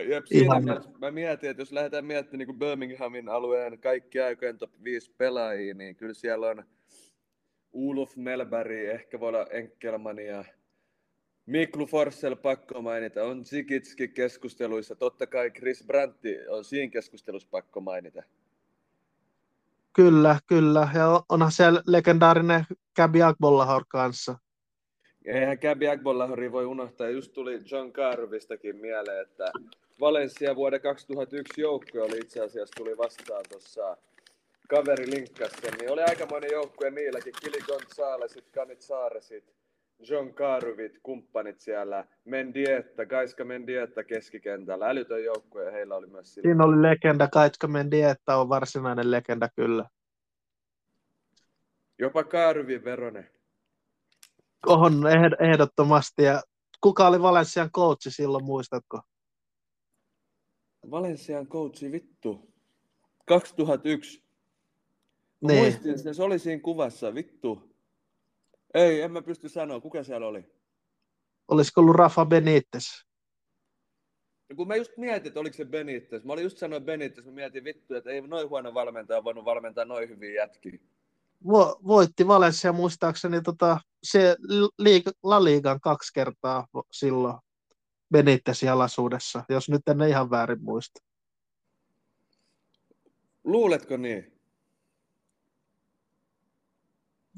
Jep, 0.04 0.26
siinä 0.26 0.60
mielessä 0.60 0.90
mä 0.98 1.10
mietin, 1.10 1.50
että 1.50 1.60
jos 1.60 1.72
lähdetään 1.72 2.04
miettimään 2.04 2.48
niin 2.48 2.58
Birminghamin 2.58 3.28
alueen 3.28 3.78
kaikki 3.78 4.20
aikojen 4.20 4.58
top 4.58 4.70
5 4.84 5.14
pelaajia, 5.18 5.74
niin 5.74 5.96
kyllä 5.96 6.14
siellä 6.14 6.46
on 6.46 6.64
Ulf 7.72 8.16
Melberg, 8.16 8.70
ehkä 8.70 9.20
voi 9.20 9.28
olla 9.28 9.46
Enkelman 9.50 10.18
ja 10.18 10.44
Miklu 11.46 11.86
Forssell 11.86 12.34
pakko 12.34 12.82
mainita, 12.82 13.24
on 13.24 13.44
Zigitski 13.44 14.08
keskusteluissa, 14.08 14.94
totta 14.94 15.26
kai 15.26 15.50
Chris 15.50 15.84
Brantti 15.86 16.48
on 16.48 16.64
siinä 16.64 16.90
keskustelussa 16.90 17.48
pakko 17.50 17.80
mainita. 17.80 18.22
Kyllä, 19.92 20.38
kyllä, 20.46 20.88
ja 20.94 21.22
onhan 21.28 21.52
siellä 21.52 21.82
legendaarinen 21.86 22.64
Gabi 22.96 23.22
Agbollahor 23.22 23.84
kanssa. 23.88 24.38
Eihän 25.24 25.58
Gabi 25.62 25.88
Agbollahori 25.88 26.52
voi 26.52 26.64
unohtaa, 26.64 27.08
just 27.08 27.32
tuli 27.32 27.60
John 27.70 27.92
Carvistakin 27.92 28.76
mieleen, 28.76 29.22
että 29.22 29.52
Valencia 30.00 30.56
vuoden 30.56 30.80
2001 30.80 31.60
joukko 31.60 32.02
oli 32.02 32.18
itse 32.18 32.40
asiassa 32.40 32.74
tuli 32.76 32.96
vastaan 32.98 33.44
tuossa 33.50 33.96
kaveri 34.68 35.10
linkkasten, 35.10 35.74
niin 35.80 35.92
oli 35.92 36.02
aikamoinen 36.02 36.50
joukkue 36.52 36.90
niilläkin, 36.90 37.32
Kili 37.40 37.58
Gonzalesit, 37.66 38.50
Kanit 38.54 38.82
Saaresit, 38.82 39.54
John 39.98 40.34
Carvit, 40.34 40.98
kumppanit 41.02 41.60
siellä, 41.60 42.04
Mendietta, 42.24 43.06
Kaiska 43.06 43.44
Mendietta 43.44 44.04
keskikentällä, 44.04 44.88
älytön 44.88 45.24
joukkue 45.24 45.64
ja 45.64 45.70
heillä 45.70 45.96
oli 45.96 46.06
myös 46.06 46.34
sillä. 46.34 46.48
Siinä 46.48 46.64
oli 46.64 46.82
legenda, 46.82 47.28
Kaiska 47.28 47.66
Mendietta 47.66 48.36
on 48.36 48.48
varsinainen 48.48 49.10
legenda 49.10 49.48
kyllä. 49.56 49.84
Jopa 51.98 52.24
Carvin 52.24 52.84
veronen. 52.84 53.30
On 54.66 55.02
ehdottomasti 55.40 56.22
ja 56.22 56.42
kuka 56.80 57.06
oli 57.06 57.22
Valensian 57.22 57.70
coachi 57.70 58.10
silloin, 58.10 58.44
muistatko? 58.44 59.00
Valensian 60.90 61.46
coachi 61.46 61.92
vittu. 61.92 62.52
2001. 63.26 64.22
Mä 65.40 65.48
niin. 65.48 65.62
muistin 65.62 65.98
sen, 65.98 66.14
se 66.14 66.22
oli 66.22 66.38
siinä 66.38 66.62
kuvassa, 66.62 67.14
vittu. 67.14 67.76
Ei, 68.74 69.00
en 69.00 69.12
mä 69.12 69.22
pysty 69.22 69.48
sanoa, 69.48 69.80
kuka 69.80 70.04
siellä 70.04 70.26
oli. 70.26 70.44
Olisiko 71.48 71.80
ollut 71.80 71.96
Rafa 71.96 72.26
Benitez? 72.26 72.84
Ja 74.48 74.54
kun 74.56 74.68
mä 74.68 74.76
just 74.76 74.92
mietin, 74.96 75.28
että 75.28 75.40
oliko 75.40 75.56
se 75.56 75.64
Benitez. 75.64 76.24
Mä 76.24 76.32
olin 76.32 76.44
just 76.44 76.58
sanoa 76.58 76.80
Benitez, 76.80 77.24
mä 77.24 77.32
mietin 77.32 77.64
vittu, 77.64 77.94
että 77.94 78.10
ei 78.10 78.20
noin 78.20 78.48
huono 78.48 78.74
valmentaja 78.74 79.24
voinut 79.24 79.44
valmentaa 79.44 79.84
noin 79.84 80.08
hyviä 80.08 80.42
jätkiä. 80.42 80.78
Vo, 81.46 81.80
voitti 81.86 82.26
Valencia 82.26 82.72
muistaakseni 82.72 83.42
tota, 83.42 83.80
se 84.02 84.36
liiga, 84.78 85.10
La 85.22 85.44
Ligan 85.44 85.80
kaksi 85.80 86.12
kertaa 86.14 86.66
silloin. 86.92 87.38
Benitezin 88.12 88.70
alaisuudessa, 88.70 89.44
jos 89.48 89.68
nyt 89.68 89.88
en 89.88 90.08
ihan 90.08 90.30
väärin 90.30 90.62
muista. 90.62 91.00
Luuletko 93.44 93.96
niin? 93.96 94.32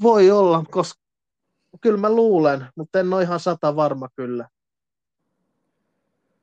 Voi 0.02 0.30
olla, 0.30 0.64
koska 0.70 1.02
kyllä 1.80 1.98
mä 1.98 2.10
luulen, 2.10 2.66
mutta 2.76 3.00
en 3.00 3.12
ole 3.12 3.22
ihan 3.22 3.40
sata 3.40 3.76
varma 3.76 4.08
kyllä. 4.16 4.48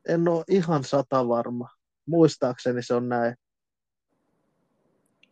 En 0.08 0.28
ole 0.28 0.44
ihan 0.48 0.84
sata 0.84 1.28
varma. 1.28 1.68
Muistaakseni 2.06 2.82
se 2.82 2.94
on 2.94 3.08
näin. 3.08 3.34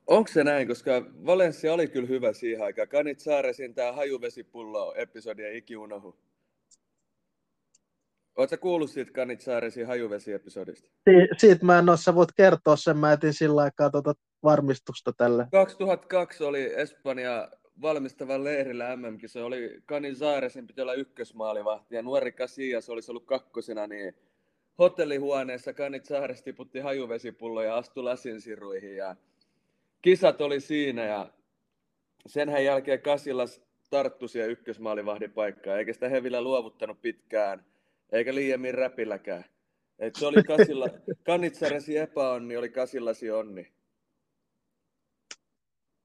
Onko 0.07 0.29
se 0.33 0.45
näin, 0.45 0.69
koska 0.69 0.93
Valencia 1.27 1.73
oli 1.75 1.89
kyllä 1.89 2.09
hyvä 2.09 2.33
siihen 2.33 2.65
aikaan. 2.65 2.89
Kanit 2.89 3.21
Saaresin 3.21 3.75
tämä 3.75 3.93
hajuvesipullo-episodi 3.93 5.43
ei 5.43 5.59
iki 5.59 5.77
unohu. 5.77 6.19
Oletko 8.37 8.57
kuullut 8.57 8.91
siitä 8.91 9.13
Saaresin 9.39 9.87
hajuvesi-episodista? 9.87 10.89
Si- 10.89 11.29
siitä 11.39 11.65
mä 11.65 11.79
en 11.79 11.89
ole, 11.89 11.97
sä 11.97 12.15
voit 12.15 12.33
kertoa 12.37 12.77
sen, 12.77 12.97
mä 12.97 13.13
etin 13.13 13.33
sillä 13.33 13.63
aikaa 13.63 13.91
tuota 13.91 14.15
varmistusta 14.43 15.13
tälle. 15.13 15.47
2002 15.51 16.45
oli 16.45 16.75
Espanja 16.75 17.49
valmistava 17.83 18.45
leirillä 18.45 18.97
mm 18.97 19.19
se 19.27 19.43
oli 19.43 19.83
Kanin 19.87 20.17
Saaresin 20.17 20.67
piti 20.67 20.81
olla 20.81 20.95
ykkösmaalivahti 20.95 21.95
ja 21.95 22.03
nuori 22.03 22.33
Casillas 22.33 22.91
olisi 22.91 23.11
ollut 23.11 23.25
kakkosena, 23.25 23.87
niin 23.87 24.15
hotellihuoneessa 24.79 25.73
Kanit 25.73 26.05
Saares 26.05 26.43
tiputti 26.43 26.81
hajuvesipullo 26.81 27.63
ja 27.63 27.77
astui 27.77 28.03
lasinsiruihin 28.03 28.97
ja 28.97 29.17
kisat 30.03 30.41
oli 30.41 30.61
siinä 30.61 31.05
ja 31.05 31.31
senhän 32.27 32.65
jälkeen 32.65 33.03
Kasilas 33.03 33.61
tarttu 33.91 34.29
siihen 34.29 34.51
ykkösmaalivahdin 34.51 35.33
paikkaan, 35.33 35.79
eikä 35.79 35.93
sitä 35.93 36.09
Hevillä 36.09 36.41
luovuttanut 36.41 37.03
pitkään, 37.03 37.65
eikä 38.15 38.35
liiemmin 38.35 38.75
räpilläkään. 38.75 39.45
Et 39.99 40.15
se 40.15 40.27
oli 40.27 40.43
Kasilla, 40.43 40.87
Kanitsaresi 41.27 41.99
epäonni, 41.99 42.57
oli 42.57 42.71
Kasillasi 42.71 43.31
onni. 43.31 43.75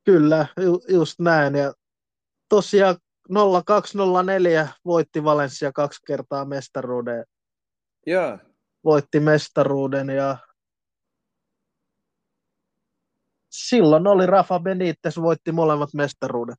Kyllä, 0.03 0.47
ju- 0.57 0.83
just 0.89 1.19
näin. 1.19 1.55
Ja 1.55 1.73
tosiaan 2.49 2.95
0204 3.65 4.67
voitti 4.85 5.23
Valencia 5.23 5.71
kaksi 5.71 6.01
kertaa 6.07 6.45
mestaruuden. 6.45 7.25
Joo. 8.05 8.37
Voitti 8.83 9.19
mestaruuden 9.19 10.09
ja 10.09 10.37
silloin 13.49 14.07
oli 14.07 14.25
Rafa 14.25 14.59
Benitez 14.59 15.17
voitti 15.17 15.51
molemmat 15.51 15.93
mestaruudet. 15.93 16.57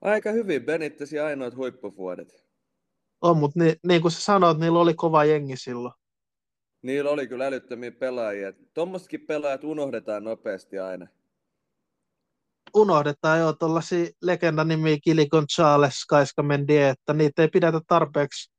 Aika 0.00 0.32
hyvin 0.32 0.64
Benittesi 0.64 1.18
ainoat 1.18 1.56
huippuvuodet. 1.56 2.44
On, 3.24 3.38
mutta 3.38 3.60
ni, 3.60 3.76
niin 3.86 4.02
kuin 4.02 4.12
sä 4.12 4.20
sanoit, 4.20 4.58
niillä 4.58 4.78
oli 4.78 4.94
kova 4.94 5.24
jengi 5.24 5.56
silloin. 5.56 5.94
Niillä 6.82 7.10
oli 7.10 7.26
kyllä 7.26 7.46
älyttömiä 7.46 7.92
pelaajia. 7.92 8.52
Tuommoisetkin 8.74 9.20
pelaajat 9.20 9.64
unohdetaan 9.64 10.24
nopeasti 10.24 10.78
aina. 10.78 11.06
Unohdetaan 12.76 13.38
jo 13.40 13.52
tuollaisia 13.52 14.06
legendanimiä 14.22 14.96
Kili 15.04 15.26
Gonzales, 15.26 16.04
Kaiska 16.08 16.42
Mendy, 16.42 16.76
että 16.76 17.12
niitä 17.12 17.42
ei 17.42 17.48
pidetä 17.48 17.80
tarpeeksi 17.86 18.52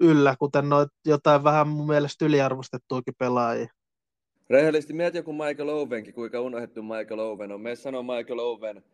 yllä, 0.00 0.36
kuten 0.38 0.68
noit 0.68 0.88
jotain 1.06 1.44
vähän 1.44 1.68
mun 1.68 1.86
mielestä 1.86 2.24
yliarvostettuakin 2.24 3.14
pelaajia. 3.18 3.68
Rehellisesti 4.50 4.92
mieti 4.92 5.18
joku 5.18 5.32
Michael 5.32 5.68
Owenkin, 5.68 6.14
kuinka 6.14 6.40
unohdettu 6.40 6.82
Michael 6.82 7.18
Owen 7.18 7.52
on. 7.52 7.60
Me 7.60 7.76
sanoo 7.76 8.02
Michael 8.02 8.38
Owen 8.38 8.84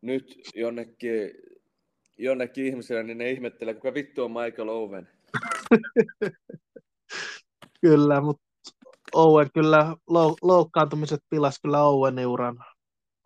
nyt 0.00 0.40
jonnekin, 0.54 1.30
jonnekin 2.18 2.66
ihmiselle, 2.66 3.02
niin 3.02 3.18
ne 3.18 3.30
ihmettelee, 3.30 3.74
kuka 3.74 3.94
vittu 3.94 4.24
on 4.24 4.30
Michael 4.30 4.68
Owen. 4.68 5.08
Kyllä, 7.80 8.20
mutta 8.20 8.42
Owen 9.14 9.48
kyllä, 9.54 9.96
lou- 10.10 10.36
loukkaantumiset 10.42 11.20
pilas 11.30 11.60
kyllä 11.62 11.82
Owenin 11.82 12.26
uran. 12.26 12.58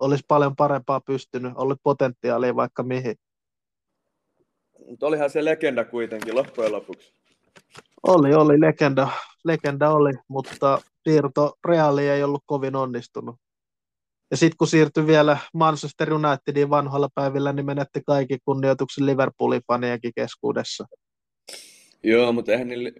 Olisi 0.01 0.25
paljon 0.29 0.57
parempaa 0.57 1.01
pystynyt, 1.01 1.53
ollut 1.55 1.79
potentiaalia 1.83 2.57
vaikka 2.57 2.83
mihin. 2.83 3.17
Mutta 4.87 5.07
olihan 5.07 5.31
se 5.31 5.45
legenda 5.45 5.85
kuitenkin 5.85 6.35
loppujen 6.35 6.73
lopuksi. 6.73 7.13
Oli, 8.03 8.35
oli, 8.35 8.61
legenda, 8.61 9.09
legenda 9.45 9.91
oli, 9.91 10.13
mutta 10.29 10.81
siirto 11.03 11.55
Reali 11.65 12.09
ei 12.09 12.23
ollut 12.23 12.43
kovin 12.47 12.77
onnistunut. 12.77 13.37
Ja 14.33 14.37
sitten 14.37 14.57
kun 14.57 14.69
siirtyi 14.69 15.07
vielä 15.07 15.39
Manchester 15.55 16.13
Unitedin 16.13 16.71
vanhoilla 16.71 17.09
päivillä, 17.15 17.53
niin 17.53 17.67
menetti 17.67 18.03
kaikki 18.07 18.39
kunnioituksen 18.45 19.07
Liverpoolin 19.07 19.63
fanienkin 19.67 20.13
keskuudessa. 20.15 20.87
Joo, 22.03 22.33
mutta 22.33 22.53
eihän 22.53 22.69
niillä, 22.69 22.91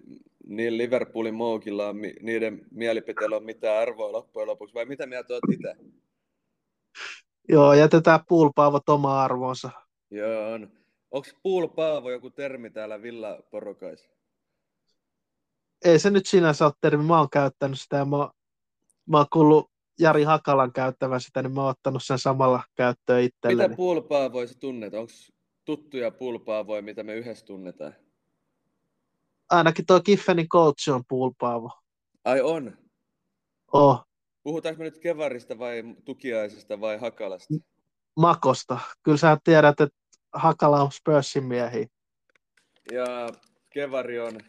niillä 0.47 0.79
Liverpoolin 0.79 1.35
moukilla 1.35 1.95
niiden 2.21 2.67
mielipiteillä 2.71 3.37
on 3.37 3.45
mitään 3.45 3.83
arvoa 3.83 4.13
loppujen 4.13 4.49
lopuksi, 4.49 4.75
vai 4.75 4.85
mitä 4.85 5.07
mieltä 5.07 5.35
olet 5.35 5.45
itse? 5.53 5.75
Joo, 7.49 7.75
jätetään 7.75 8.21
puulpaavot 8.29 8.89
oma 8.89 9.25
arvonsa. 9.25 9.71
Joo, 10.11 10.53
on. 10.53 10.73
Onko 11.11 11.29
puulpaavo 11.43 12.11
joku 12.11 12.31
termi 12.31 12.71
täällä 12.71 13.03
villaporukais? 13.03 14.11
Ei 15.85 15.99
se 15.99 16.11
nyt 16.11 16.27
sinänsä 16.27 16.65
ole 16.65 16.73
termi, 16.81 17.05
mä 17.05 17.19
oon 17.19 17.31
käyttänyt 17.31 17.81
sitä 17.81 17.97
ja 17.97 18.05
mä, 18.05 18.31
mä 19.07 19.17
oon 19.17 19.27
kuullut 19.33 19.72
Jari 19.99 20.23
Hakalan 20.23 20.73
käyttävän 20.73 21.21
sitä, 21.21 21.43
niin 21.43 21.55
mä 21.55 21.61
oon 21.61 21.71
ottanut 21.71 22.03
sen 22.05 22.19
samalla 22.19 22.63
käyttöön 22.75 23.23
itselleni. 23.23 23.69
Mitä 23.69 23.77
puulpaavoja 23.77 24.47
sä 24.47 24.55
tunnet? 24.59 24.95
Onko 24.95 25.13
tuttuja 25.65 26.11
puulpaavoja, 26.11 26.83
mitä 26.83 27.03
me 27.03 27.15
yhdessä 27.15 27.47
tunnetaan? 27.47 27.95
Ainakin 29.51 29.87
tuo 29.87 30.01
Kiffenin 30.01 30.49
coach 30.49 30.89
on 30.91 31.03
puulpaavo. 31.09 31.71
Ai 32.25 32.41
on? 32.41 32.77
Oh, 33.73 34.05
Puhutaanko 34.43 34.79
me 34.79 34.85
nyt 34.85 34.99
Kevarista 34.99 35.59
vai 35.59 35.83
Tukiaisesta 36.05 36.81
vai 36.81 36.99
Hakalasta? 36.99 37.55
Makosta. 38.17 38.79
Kyllä 39.03 39.19
sä 39.19 39.37
tiedät, 39.45 39.81
että 39.81 39.99
Hakala 40.33 40.83
on 40.83 40.93
Spursin 40.93 41.45
miehiä. 41.45 41.87
Ja 42.93 43.29
Kevari 43.71 44.21
on 44.21 44.41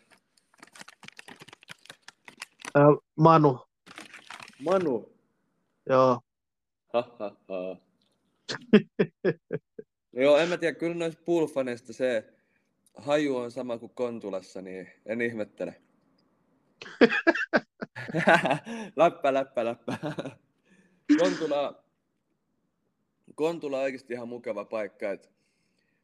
Ö, 2.78 2.80
Manu, 3.16 3.60
Manu. 4.66 5.13
Joo. 5.90 6.20
Ha, 6.94 7.16
ha, 7.20 7.36
ha. 7.50 7.78
Joo, 10.14 10.38
en 10.38 10.50
mä 10.50 10.58
tiedä, 10.58 10.80
kyllä 10.80 10.96
noista 10.96 11.22
poolfaneista 11.26 11.94
se 11.94 12.34
haju 12.98 13.38
on 13.38 13.52
sama 13.52 13.78
kuin 13.78 13.92
Kontulassa, 13.96 14.62
niin 14.62 14.88
en 15.06 15.22
ihmettele. 15.22 15.76
läppä, 18.96 19.34
läppä, 19.34 19.66
läppä. 19.66 19.98
Kontula, 21.20 21.84
Kontula 23.36 23.78
on 23.78 23.84
oikeasti 23.84 24.14
ihan 24.14 24.28
mukava 24.28 24.66
paikka. 24.66 25.12
Et 25.12 25.32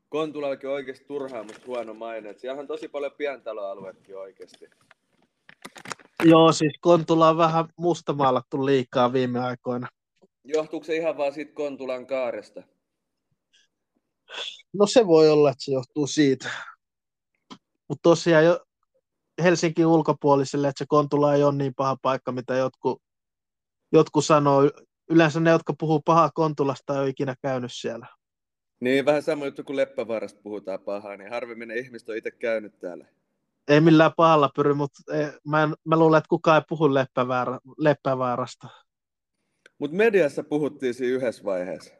Kontulallakin 0.09 0.69
on 0.69 0.75
oikeasti 0.75 1.05
turhaa, 1.05 1.43
mutta 1.43 1.61
huono 1.67 1.93
maine. 1.93 2.33
Siellä 2.33 2.59
on 2.59 2.67
tosi 2.67 2.87
paljon 2.87 3.11
pientaloalueetkin 3.11 4.17
oikeasti. 4.17 4.69
Joo, 6.23 6.51
siis 6.51 6.73
Kontula 6.81 7.29
on 7.29 7.37
vähän 7.37 7.65
mustamaalattu 7.77 8.65
liikaa 8.65 9.13
viime 9.13 9.39
aikoina. 9.39 9.87
Johtuuko 10.43 10.83
se 10.83 10.95
ihan 10.95 11.17
vaan 11.17 11.33
siitä 11.33 11.53
Kontulan 11.53 12.07
kaaresta? 12.07 12.63
No 14.73 14.85
se 14.87 15.07
voi 15.07 15.29
olla, 15.29 15.49
että 15.49 15.63
se 15.63 15.71
johtuu 15.71 16.07
siitä. 16.07 16.49
Mutta 17.89 18.01
tosiaan 18.03 18.45
jo 18.45 18.59
Helsinkin 19.43 19.85
ulkopuolisille, 19.85 20.67
että 20.67 20.79
se 20.79 20.85
Kontula 20.87 21.35
ei 21.35 21.43
ole 21.43 21.55
niin 21.55 21.73
paha 21.75 21.97
paikka, 22.01 22.31
mitä 22.31 22.55
jotkut, 22.55 23.01
jotkut 23.91 24.25
sanoo. 24.25 24.61
Yleensä 25.09 25.39
ne, 25.39 25.49
jotka 25.49 25.73
puhuu 25.79 26.01
pahaa 26.05 26.29
Kontulasta, 26.33 26.93
ei 26.93 26.99
ole 26.99 27.09
ikinä 27.09 27.35
käynyt 27.41 27.71
siellä. 27.73 28.07
Niin, 28.79 29.05
vähän 29.05 29.23
sama 29.23 29.45
juttu 29.45 29.63
kuin 29.63 29.77
Leppävaarasta 29.77 30.41
puhutaan 30.43 30.79
pahaa, 30.79 31.17
niin 31.17 31.29
harvemmin 31.29 31.67
ne 31.67 31.75
ihmiset 31.75 32.09
on 32.09 32.17
itse 32.17 32.31
käynyt 32.31 32.79
täällä. 32.79 33.05
Ei 33.69 33.81
millään 33.81 34.11
pahalla 34.17 34.49
pyry, 34.55 34.73
mutta 34.73 35.17
ei, 35.17 35.25
mä, 35.47 35.63
en, 35.63 35.73
mä 35.85 35.99
luulen, 35.99 36.17
että 36.17 36.29
kukaan 36.29 36.61
ei 36.61 36.65
puhu 36.69 36.93
Leppävaara, 36.93 37.59
Leppävaarasta. 37.77 38.67
Mutta 39.77 39.97
mediassa 39.97 40.43
puhuttiin 40.43 40.93
siinä 40.93 41.15
yhdessä 41.15 41.43
vaiheessa. 41.43 41.93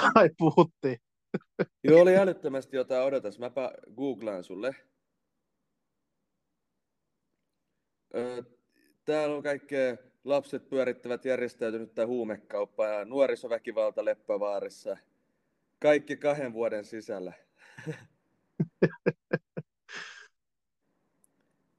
Ai 0.14 0.30
puhuttiin. 0.38 0.98
Joo, 1.84 2.02
oli 2.02 2.16
älyttömästi 2.16 2.76
jotain 2.76 3.04
odotas. 3.04 3.38
Mäpä 3.38 3.72
googlaan 3.96 4.44
sulle. 4.44 4.76
Täällä 9.04 9.36
on 9.36 9.42
kaikkea 9.42 9.96
lapset 10.24 10.68
pyörittävät 10.68 11.24
järjestäytynyttä 11.24 12.06
huumekauppaa 12.06 12.88
ja 12.88 13.04
nuorisoväkivalta 13.04 14.04
Leppävaarissa. 14.04 14.96
Kaikki 15.82 16.16
kahden 16.16 16.52
vuoden 16.52 16.84
sisällä. 16.84 17.32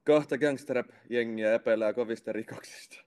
Kahta 0.10 0.38
gangsterrap-jengiä 0.38 1.53
epäillään 1.53 1.95
kovista 1.95 2.32
rikoksista. 2.32 3.03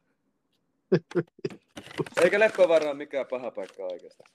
Eikä 2.22 2.38
Leppävaara 2.38 2.86
ole 2.86 2.94
mikään 2.94 3.26
paha 3.26 3.50
paikka 3.50 3.82
oikeastaan. 3.82 4.30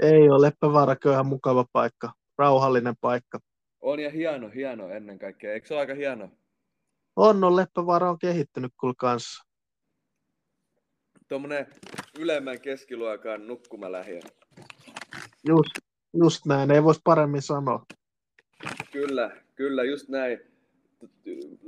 Ei 0.00 0.30
ole, 0.30 0.46
Leppävaara 0.46 0.96
on 1.04 1.12
ihan 1.12 1.26
mukava 1.26 1.66
paikka, 1.72 2.12
rauhallinen 2.38 2.94
paikka. 3.00 3.38
On 3.80 4.00
ja 4.00 4.10
hieno, 4.10 4.48
hieno 4.48 4.88
ennen 4.88 5.18
kaikkea. 5.18 5.52
Eikö 5.52 5.66
se 5.66 5.74
ole 5.74 5.80
aika 5.80 5.94
hieno? 5.94 6.28
On, 7.16 7.44
on 7.44 7.56
Leppävaara 7.56 8.10
on 8.10 8.18
kehittynyt 8.18 8.72
kyllä 8.80 8.94
kanssa. 8.96 9.44
Tuommoinen 11.28 11.66
ylemmän 12.18 12.60
keskiluokan 12.60 13.46
nukkumalähiö. 13.46 14.20
Just, 15.48 15.78
Just 16.14 16.46
näin, 16.46 16.70
ei 16.70 16.84
voisi 16.84 17.00
paremmin 17.04 17.42
sanoa. 17.42 17.86
Kyllä, 18.92 19.36
kyllä, 19.54 19.84
just 19.84 20.08
näin. 20.08 20.51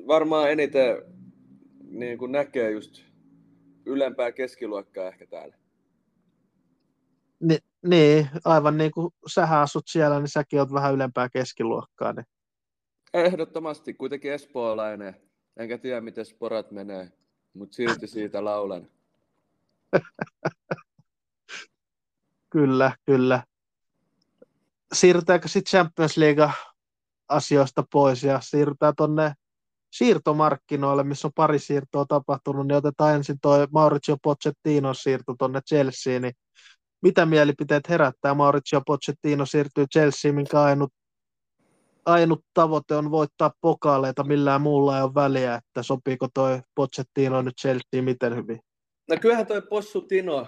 Varmaan 0.06 0.50
eniten 0.50 1.02
niin 1.88 2.18
kuin 2.18 2.32
näkee 2.32 2.70
just 2.70 3.02
ylempää 3.86 4.32
keskiluokkaa 4.32 5.08
ehkä 5.08 5.26
täällä. 5.26 5.56
Ni, 7.40 7.58
niin, 7.82 8.28
aivan 8.44 8.78
niin 8.78 8.90
kuin 8.90 9.14
sähän 9.26 9.60
asut 9.60 9.88
siellä, 9.88 10.18
niin 10.18 10.28
säkin 10.28 10.60
oot 10.60 10.72
vähän 10.72 10.94
ylempää 10.94 11.28
keskiluokkaa. 11.28 12.12
Niin. 12.12 12.26
Ehdottomasti, 13.14 13.94
kuitenkin 13.94 14.32
espoolainen. 14.32 15.16
Enkä 15.56 15.78
tiedä, 15.78 16.00
miten 16.00 16.24
sporat 16.24 16.70
menee, 16.70 17.12
mutta 17.54 17.74
silti 17.74 18.06
siitä 18.06 18.44
laulan. 18.44 18.88
kyllä, 22.50 22.92
kyllä. 23.06 23.42
Siirrytäänkö 24.92 25.48
sitten 25.48 25.70
Champions 25.70 26.16
League 26.16 26.48
asioista 27.34 27.84
pois 27.92 28.22
ja 28.22 28.40
siirrytään 28.42 28.94
tuonne 28.96 29.32
siirtomarkkinoille, 29.94 31.02
missä 31.02 31.28
on 31.28 31.32
pari 31.34 31.58
siirtoa 31.58 32.04
tapahtunut, 32.08 32.66
niin 32.66 32.76
otetaan 32.76 33.14
ensin 33.14 33.36
tuo 33.42 33.66
Mauricio 33.72 34.16
Pochettino 34.22 34.94
siirto 34.94 35.34
tuonne 35.38 35.60
Chelseaan, 35.60 36.22
niin 36.22 36.34
mitä 37.02 37.26
mielipiteet 37.26 37.88
herättää? 37.88 38.34
Mauricio 38.34 38.80
Pochettino 38.86 39.46
siirtyy 39.46 39.86
Chelseaan, 39.86 40.34
minkä 40.34 40.60
ainut, 40.60 40.92
ainut 42.06 42.44
tavoite 42.54 42.96
on 42.96 43.10
voittaa 43.10 43.52
pokaaleita, 43.60 44.24
millään 44.24 44.60
muulla 44.60 44.96
ei 44.96 45.02
ole 45.02 45.14
väliä, 45.14 45.54
että 45.54 45.82
sopiiko 45.82 46.28
toi 46.34 46.60
Pochettino 46.74 47.42
nyt 47.42 47.54
Chelseaan 47.60 48.04
miten 48.04 48.36
hyvin? 48.36 48.60
No 49.10 49.16
kyllähän 49.20 49.46
toi 49.46 49.62
Possutino, 49.62 50.46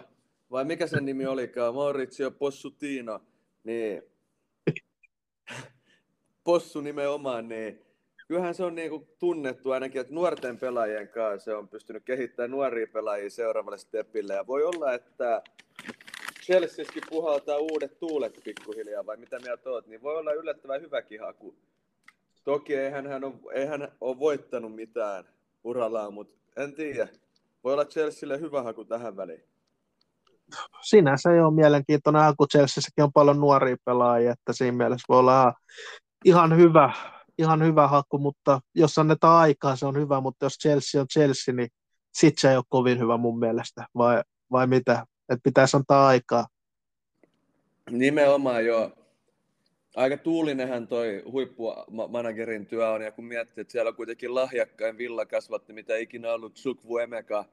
vai 0.51 0.65
mikä 0.65 0.87
sen 0.87 1.05
nimi 1.05 1.27
olikaan, 1.27 1.75
Mauricio 1.75 2.31
Possutino, 2.31 3.21
niin 3.65 4.03
Possu 6.47 6.81
nimenomaan, 6.81 7.49
niin 7.49 7.83
kyllähän 8.29 8.55
se 8.55 8.65
on 8.65 8.75
niin 8.75 8.91
kuin 8.91 9.09
tunnettu 9.19 9.71
ainakin, 9.71 10.01
että 10.01 10.15
nuorten 10.15 10.59
pelaajien 10.59 11.09
kanssa 11.09 11.45
se 11.45 11.55
on 11.55 11.69
pystynyt 11.69 12.05
kehittämään 12.05 12.51
nuoria 12.51 12.87
pelaajia 12.93 13.31
seuraavalle 13.31 13.79
stepille. 13.79 14.35
Ja 14.35 14.47
voi 14.47 14.65
olla, 14.65 14.93
että 14.93 15.43
Chelseaskin 16.45 17.03
puhaltaa 17.11 17.59
uudet 17.59 17.99
tuulet 17.99 18.41
pikkuhiljaa, 18.45 19.07
vai 19.07 19.17
mitä 19.17 19.39
mieltä 19.39 19.71
oot, 19.71 19.87
niin 19.87 20.03
voi 20.03 20.17
olla 20.17 20.33
yllättävän 20.33 20.81
hyväkin 20.81 21.21
haku. 21.21 21.55
Toki 22.45 22.75
eihän 22.75 23.07
hän 23.07 23.25
ole, 23.25 23.35
eihän 23.53 23.89
ole 24.01 24.19
voittanut 24.19 24.75
mitään 24.75 25.25
urallaan, 25.65 26.15
mutta 26.15 26.63
en 26.63 26.75
tiedä. 26.75 27.09
Voi 27.65 27.73
olla 27.73 27.85
Chelsealle 27.85 28.41
hyvä 28.41 28.63
haku 28.63 28.85
tähän 28.85 29.17
väliin. 29.17 29.45
Sinänsä 30.83 31.33
ei 31.33 31.41
ole 31.41 31.55
mielenkiintoinen 31.55 32.23
haku. 32.23 32.47
Chelseassäkin 32.47 33.05
on 33.05 33.13
paljon 33.13 33.41
nuoria 33.41 33.77
pelaajia, 33.85 34.33
että 34.33 34.53
siinä 34.53 34.77
mielessä 34.77 35.05
voi 35.09 35.19
olla 35.19 35.53
ihan 36.25 36.57
hyvä, 36.57 36.93
ihan 37.39 37.65
hyvä 37.65 37.89
haku, 37.89 38.19
mutta 38.19 38.61
jos 38.75 38.99
annetaan 38.99 39.41
aikaa, 39.41 39.77
se 39.77 39.87
on 39.87 39.97
hyvä, 39.97 40.21
mutta 40.21 40.47
jos 40.47 40.59
Chelsea 40.59 41.01
on 41.01 41.09
Chelsea, 41.09 41.55
niin 41.55 41.69
sit 42.13 42.39
se 42.39 42.51
ei 42.51 42.57
ole 42.57 42.65
kovin 42.69 42.99
hyvä 42.99 43.17
mun 43.17 43.39
mielestä, 43.39 43.87
vai, 43.95 44.23
vai 44.51 44.67
mitä? 44.67 45.07
Että 45.29 45.43
pitäisi 45.43 45.77
antaa 45.77 46.07
aikaa. 46.07 46.47
Nimenomaan 47.91 48.67
joo. 48.67 48.93
Aika 49.97 50.17
tuulinenhän 50.17 50.89
toi 50.89 51.23
huippumanagerin 51.33 52.67
työ 52.67 52.91
on, 52.91 53.03
ja 53.03 53.13
kun 53.13 53.25
miettii, 53.25 53.63
että 53.63 53.73
siellä 53.73 53.89
on 53.89 53.97
kuitenkin 53.97 54.35
lahjakkain 54.35 54.99
villa 54.99 55.27
kasvatti, 55.27 55.73
mitä 55.73 55.97
ikinä 55.97 56.33
ollut 56.33 56.57
Sukvu 56.57 56.99
Emeka 56.99 57.45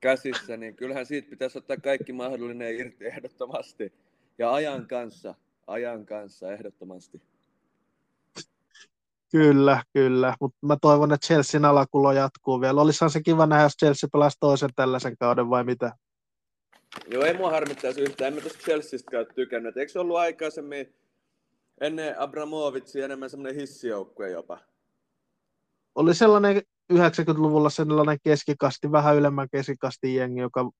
käsissä, 0.00 0.56
niin 0.56 0.76
kyllähän 0.76 1.06
siitä 1.06 1.30
pitäisi 1.30 1.58
ottaa 1.58 1.76
kaikki 1.76 2.12
mahdollinen 2.12 2.74
irti 2.74 3.06
ehdottomasti. 3.06 3.92
Ja 4.38 4.52
ajan 4.52 4.86
kanssa, 4.86 5.34
ajan 5.66 6.06
kanssa 6.06 6.52
ehdottomasti. 6.52 7.22
Kyllä, 9.32 9.82
kyllä, 9.92 10.34
mutta 10.40 10.58
mä 10.66 10.76
toivon, 10.80 11.12
että 11.12 11.26
Chelsean 11.26 11.64
alakulo 11.64 12.12
jatkuu 12.12 12.60
vielä. 12.60 12.80
Olisihan 12.80 13.10
se 13.10 13.22
kiva 13.22 13.46
nähdä, 13.46 13.62
jos 13.62 13.76
Chelsea 13.76 14.08
pelasi 14.12 14.36
toisen 14.40 14.70
tällaisen 14.76 15.16
kauden 15.16 15.50
vai 15.50 15.64
mitä? 15.64 15.92
Joo, 17.08 17.24
ei 17.24 17.36
mua 17.36 17.50
harmittaisi 17.50 18.00
yhtään. 18.00 18.28
En 18.28 18.34
mä 18.34 18.40
tuosta 18.40 18.58
Chelseasta 18.58 19.10
käy 19.10 19.26
tykännyt. 19.34 19.76
Eikö 19.76 19.92
se 19.92 19.98
ollut 19.98 20.16
aikaisemmin 20.16 20.94
ennen 21.80 22.20
Abramovitsia 22.20 23.04
enemmän 23.04 23.30
semmoinen 23.30 23.60
hissijoukkue 23.60 24.30
jopa? 24.30 24.58
Oli 25.94 26.14
sellainen 26.14 26.62
90-luvulla 26.92 27.70
sellainen 27.70 28.18
keskikasti, 28.24 28.92
vähän 28.92 29.16
ylemmän 29.16 29.48
keskikasti 29.52 30.14
jengi, 30.14 30.40
joka 30.40 30.70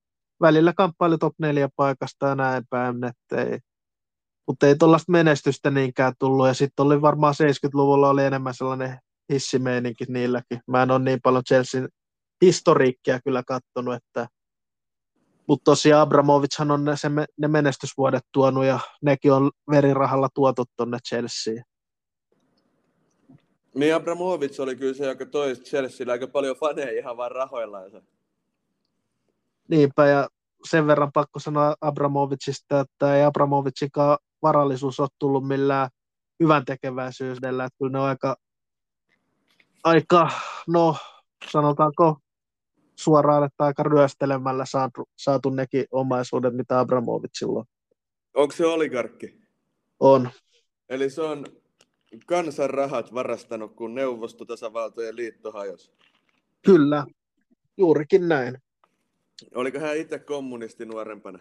välillä 0.41 0.73
kamppaili 0.73 1.17
top 1.17 1.33
4 1.39 1.69
paikasta 1.75 2.27
ja 2.27 2.35
näin 2.35 2.63
päin, 2.69 3.03
että 3.03 3.51
ei, 3.51 3.59
mutta 4.47 4.67
ei 4.67 4.75
tuollaista 4.75 5.11
menestystä 5.11 5.71
niinkään 5.71 6.13
tullut. 6.19 6.47
Ja 6.47 6.53
sitten 6.53 6.85
oli 6.85 7.01
varmaan 7.01 7.33
70-luvulla 7.33 8.09
oli 8.09 8.23
enemmän 8.23 8.53
sellainen 8.53 8.99
hissimeininki 9.33 10.05
niilläkin. 10.07 10.59
Mä 10.67 10.83
en 10.83 10.91
ole 10.91 10.99
niin 10.99 11.19
paljon 11.23 11.43
Chelsean 11.43 11.89
historiikkia 12.45 13.19
kyllä 13.23 13.43
kattonut, 13.47 13.95
että 13.95 14.27
mutta 15.47 15.63
tosiaan 15.63 16.01
Abramovichan 16.01 16.71
on 16.71 16.85
ne, 16.85 16.97
se, 16.97 17.09
ne 17.37 17.47
menestysvuodet 17.47 18.23
tuonut 18.31 18.65
ja 18.65 18.79
nekin 19.01 19.33
on 19.33 19.51
verirahalla 19.71 20.29
tuotu 20.33 20.65
tuonne 20.77 20.97
Chelseaan. 21.07 21.63
Niin 23.75 23.95
Abramovic 23.95 24.59
oli 24.59 24.75
kyllä 24.75 24.93
se, 24.93 25.05
joka 25.05 25.25
toi 25.25 25.55
Chelsealla 25.55 26.13
aika 26.13 26.27
paljon 26.27 26.55
faneja 26.55 26.99
ihan 26.99 27.17
vaan 27.17 27.31
rahoillaan. 27.31 27.91
Niinpä, 29.67 30.07
ja 30.07 30.27
sen 30.65 30.87
verran 30.87 31.11
pakko 31.11 31.39
sanoa 31.39 31.75
Abramovicista, 31.81 32.79
että 32.79 33.15
ei 33.15 33.23
Abramovicinkaan 33.23 34.17
varallisuus 34.41 34.99
ole 34.99 35.09
tullut 35.19 35.47
millään 35.47 35.89
hyvän 36.39 36.65
tekeväisyydellä, 36.65 37.65
että 37.65 37.77
kyllä 37.77 37.91
ne 37.91 37.99
on 37.99 38.05
aika, 38.05 38.35
aika 39.83 40.29
no 40.67 40.95
sanotaanko 41.51 42.17
suoraan, 42.95 43.43
että 43.43 43.63
aika 43.63 43.83
ryöstelemällä 43.83 44.65
saatu, 44.65 45.09
saatu 45.15 45.49
nekin 45.49 45.85
omaisuudet, 45.91 46.53
mitä 46.53 46.79
Abramovicilla 46.79 47.59
on. 47.59 47.65
Onko 48.33 48.55
se 48.55 48.65
oligarkki? 48.65 49.41
On. 49.99 50.29
Eli 50.89 51.09
se 51.09 51.21
on 51.21 51.45
kansan 52.25 52.69
rahat 52.69 53.13
varastanut, 53.13 53.75
kun 53.75 53.95
neuvostotasavaltojen 53.95 55.15
liitto 55.15 55.51
hajosi. 55.51 55.91
Kyllä, 56.65 57.05
juurikin 57.77 58.27
näin. 58.27 58.57
Oliko 59.55 59.79
hän 59.79 59.97
itse 59.97 60.19
kommunisti 60.19 60.85
nuorempana? 60.85 61.39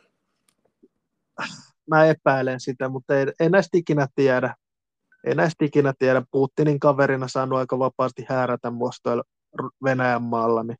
Mä 1.90 2.06
epäilen 2.06 2.60
sitä, 2.60 2.88
mutta 2.88 3.18
ei, 3.18 3.26
ei 3.40 3.50
näistä 3.50 3.78
ikinä 3.78 4.08
tiedä. 4.14 4.54
Ei 5.24 5.34
näistä 5.34 5.64
ikinä 5.64 5.94
tiedä. 5.98 6.22
Putinin 6.30 6.80
kaverina 6.80 7.28
saanut 7.28 7.58
aika 7.58 7.78
vapaasti 7.78 8.26
häärätä 8.28 8.70
muostoilla 8.70 9.22
Venäjän 9.84 10.22
maalla. 10.22 10.62
Niin. 10.62 10.78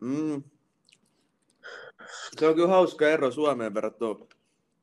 Mm. 0.00 0.42
Se 2.38 2.48
on 2.48 2.54
kyllä 2.54 2.68
hauska 2.68 3.08
ero 3.08 3.30
Suomeen 3.30 3.74
verrattuna. 3.74 4.26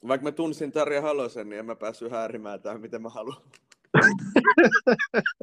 Vaikka 0.08 0.24
mä 0.24 0.32
tunsin 0.32 0.72
Tarja 0.72 1.02
Halosen, 1.02 1.50
niin 1.50 1.60
en 1.60 1.66
mä 1.66 1.76
päässyt 1.76 2.12
häärimään 2.12 2.62
tähän, 2.62 2.82
miten 2.82 3.02
mä 3.02 3.10
haluan. 3.10 3.42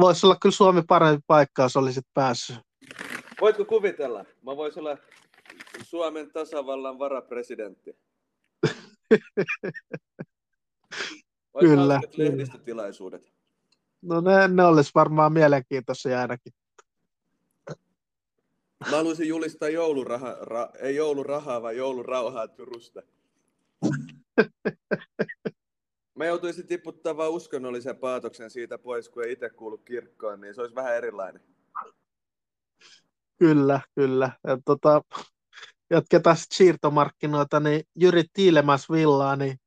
Voisi 0.00 0.26
olla 0.26 0.36
kyllä 0.40 0.54
Suomi 0.54 0.82
parempi 0.88 1.24
paikka, 1.26 1.62
jos 1.62 1.76
olisit 1.76 2.06
päässyt. 2.14 2.67
Voitko 3.40 3.64
kuvitella? 3.64 4.24
Mä 4.42 4.56
voisin 4.56 4.80
olla 4.80 4.98
Suomen 5.82 6.32
tasavallan 6.32 6.98
varapresidentti. 6.98 7.96
kyllä. 11.60 12.00
lehdistötilaisuudet. 12.16 13.32
No 14.02 14.20
ne, 14.20 14.48
ne 14.48 14.64
olisi 14.64 14.90
varmaan 14.94 15.32
mielenkiintoisia 15.32 16.20
ainakin. 16.20 16.52
Mä 18.90 18.96
haluaisin 18.96 19.28
julistaa 19.28 19.68
jouluraha, 19.68 20.36
ra, 20.40 20.68
ei 20.80 20.96
joulurahaa, 20.96 21.62
vaan 21.62 21.76
joulurauhaa 21.76 22.48
Turusta. 22.48 23.02
Mä 26.14 26.26
joutuisin 26.26 26.66
tiputtaa 26.66 27.16
vaan 27.16 27.30
uskonnollisen 27.30 27.96
paatoksen 27.96 28.50
siitä 28.50 28.78
pois, 28.78 29.08
kun 29.08 29.24
ei 29.24 29.32
itse 29.32 29.50
kuulu 29.50 29.78
kirkkoon, 29.78 30.40
niin 30.40 30.54
se 30.54 30.60
olisi 30.60 30.74
vähän 30.74 30.96
erilainen. 30.96 31.42
Kyllä, 33.38 33.80
kyllä. 33.94 34.30
Ja 34.46 34.58
tota, 34.64 35.02
jatketaan 35.90 36.36
siirtomarkkinoita, 36.38 37.60
niin 37.60 37.82
Jyri 37.94 38.24
Tiilemas 38.32 38.90
Villaa, 38.90 39.36
niin 39.36 39.58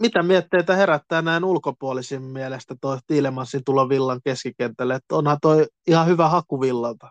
mitä 0.00 0.22
mietteitä 0.22 0.76
herättää 0.76 1.22
näin 1.22 1.44
ulkopuolisin 1.44 2.22
mielestä 2.22 2.74
tuo 2.80 2.98
Tiilemansin 3.06 3.64
tulo 3.64 3.88
Villan 3.88 4.20
keskikentälle, 4.24 4.94
että 4.94 5.14
onhan 5.14 5.38
toi 5.42 5.66
ihan 5.86 6.06
hyvä 6.06 6.28
haku 6.28 6.60
Villalta. 6.60 7.08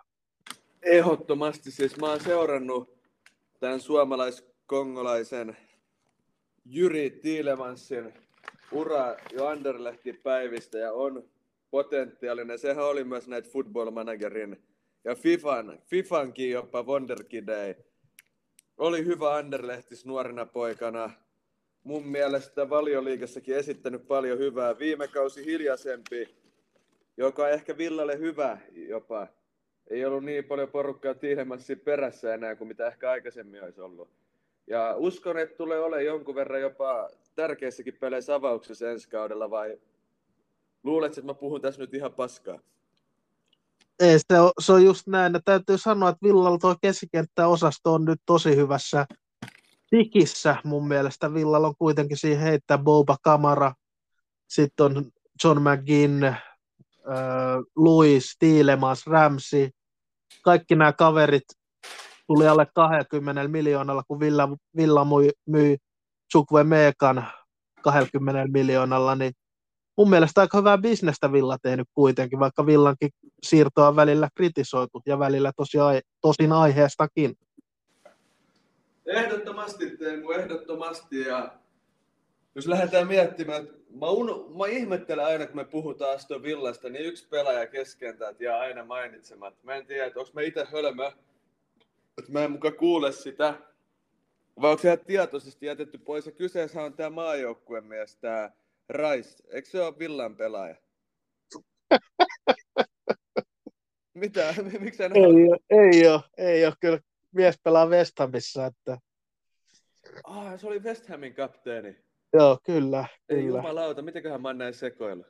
Ehdottomasti, 0.82 1.72
siis 1.72 1.97
mä 1.97 2.10
oon 2.10 2.20
seurannut 2.20 2.97
tämän 3.60 3.80
suomalais-kongolaisen 3.80 5.58
Jyri 6.66 7.10
Tiilemansin 7.10 8.14
ura 8.72 9.16
jo 9.34 9.47
Anderlehtin 9.47 10.20
päivistä 10.24 10.78
ja 10.78 10.93
on 10.93 11.24
potentiaalinen. 11.72 12.60
Sehän 12.60 12.86
oli 12.86 13.04
myös 13.04 13.28
näitä 13.28 13.49
football 13.49 13.91
managerin 13.91 14.70
ja 15.04 15.16
Fifan, 15.16 15.80
Fifankin 15.86 16.52
jopa 16.52 16.84
Wonderkidei. 16.84 17.76
Oli 18.78 19.06
hyvä 19.06 19.36
Anderlehtis 19.36 20.06
nuorena 20.06 20.45
poikana. 20.45 21.10
mun 21.84 22.08
mielestä 22.08 22.70
valioliikassakin 22.70 23.56
esittänyt 23.56 24.08
paljon 24.08 24.39
hyvää. 24.39 24.80
Viime 24.80 25.08
kausi 25.08 25.45
hiljaisempi, 25.45 26.36
joka 27.18 27.49
ehkä 27.49 27.78
Villalle 27.78 28.20
hyvä 28.20 28.58
jopa. 28.74 29.28
Ei 29.89 30.06
ollut 30.06 30.24
niin 30.24 30.43
paljon 30.43 30.70
porukkaa 30.70 31.14
Tiilemassin 31.14 31.80
perässä 31.80 32.34
enää 32.34 32.56
kuin 32.56 32.68
mitä 32.68 32.88
ehkä 32.88 33.12
aikaisemmin 33.12 33.64
olisi 33.64 33.82
ollut. 33.82 34.10
Ja 34.68 34.95
uskon, 34.97 35.38
että 35.38 35.58
tulee 35.58 35.80
olemaan 35.80 36.06
jonkun 36.06 36.36
verran 36.36 36.62
jopa 36.62 37.10
tärkeissäkin 37.36 37.97
peleissä 37.99 38.36
avauksessa 38.36 38.89
ensi 38.89 39.10
kaudella, 39.10 39.49
vai 39.49 39.80
luuletko, 40.84 41.20
että 41.20 41.32
mä 41.32 41.34
puhun 41.34 41.62
tässä 41.62 41.82
nyt 41.82 41.93
ihan 41.93 42.14
paskaa? 42.14 42.60
Ei, 44.02 44.20
se 44.20 44.39
on, 44.39 44.52
se 44.60 44.74
on 44.74 44.84
just 44.84 45.08
näin. 45.08 45.34
Ja 45.34 45.39
täytyy 45.45 45.78
sanoa, 45.78 46.10
että 46.10 46.26
Villalla 46.28 46.58
tuo 46.58 46.76
keskikenttäosasto 46.82 47.93
on 47.93 48.06
nyt 48.06 48.20
tosi 48.26 48.56
hyvässä 48.56 49.06
tikissä 49.89 50.56
mun 50.64 50.88
mielestä. 50.88 51.34
Villalla 51.34 51.68
on 51.68 51.76
kuitenkin 51.78 52.18
siihen 52.18 52.39
heittää 52.39 52.78
Boba 52.78 53.18
Kamara, 53.22 53.74
sitten 54.49 54.86
on 54.86 55.06
John 55.43 55.60
McGinn, 55.62 56.24
äh, 56.24 56.38
Louis, 57.76 58.36
Tiilemans, 58.39 59.08
Ramsey. 59.08 59.70
Kaikki 60.43 60.76
nämä 60.76 60.93
kaverit 60.93 61.43
tuli 62.28 62.47
alle 62.47 62.68
20 62.76 63.47
miljoonalla, 63.47 64.04
kun 64.08 64.20
Villa, 64.20 64.49
Villa 64.78 65.06
myi, 65.06 65.32
myi 65.45 65.78
Chukwe 66.32 66.64
Meekan 66.64 67.28
20 67.84 68.52
miljoonalla, 68.52 69.16
niin 69.16 69.32
mun 70.02 70.10
mielestä 70.10 70.41
aika 70.41 70.58
hyvää 70.58 70.78
bisnestä 70.78 71.32
Villa 71.32 71.58
tehnyt 71.62 71.88
kuitenkin, 71.93 72.39
vaikka 72.39 72.66
Villankin 72.66 73.10
siirtoa 73.43 73.88
on 73.88 73.95
välillä 73.95 74.30
kritisoitu 74.36 75.02
ja 75.06 75.20
välillä 75.20 75.52
tosi, 75.58 75.78
tosin 76.22 76.52
aiheestakin. 76.52 77.38
Ehdottomasti 79.06 79.97
Teemu, 79.97 80.32
ehdottomasti. 80.32 81.20
Ja 81.20 81.54
jos 82.56 82.68
lähdetään 82.68 83.08
miettimään, 83.08 83.64
että 83.64 83.74
mä, 83.99 84.06
un, 84.06 84.56
mä 84.58 84.68
ihmettelen 84.68 85.26
aina, 85.26 85.47
kun 85.47 85.56
me 85.56 85.66
puhutaan 85.66 86.16
Aston 86.16 86.43
Villasta, 86.43 86.89
niin 86.89 87.06
yksi 87.06 87.28
pelaaja 87.30 87.68
keskentä 87.68 88.34
jää 88.39 88.60
aina 88.60 88.86
mainitsemat. 88.86 89.54
Mä 89.64 89.76
en 89.76 89.86
tiedä, 89.86 90.06
että 90.06 90.20
onko 90.20 90.32
mä 90.34 90.41
itse 90.41 90.68
hölmö, 90.72 91.12
että 92.18 92.32
mä 92.32 92.43
en 92.43 92.52
muka 92.52 92.72
kuule 92.72 93.12
sitä, 93.12 93.54
vai 94.62 94.72
onko 94.72 94.82
se 94.82 94.97
tietoisesti 94.97 95.66
jätetty 95.66 95.97
pois. 95.97 96.26
Ja 96.26 96.32
kyseessä 96.32 96.84
on 96.84 96.93
tämä 96.93 97.10
maajoukkueen 97.10 97.86
mies, 97.86 98.16
tämä 98.16 98.52
Rice. 98.92 99.36
Eikö 99.52 99.70
se 99.70 99.82
ole 99.82 100.00
Villan 100.00 100.36
pelaaja? 100.36 100.76
Mitä? 104.14 104.56
Miksi 104.80 105.04
ei, 105.04 105.10
ole, 105.10 105.58
ei 105.70 106.08
ole, 106.08 106.22
ei 106.38 106.66
ole. 106.66 106.74
Kyllä 106.80 107.00
mies 107.32 107.60
pelaa 107.64 107.86
West 107.86 108.20
Hamissa. 108.20 108.66
Että... 108.66 108.98
Ah, 110.24 110.60
se 110.60 110.68
oli 110.68 110.80
West 110.80 111.10
Hamin 111.10 111.34
kapteeni. 111.34 111.96
Joo, 112.34 112.60
kyllä. 112.64 113.06
Ei 113.30 113.42
kyllä. 113.42 113.58
jumalauta, 113.58 114.02
mitenköhän 114.02 114.42
mä 114.42 114.50
oon 114.50 114.58
näin 114.58 114.74
sekoilla? 114.74 115.26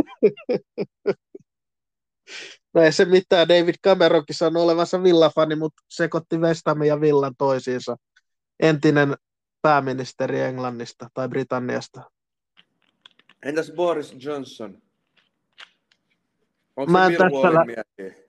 no 2.74 2.82
ei 2.82 2.92
se 2.92 3.06
mitään, 3.06 3.48
David 3.48 3.76
Cameronkin 3.84 4.36
sanoi 4.36 4.64
olevansa 4.64 5.04
villafani, 5.04 5.56
mutta 5.56 5.84
sekoitti 5.90 6.38
West 6.38 6.62
Hamin 6.66 6.88
ja 6.88 7.02
Villan 7.02 7.36
toisiinsa. 7.38 7.96
Entinen 8.60 9.16
pääministeri 9.62 10.40
Englannista 10.40 11.08
tai 11.14 11.30
Britanniasta. 11.30 12.12
Entäs 13.44 13.72
Boris 13.72 14.16
Johnson? 14.26 14.82
Onko 16.76 16.92
Mä 16.92 17.10
se 17.10 17.18
tällä... 17.18 17.66
miehiä? 17.66 18.28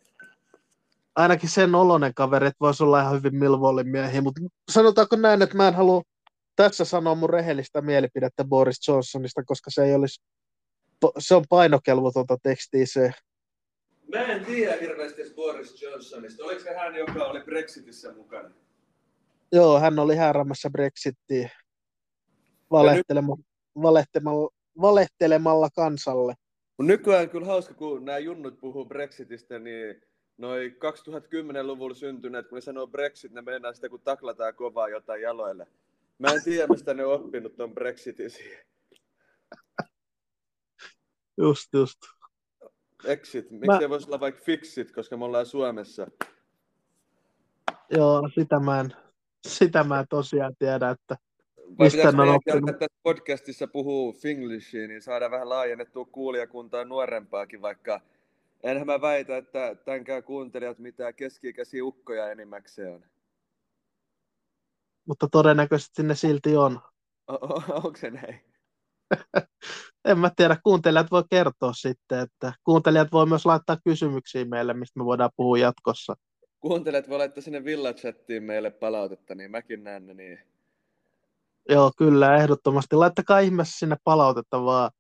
Ainakin 1.17 1.49
sen 1.49 1.75
olonen 1.75 2.15
kaveri, 2.15 2.47
että 2.47 2.61
voisi 2.61 2.83
olla 2.83 3.01
ihan 3.01 3.17
hyvin 3.17 3.37
Millwallin 3.37 3.89
miehiä, 3.89 4.21
mutta 4.21 4.41
sanotaanko 4.71 5.17
näin, 5.17 5.43
että 5.43 5.57
mä 5.57 5.69
en 5.69 5.75
halua 5.75 6.03
tässä 6.57 6.85
sanoa 6.85 7.15
mun 7.15 7.31
rehellistä 7.31 7.81
mielipidettä 7.81 8.45
Boris 8.45 8.89
Johnsonista, 8.89 9.45
koska 9.45 9.71
se 9.71 9.85
ei 9.85 9.95
olisi, 9.95 10.23
se 11.19 11.35
on 11.35 11.45
painokelvotonta 11.49 12.37
tekstiä 12.43 12.87
se. 12.87 13.11
Mä 14.15 14.23
en 14.23 14.45
tiedä 14.45 14.77
hirveästi 14.81 15.23
Boris 15.37 15.83
Johnsonista. 15.83 16.45
Oliko 16.45 16.61
se 16.61 16.75
hän, 16.75 16.95
joka 16.95 17.25
oli 17.25 17.41
Brexitissä 17.41 18.13
mukana? 18.13 18.51
Joo, 19.53 19.81
hän 19.81 19.99
oli 19.99 20.17
häärämässä 20.17 20.71
Brexittiä 20.71 21.51
valehtelemalla, 22.71 23.45
valehtelemalla, 23.83 24.51
valehtelemalla 24.81 25.69
kansalle. 25.71 26.35
Nykyään 26.79 27.31
kyllä 27.31 27.47
hauska, 27.47 27.75
kun 27.75 28.05
nämä 28.05 28.19
junnut 28.19 28.61
puhuu 28.61 28.85
Brexitistä, 28.85 29.59
niin 29.59 30.03
noin 30.39 30.73
2010-luvulla 30.73 31.95
syntyneet, 31.95 32.49
kun 32.49 32.57
ne 32.57 32.61
sanoo 32.61 32.87
Brexit, 32.87 33.33
ne 33.33 33.43
meinaa 33.43 33.73
sitä, 33.73 33.89
kun 33.89 34.01
taklataan 34.01 34.55
kovaa 34.55 34.89
jotain 34.89 35.23
jaloille. 35.23 35.67
Mä 36.19 36.29
en 36.29 36.45
tiedä, 36.45 36.67
mistä 36.67 36.95
ne 36.95 37.05
on 37.05 37.15
oppinut 37.15 37.57
ton 37.57 37.75
Brexitin 37.75 38.31
siihen. 38.31 38.65
Just, 41.39 41.69
just. 41.73 41.99
Exit. 43.05 43.51
Miksi 43.51 43.83
mä... 43.83 43.89
voisi 43.89 44.07
olla 44.07 44.21
vaikka 44.21 44.45
fixit, 44.45 44.93
koska 44.93 45.17
me 45.17 45.25
ollaan 45.25 45.47
Suomessa? 45.47 46.07
Joo, 47.91 48.29
sitä 48.35 48.61
mä 48.61 48.81
en, 48.81 48.93
sitä 49.47 49.85
mä 49.85 50.01
en 50.01 50.07
tosiaan 50.11 50.55
tiedä, 50.59 50.91
että 50.91 51.17
Mistä 51.79 52.13
mä 52.13 52.23
oppinut? 52.23 52.79
tässä 52.79 52.99
podcastissa 53.03 53.67
puhuu 53.67 54.13
Finglishia, 54.13 54.89
niin 54.89 55.03
saadaan 55.03 55.31
vähän 55.31 55.49
laajennettua 55.49 56.05
kuulijakuntaa 56.05 56.85
nuorempaakin, 56.85 57.63
vaikka 57.63 58.01
enhän 58.63 58.87
mä 58.87 59.01
väitä, 59.01 59.37
että 59.37 59.77
tämänkään 59.85 60.23
kuuntelijat 60.23 60.79
mitään 60.79 61.15
keski-ikäisiä 61.15 61.85
ukkoja 61.85 62.31
enimmäkseen 62.31 62.95
on. 62.95 63.05
Mutta 65.07 65.29
todennäköisesti 65.33 66.03
ne 66.03 66.15
silti 66.15 66.57
on. 66.57 66.81
Onko 67.85 67.97
se 67.97 68.11
näin? 68.11 68.41
en 70.09 70.19
mä 70.19 70.31
tiedä, 70.37 70.57
kuuntelijat 70.63 71.11
voi 71.11 71.25
kertoa 71.31 71.73
sitten, 71.73 72.19
että 72.19 72.53
kuuntelijat 72.65 73.13
voi 73.13 73.27
myös 73.27 73.47
laittaa 73.47 73.77
kysymyksiä 73.85 74.45
meille, 74.45 74.75
mistä 74.75 75.01
me 75.01 75.05
voidaan 75.05 75.31
puhua 75.37 75.59
jatkossa. 75.59 76.15
Kuuntelijat 76.61 77.09
voi 77.09 77.19
laittaa 77.19 77.43
sinne 77.43 77.65
villachattiin 77.65 78.43
meille 78.43 78.71
palautetta, 78.71 79.35
niin 79.35 79.51
mäkin 79.51 79.85
näen 79.85 80.07
ne 80.07 80.15
niin. 80.15 80.39
Joo, 81.69 81.93
kyllä, 81.97 82.37
ehdottomasti. 82.37 82.97
Laittakaa 82.97 83.39
ihmeessä 83.39 83.79
sinne 83.79 83.97
palautetta 84.05 84.65
vaan. 84.65 84.91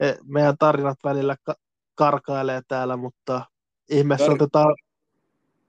E, 0.00 0.12
meidän 0.24 0.58
tarinat 0.58 0.98
välillä 1.04 1.36
ka- 1.42 1.56
karkailee 1.94 2.62
täällä, 2.68 2.96
mutta 2.96 3.44
ihmeessä 3.90 4.26
Tar- 4.26 4.34
otetaan 4.34 4.76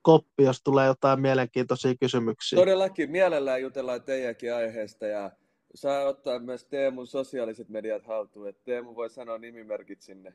koppi, 0.01 0.43
jos 0.43 0.61
tulee 0.63 0.87
jotain 0.87 1.21
mielenkiintoisia 1.21 1.93
kysymyksiä. 1.99 2.59
Todellakin, 2.59 3.11
mielellään 3.11 3.61
jutellaan 3.61 4.01
teidänkin 4.01 4.55
aiheesta 4.55 5.05
ja 5.05 5.31
saa 5.75 6.03
ottaa 6.03 6.39
myös 6.39 6.65
Teemun 6.65 7.07
sosiaaliset 7.07 7.69
mediat 7.69 8.05
haltuun, 8.05 8.47
että 8.49 8.61
Teemu 8.65 8.95
voi 8.95 9.09
sanoa 9.09 9.37
nimimerkit 9.37 10.01
sinne. 10.01 10.33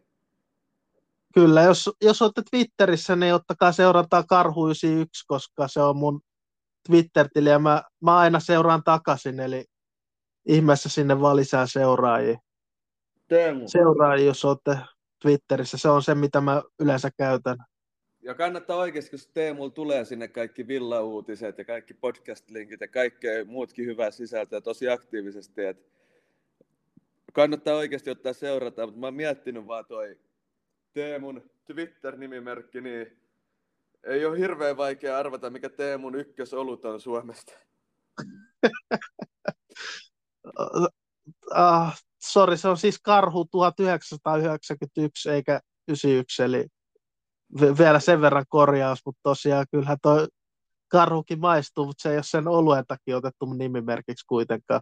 Kyllä, 1.34 1.62
jos, 1.62 1.90
jos 2.02 2.22
olette 2.22 2.42
Twitterissä, 2.50 3.16
niin 3.16 3.34
ottakaa 3.34 3.72
seurantaa 3.72 4.20
Karhu91, 4.20 5.24
koska 5.26 5.68
se 5.68 5.80
on 5.80 5.96
mun 5.96 6.20
Twitter-tili 6.88 7.48
ja 7.48 7.58
mä, 7.58 7.82
mä 8.00 8.18
aina 8.18 8.40
seuraan 8.40 8.82
takaisin, 8.84 9.40
eli 9.40 9.64
ihmeessä 10.46 10.88
sinne 10.88 11.20
vaan 11.20 11.36
lisää 11.36 11.66
seuraajia. 11.66 12.38
Teemu. 13.28 13.68
Seuraajia, 13.68 14.26
jos 14.26 14.44
olette 14.44 14.78
Twitterissä. 15.22 15.78
Se 15.78 15.88
on 15.88 16.02
se, 16.02 16.14
mitä 16.14 16.40
mä 16.40 16.62
yleensä 16.80 17.10
käytän. 17.16 17.56
Ja 18.22 18.34
kannattaa 18.34 18.76
oikeasti, 18.76 19.10
kun 19.10 19.18
Teemulla 19.34 19.70
tulee 19.70 20.04
sinne 20.04 20.28
kaikki 20.28 20.66
villauutiset 20.66 21.58
ja 21.58 21.64
kaikki 21.64 21.94
podcast-linkit 21.94 22.80
ja 22.80 22.88
kaikkea 22.88 23.44
muutkin 23.44 23.86
hyvää 23.86 24.10
sisältöä 24.10 24.60
tosi 24.60 24.88
aktiivisesti. 24.88 25.64
Että 25.64 25.90
kannattaa 27.32 27.76
oikeasti 27.76 28.10
ottaa 28.10 28.32
seurata, 28.32 28.86
mutta 28.86 29.00
mä 29.00 29.06
oon 29.06 29.14
miettinyt 29.14 29.66
vaan 29.66 29.84
toi 29.86 30.18
Teemun 30.92 31.50
Twitter-nimimerkki, 31.64 32.80
niin 32.80 33.18
ei 34.04 34.24
ole 34.24 34.38
hirveän 34.38 34.76
vaikea 34.76 35.18
arvata, 35.18 35.50
mikä 35.50 35.68
Teemun 35.68 36.14
ykkösolut 36.14 36.84
on 36.84 37.00
Suomesta. 37.00 37.52
uh, 41.58 41.92
sorry, 42.22 42.56
se 42.56 42.68
on 42.68 42.76
siis 42.76 42.98
Karhu 43.02 43.44
1991 43.44 45.30
eikä 45.30 45.60
91, 45.88 46.42
eli 46.42 46.66
vielä 47.78 48.00
sen 48.00 48.20
verran 48.20 48.44
korjaus, 48.48 48.98
mutta 49.06 49.20
tosiaan 49.22 49.66
kyllähän 49.70 49.98
toi 50.02 50.28
Karhukin 50.88 51.40
maistuu, 51.40 51.86
mutta 51.86 52.02
se 52.02 52.10
ei 52.10 52.16
ole 52.16 52.22
sen 52.22 52.48
oluen 52.48 52.84
takia 52.88 53.16
otettu 53.16 53.52
nimimerkiksi 53.52 54.26
kuitenkaan. 54.26 54.80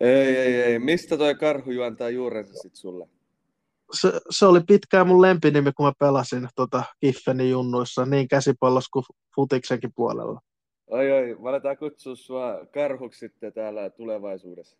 Ei, 0.00 0.36
ei, 0.36 0.62
ei. 0.62 0.78
Mistä 0.78 1.16
toi 1.16 1.34
Karhu 1.34 1.70
juontaa 1.70 2.10
juurensa 2.10 2.54
sit 2.62 2.76
sulle? 2.76 3.08
Se, 3.92 4.12
se, 4.30 4.46
oli 4.46 4.60
pitkään 4.60 5.06
mun 5.06 5.22
lempinimi, 5.22 5.72
kun 5.72 5.86
mä 5.86 5.92
pelasin 5.98 6.48
tota 6.54 6.84
Kiffenin 7.00 7.50
junnuissa, 7.50 8.06
niin 8.06 8.28
käsipallossa 8.28 8.88
kuin 8.92 9.04
futiksenkin 9.36 9.92
puolella. 9.94 10.40
Oi, 10.90 11.12
oi, 11.12 11.36
mä 11.42 11.48
aletaan 11.48 11.76
kutsua 11.76 12.16
sua 12.16 12.66
karhuksi 12.74 13.18
sitten 13.18 13.52
täällä 13.52 13.90
tulevaisuudessa. 13.90 14.76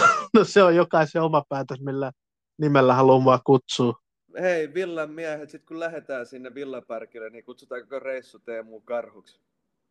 no 0.34 0.44
se 0.44 0.62
on 0.62 0.76
jokaisen 0.76 1.22
oma 1.22 1.42
päätös, 1.48 1.80
millä 1.80 2.12
nimellä 2.58 2.94
haluaa 2.94 3.40
kutsua. 3.44 3.94
Hei, 4.40 4.74
Villan 4.74 5.10
miehet, 5.10 5.50
sitten 5.50 5.68
kun 5.68 5.80
lähdetään 5.80 6.26
sinne 6.26 6.54
Villaparkille, 6.54 7.30
niin 7.30 7.44
kutsutaanko 7.44 7.98
reissu 7.98 8.38
Teemu 8.38 8.80
karhuksi? 8.80 9.40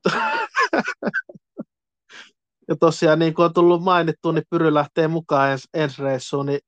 ja 2.68 2.76
tosiaan 2.80 3.20
niin 3.20 3.34
kuin 3.34 3.46
on 3.46 3.54
tullut 3.54 3.84
mainittu, 3.84 4.32
niin 4.32 4.44
Pyry 4.50 4.74
lähtee 4.74 5.08
mukaan 5.08 5.52
ens, 5.52 5.70
ensi 5.74 6.02
reissuun, 6.02 6.46
niin 6.46 6.60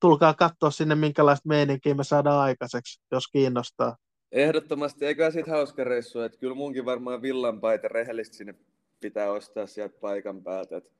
tulkaa 0.00 0.34
katsoa 0.34 0.70
sinne, 0.70 0.94
minkälaista 0.94 1.48
meininkiä 1.48 1.94
me 1.94 2.04
saadaan 2.04 2.40
aikaiseksi, 2.40 3.00
jos 3.12 3.28
kiinnostaa. 3.28 3.96
Ehdottomasti, 4.32 5.06
eikä 5.06 5.30
siitä 5.30 5.50
hauska 5.50 5.84
reissu, 5.84 6.20
että 6.20 6.38
kyllä 6.38 6.54
munkin 6.54 6.84
varmaan 6.84 7.22
villanpaita 7.22 7.88
rehellisesti 7.88 8.36
sinne 8.36 8.54
pitää 9.00 9.32
ostaa 9.32 9.66
sieltä 9.66 9.98
paikan 10.00 10.42
päältä. 10.42 10.76
Et 10.76 10.90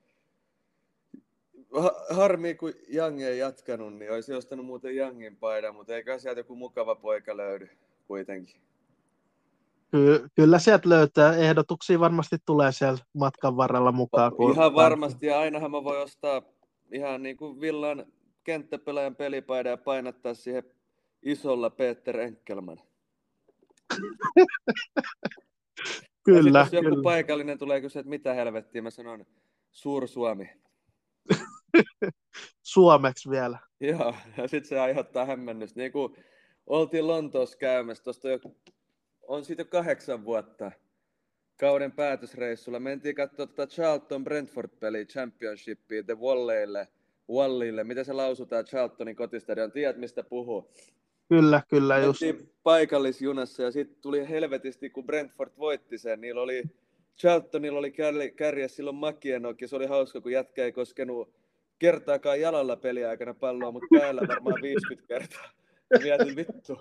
harmi, 2.10 2.54
kun 2.54 2.72
Jangi 2.88 3.24
ei 3.24 3.38
jatkanut, 3.38 3.94
niin 3.94 4.12
olisi 4.12 4.32
ostanut 4.32 4.66
muuten 4.66 4.96
Jangin 4.96 5.36
paidan, 5.36 5.74
mutta 5.74 5.96
eikä 5.96 6.18
sieltä 6.18 6.40
joku 6.40 6.56
mukava 6.56 6.94
poika 6.94 7.36
löydy 7.36 7.68
kuitenkin. 8.06 8.60
Ky- 9.90 10.28
kyllä 10.34 10.58
sieltä 10.58 10.88
löytää. 10.88 11.36
Ehdotuksia 11.36 12.00
varmasti 12.00 12.36
tulee 12.46 12.72
siellä 12.72 12.98
matkan 13.14 13.56
varrella 13.56 13.92
mukaan. 13.92 14.34
Kun 14.34 14.52
ihan 14.52 14.74
varmasti, 14.74 15.26
ja 15.26 15.40
ainahan 15.40 15.70
mä 15.70 15.84
voi 15.84 16.02
ostaa 16.02 16.42
ihan 16.92 17.22
niin 17.22 17.36
kuin 17.36 17.60
Villan 17.60 18.06
kenttäpelaajan 18.44 19.16
pelipaidan 19.16 19.70
ja 19.70 19.76
painattaa 19.76 20.34
siihen 20.34 20.64
isolla 21.22 21.70
Peter 21.70 22.20
Enkelman. 22.20 22.80
Kyllä, 26.24 26.58
jos 26.58 26.72
joku 26.72 26.88
kyllä. 26.88 27.02
paikallinen 27.02 27.58
tulee 27.58 27.80
kysyä, 27.80 28.00
että 28.00 28.10
mitä 28.10 28.34
helvettiä, 28.34 28.82
mä 28.82 28.90
sanon 28.90 29.26
Suur-Suomi. 29.72 30.50
Suomeksi 32.62 33.30
vielä. 33.30 33.58
Joo, 33.80 34.14
ja 34.36 34.48
sitten 34.48 34.68
se 34.68 34.80
aiheuttaa 34.80 35.24
hämmennystä. 35.24 35.80
Niin 35.80 35.92
kuin 35.92 36.16
oltiin 36.66 37.06
Lontoossa 37.06 37.58
käymässä, 37.58 38.04
tuosta 38.04 38.28
jo, 38.28 38.38
on 39.22 39.44
siitä 39.44 39.60
jo 39.60 39.66
kahdeksan 39.66 40.24
vuotta 40.24 40.72
kauden 41.60 41.92
päätösreissulla. 41.92 42.80
Mentiin 42.80 43.14
katsoa 43.14 43.46
tätä 43.46 43.66
Charlton 43.66 44.24
Brentford-peliä 44.24 45.04
Championshipia 45.04 46.02
The 46.02 46.14
Walleille, 46.14 46.88
Wallille. 47.30 47.84
Miten 47.84 48.04
se 48.04 48.12
lausutaan 48.12 48.64
Charltonin 48.64 49.16
kotistadion? 49.16 49.72
Tiedät, 49.72 49.96
mistä 49.96 50.22
puhuu? 50.22 50.72
Kyllä, 51.30 51.62
kyllä 51.68 51.98
just. 51.98 52.20
Paikallisjunassa 52.62 53.62
ja 53.62 53.70
sitten 53.70 54.02
tuli 54.02 54.28
helvetisti, 54.28 54.90
kun 54.90 55.06
Brentford 55.06 55.52
voitti 55.58 55.98
sen. 55.98 56.20
Niillä 56.20 56.40
oli, 56.42 56.62
Charltonilla 57.18 57.78
oli 57.78 57.92
kärjä 58.36 58.68
silloin 58.68 58.96
Makienok 58.96 59.60
ja 59.60 59.68
se 59.68 59.76
oli 59.76 59.86
hauska, 59.86 60.20
kun 60.20 60.32
jätkä 60.32 60.64
ei 60.64 60.72
koskenut 60.72 61.34
kertaakaan 61.78 62.40
jalalla 62.40 62.76
peliaikana 62.76 63.34
palloa, 63.34 63.72
mutta 63.72 63.98
päällä 63.98 64.22
varmaan 64.28 64.62
50 64.62 65.08
kertaa. 65.08 65.50
Mietin 66.02 66.36
vittu. 66.36 66.78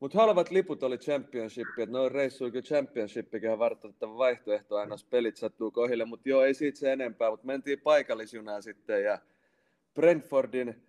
Mutta 0.00 0.18
halvat 0.18 0.50
liput 0.50 0.82
oli 0.82 0.98
championship, 0.98 1.68
että 1.78 1.92
noin 1.92 2.12
reissuja 2.12 2.50
kyllä 2.50 2.62
championshippikin 2.62 3.50
on 3.50 3.58
vartoittava 3.58 4.18
vaihtoehto 4.18 4.76
aina, 4.76 4.94
jos 4.94 5.04
pelit 5.04 5.36
sattuu 5.36 5.70
kohille, 5.70 6.04
mutta 6.04 6.28
joo, 6.28 6.42
ei 6.42 6.54
siitä 6.54 6.78
se 6.78 6.92
enempää, 6.92 7.30
mutta 7.30 7.46
mentiin 7.46 7.80
paikallisjunaan 7.80 8.62
sitten 8.62 9.04
ja 9.04 9.18
Brentfordin 9.94 10.82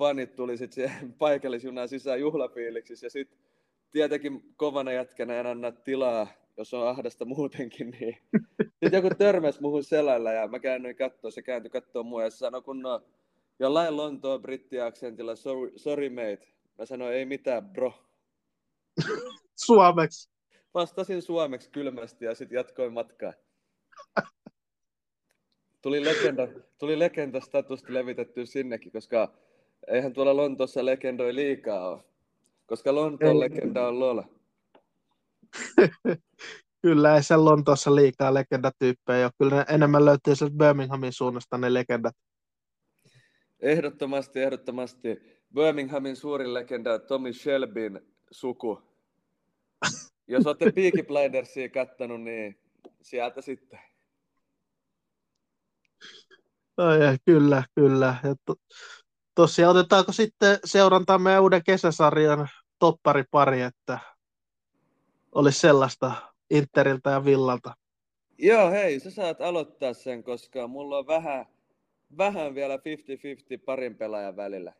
fanit 0.00 0.36
tuli 0.36 0.56
sitten 0.56 0.74
siihen 0.74 1.12
paikallisjunaan 1.18 1.88
sisään 1.88 2.20
juhlafiiliksissä 2.20 3.06
ja 3.06 3.10
sitten 3.10 3.38
tietenkin 3.90 4.54
kovana 4.56 4.92
jätkänä 4.92 5.40
en 5.40 5.46
anna 5.46 5.72
tilaa, 5.72 6.26
jos 6.56 6.74
on 6.74 6.88
ahdasta 6.88 7.24
muutenkin, 7.24 7.90
niin 7.90 8.16
sitten 8.80 8.92
joku 8.92 9.10
törmäs 9.18 9.60
muuhun 9.60 9.84
selällä 9.84 10.32
ja 10.32 10.48
mä 10.48 10.58
käännyin 10.58 10.96
katsoa, 10.96 11.30
se 11.30 11.42
kääntyi 11.42 11.70
katsoa 11.70 12.02
mua 12.02 12.22
ja 12.22 12.30
sanoi 12.30 12.62
kun 12.62 12.82
no, 12.82 13.02
jollain 13.58 13.96
Lontoon 13.96 14.42
brittiaksentilla, 14.42 15.36
sorry, 15.36 15.72
sorry 15.76 16.08
mate. 16.08 16.48
Mä 16.78 16.86
sanoin, 16.86 17.14
ei 17.14 17.24
mitään 17.24 17.68
bro. 17.68 17.92
Suomeksi. 19.66 20.30
Vastasin 20.74 21.22
suomeksi 21.22 21.70
kylmästi 21.70 22.24
ja 22.24 22.34
sitten 22.34 22.56
jatkoin 22.56 22.92
matkaa. 22.92 23.32
Tuli 25.82 26.04
legenda, 26.04 26.48
tuli 26.78 26.98
legenda 26.98 27.40
statusta 27.40 27.94
levitetty 27.94 28.46
sinnekin, 28.46 28.92
koska 28.92 29.34
eihän 29.88 30.12
tuolla 30.12 30.36
Lontoossa 30.36 30.84
legendoi 30.84 31.34
liikaa 31.34 31.88
ole. 31.88 32.04
Koska 32.66 32.94
Lontoon 32.94 33.32
ei. 33.32 33.40
legenda 33.40 33.88
on 33.88 34.00
Lola. 34.00 34.24
Kyllä 36.82 37.16
ei 37.16 37.22
sen 37.22 37.44
Lontoossa 37.44 37.94
liikaa 37.94 38.34
legendatyyppejä 38.34 39.26
ole. 39.26 39.32
Kyllä 39.38 39.56
ne 39.56 39.74
enemmän 39.74 40.04
löytyy 40.04 40.36
sieltä 40.36 40.56
Birminghamin 40.56 41.12
suunnasta 41.12 41.58
ne 41.58 41.74
legendat. 41.74 42.16
Ehdottomasti, 43.60 44.40
ehdottomasti. 44.40 45.40
Birminghamin 45.54 46.16
suurin 46.16 46.54
legenda 46.54 46.98
Tommy 46.98 47.32
Shelbyn 47.32 48.06
suku. 48.30 48.82
Jos 50.28 50.46
olette 50.46 50.72
Peaky 50.76 51.02
Blindersia 51.02 51.68
kattanut, 51.68 52.22
niin 52.22 52.58
sieltä 53.02 53.40
sitten. 53.40 53.78
No, 56.76 56.94
ja, 56.94 57.16
kyllä, 57.24 57.64
kyllä. 57.74 58.16
Ja 58.22 58.34
to, 58.44 58.54
tosiaan 59.40 59.76
otetaanko 59.76 60.12
sitten 60.12 60.58
meidän 61.18 61.42
uuden 61.42 61.64
kesäsarjan 61.64 62.48
topparipari, 62.78 63.60
että 63.60 63.98
olisi 65.32 65.60
sellaista 65.60 66.12
Interiltä 66.50 67.10
ja 67.10 67.24
Villalta. 67.24 67.74
Joo, 68.38 68.70
hei, 68.70 69.00
sä 69.00 69.10
saat 69.10 69.40
aloittaa 69.40 69.94
sen, 69.94 70.24
koska 70.24 70.66
mulla 70.66 70.98
on 70.98 71.06
vähän, 71.06 71.46
vähän 72.18 72.54
vielä 72.54 72.76
50-50 72.76 72.80
parin 73.64 73.96
pelaajan 73.96 74.36
välillä. 74.36 74.72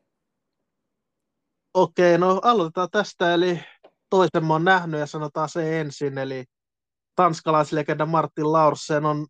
Okei, 1.75 2.19
no 2.19 2.41
aloitetaan 2.43 2.89
tästä, 2.91 3.35
eli 3.35 3.61
toisen 4.11 4.45
mä 4.45 4.53
oon 4.53 4.65
nähnyt 4.65 5.01
ja 5.01 5.07
sanotaan 5.07 5.49
se 5.49 5.81
ensin, 5.81 6.19
eli 6.19 6.45
tanskalaislegenda 7.15 8.07
Martin 8.07 8.53
Laursen 8.53 9.05
on 9.05 9.27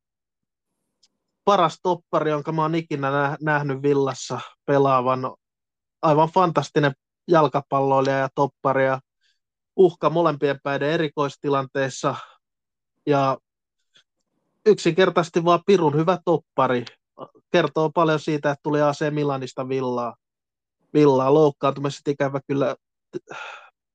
paras 1.50 1.78
toppari, 1.82 2.30
jonka 2.30 2.52
mä 2.52 2.62
oon 2.62 2.74
ikinä 2.74 3.36
nähnyt 3.40 3.82
Villassa 3.82 4.40
pelaavan. 4.66 5.20
Aivan 6.02 6.28
fantastinen 6.28 6.92
jalkapalloilija 7.28 8.18
ja 8.18 8.28
toppari 8.34 8.86
ja 8.86 9.00
uhka 9.76 10.10
molempien 10.10 10.60
päiden 10.62 10.90
erikoistilanteissa 10.90 12.14
ja 13.06 13.38
yksinkertaisesti 14.66 15.44
vaan 15.44 15.60
pirun 15.66 15.96
hyvä 15.96 16.18
toppari. 16.24 16.84
Kertoo 17.52 17.90
paljon 17.90 18.20
siitä, 18.20 18.50
että 18.50 18.62
tuli 18.62 18.82
AC 18.82 19.10
Milanista 19.10 19.68
villaa. 19.68 20.16
Villaa 20.94 21.34
loukkaantumiset 21.34 22.08
ikävä 22.08 22.40
kyllä 22.46 22.76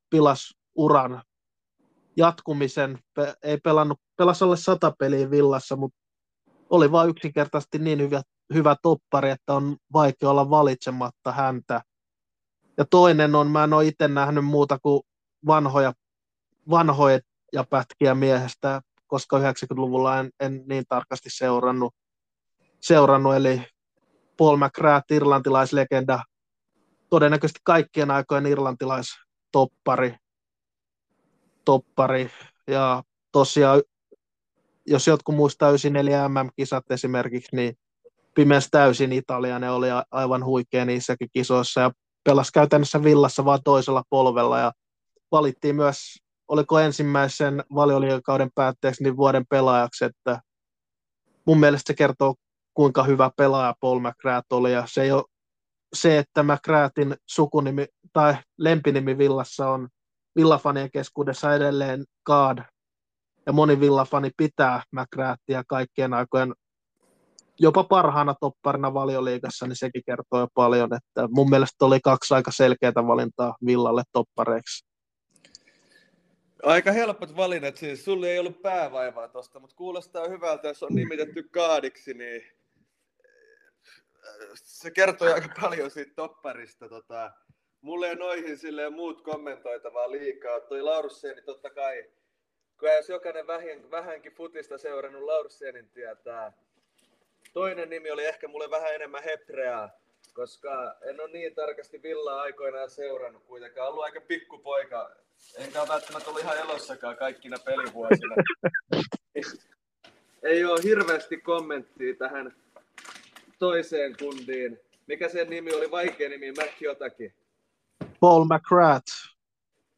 pilas 0.09 0.53
uran 0.75 1.23
jatkumisen. 2.17 2.99
Ei 3.43 3.57
pelannut, 3.57 3.99
pelasi 4.17 4.43
alle 4.43 4.57
sata 4.57 4.93
peliä 4.99 5.31
villassa, 5.31 5.75
mutta 5.75 6.04
oli 6.69 6.91
vain 6.91 7.09
yksinkertaisesti 7.09 7.79
niin 7.79 7.99
hyvä, 7.99 8.21
hyvä 8.53 8.75
toppari, 8.81 9.29
että 9.29 9.53
on 9.53 9.77
vaikea 9.93 10.29
olla 10.29 10.49
valitsematta 10.49 11.31
häntä. 11.31 11.81
Ja 12.77 12.85
toinen 12.89 13.35
on, 13.35 13.51
mä 13.51 13.63
en 13.63 13.73
ole 13.73 13.87
itse 13.87 14.07
nähnyt 14.07 14.45
muuta 14.45 14.79
kuin 14.79 15.01
vanhoja, 15.47 15.93
vanhoja 16.69 17.19
ja 17.53 17.63
pätkiä 17.69 18.15
miehestä, 18.15 18.81
koska 19.07 19.39
90-luvulla 19.39 20.19
en, 20.19 20.29
en 20.39 20.63
niin 20.67 20.83
tarkasti 20.89 21.29
seurannut, 21.31 21.93
seurannut 22.81 23.35
eli 23.35 23.61
Paul 24.37 24.57
McGrath, 24.57 25.11
irlantilaislegenda, 25.11 26.23
todennäköisesti 27.09 27.59
kaikkien 27.63 28.11
aikojen 28.11 28.45
irlantilaistoppari, 28.45 30.15
toppari, 31.65 32.31
ja 32.67 33.03
tosiaan, 33.31 33.81
jos 34.87 35.07
jotkut 35.07 35.35
muistaa 35.35 35.69
94 35.69 36.29
MM-kisat 36.29 36.91
esimerkiksi, 36.91 37.55
niin 37.55 37.77
pimeässä 38.35 38.69
täysin 38.71 39.11
Italia, 39.11 39.59
ne 39.59 39.69
oli 39.69 39.87
aivan 40.11 40.45
huikea 40.45 40.85
niissäkin 40.85 41.29
kisoissa, 41.33 41.81
ja 41.81 41.91
pelasi 42.23 42.51
käytännössä 42.53 43.03
villassa 43.03 43.45
vaan 43.45 43.59
toisella 43.63 44.03
polvella, 44.09 44.59
ja 44.59 44.71
valittiin 45.31 45.75
myös, 45.75 45.97
oliko 46.47 46.79
ensimmäisen 46.79 47.63
valioliikakauden 47.75 48.49
päätteeksi 48.55 49.03
niin 49.03 49.17
vuoden 49.17 49.45
pelaajaksi, 49.49 50.05
että 50.05 50.41
mun 51.45 51.59
mielestä 51.59 51.87
se 51.87 51.93
kertoo, 51.93 52.35
kuinka 52.73 53.03
hyvä 53.03 53.31
pelaaja 53.37 53.75
Paul 53.79 53.99
McGrath 53.99 54.47
oli, 54.53 54.73
ja 54.73 54.83
se 54.87 55.01
ei 55.01 55.11
ole 55.11 55.23
se, 55.93 56.17
että 56.17 56.43
McGrathin 56.43 57.15
sukunimi 57.25 57.85
tai 58.13 58.35
lempinimi 58.57 59.17
Villassa 59.17 59.69
on 59.69 59.87
Villafanien 60.35 60.91
keskuudessa 60.91 61.55
edelleen 61.55 62.05
God, 62.25 62.57
ja 63.45 63.53
moni 63.53 63.79
Villafani 63.79 64.31
pitää 64.37 64.83
McGrathia 64.91 65.63
kaikkien 65.67 66.13
aikojen 66.13 66.53
jopa 67.59 67.83
parhaana 67.83 68.35
topparina 68.41 68.93
valioliigassa, 68.93 69.67
niin 69.67 69.75
sekin 69.75 70.03
kertoo 70.05 70.39
jo 70.39 70.47
paljon, 70.53 70.89
että 70.93 71.27
mun 71.31 71.49
mielestä 71.49 71.85
oli 71.85 71.99
kaksi 71.99 72.33
aika 72.33 72.51
selkeää 72.51 73.07
valintaa 73.07 73.55
Villalle 73.65 74.03
toppareiksi. 74.11 74.85
Aika 76.63 76.91
helpot 76.91 77.35
valinnat 77.35 77.77
siis. 77.77 78.05
Sulla 78.05 78.27
ei 78.27 78.39
ollut 78.39 78.61
päävaivaa 78.61 79.27
tosta, 79.27 79.59
mutta 79.59 79.75
kuulostaa 79.75 80.27
hyvältä, 80.27 80.67
jos 80.67 80.83
on 80.83 80.95
nimitetty 80.95 81.43
kaadiksi, 81.43 82.13
niin 82.13 82.41
se 84.55 84.91
kertoo 84.91 85.33
aika 85.33 85.49
paljon 85.61 85.91
siitä 85.91 86.13
topparista. 86.15 86.89
Tota, 86.89 87.31
mulle 87.81 88.09
ei 88.09 88.15
noihin 88.15 88.57
silleen 88.57 88.93
muut 88.93 89.21
kommentoitavaa 89.21 90.11
liikaa. 90.11 90.59
Toi 90.59 90.81
Laursseni 90.81 91.41
totta 91.41 91.69
kai, 91.69 92.09
kun 92.79 92.89
jos 92.95 93.09
jokainen 93.09 93.47
vähän, 93.47 93.91
vähänkin 93.91 94.31
futista 94.31 94.77
seurannut 94.77 95.23
Laursenin 95.23 95.89
tietää, 95.89 96.53
toinen 97.53 97.89
nimi 97.89 98.11
oli 98.11 98.25
ehkä 98.25 98.47
mulle 98.47 98.71
vähän 98.71 98.95
enemmän 98.95 99.23
hebreaa, 99.23 99.89
koska 100.33 100.95
en 101.01 101.21
ole 101.21 101.31
niin 101.31 101.55
tarkasti 101.55 102.03
villaa 102.03 102.41
aikoinaan 102.41 102.89
seurannut 102.89 103.43
kuitenkaan. 103.43 103.89
Ollut 103.89 104.03
aika 104.03 104.21
pikkupoika, 104.21 105.15
enkä 105.57 105.81
ole 105.81 105.89
välttämättä 105.89 106.29
ollut 106.29 106.43
ihan 106.43 106.57
elossakaan 106.57 107.17
kaikkina 107.17 107.57
pelivuosina. 107.65 108.35
Ei 110.43 110.65
ole 110.65 110.83
hirveästi 110.83 111.37
kommenttia 111.37 112.15
tähän 112.15 112.55
toiseen 113.59 114.15
kundiin. 114.19 114.79
Mikä 115.07 115.29
sen 115.29 115.49
nimi 115.49 115.73
oli? 115.73 115.91
Vaikea 115.91 116.29
nimi, 116.29 116.51
Mac 116.51 116.81
jotakin. 116.81 117.33
Paul 118.19 118.45
McGrath. 118.45 119.35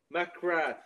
McGrath. 0.09 0.79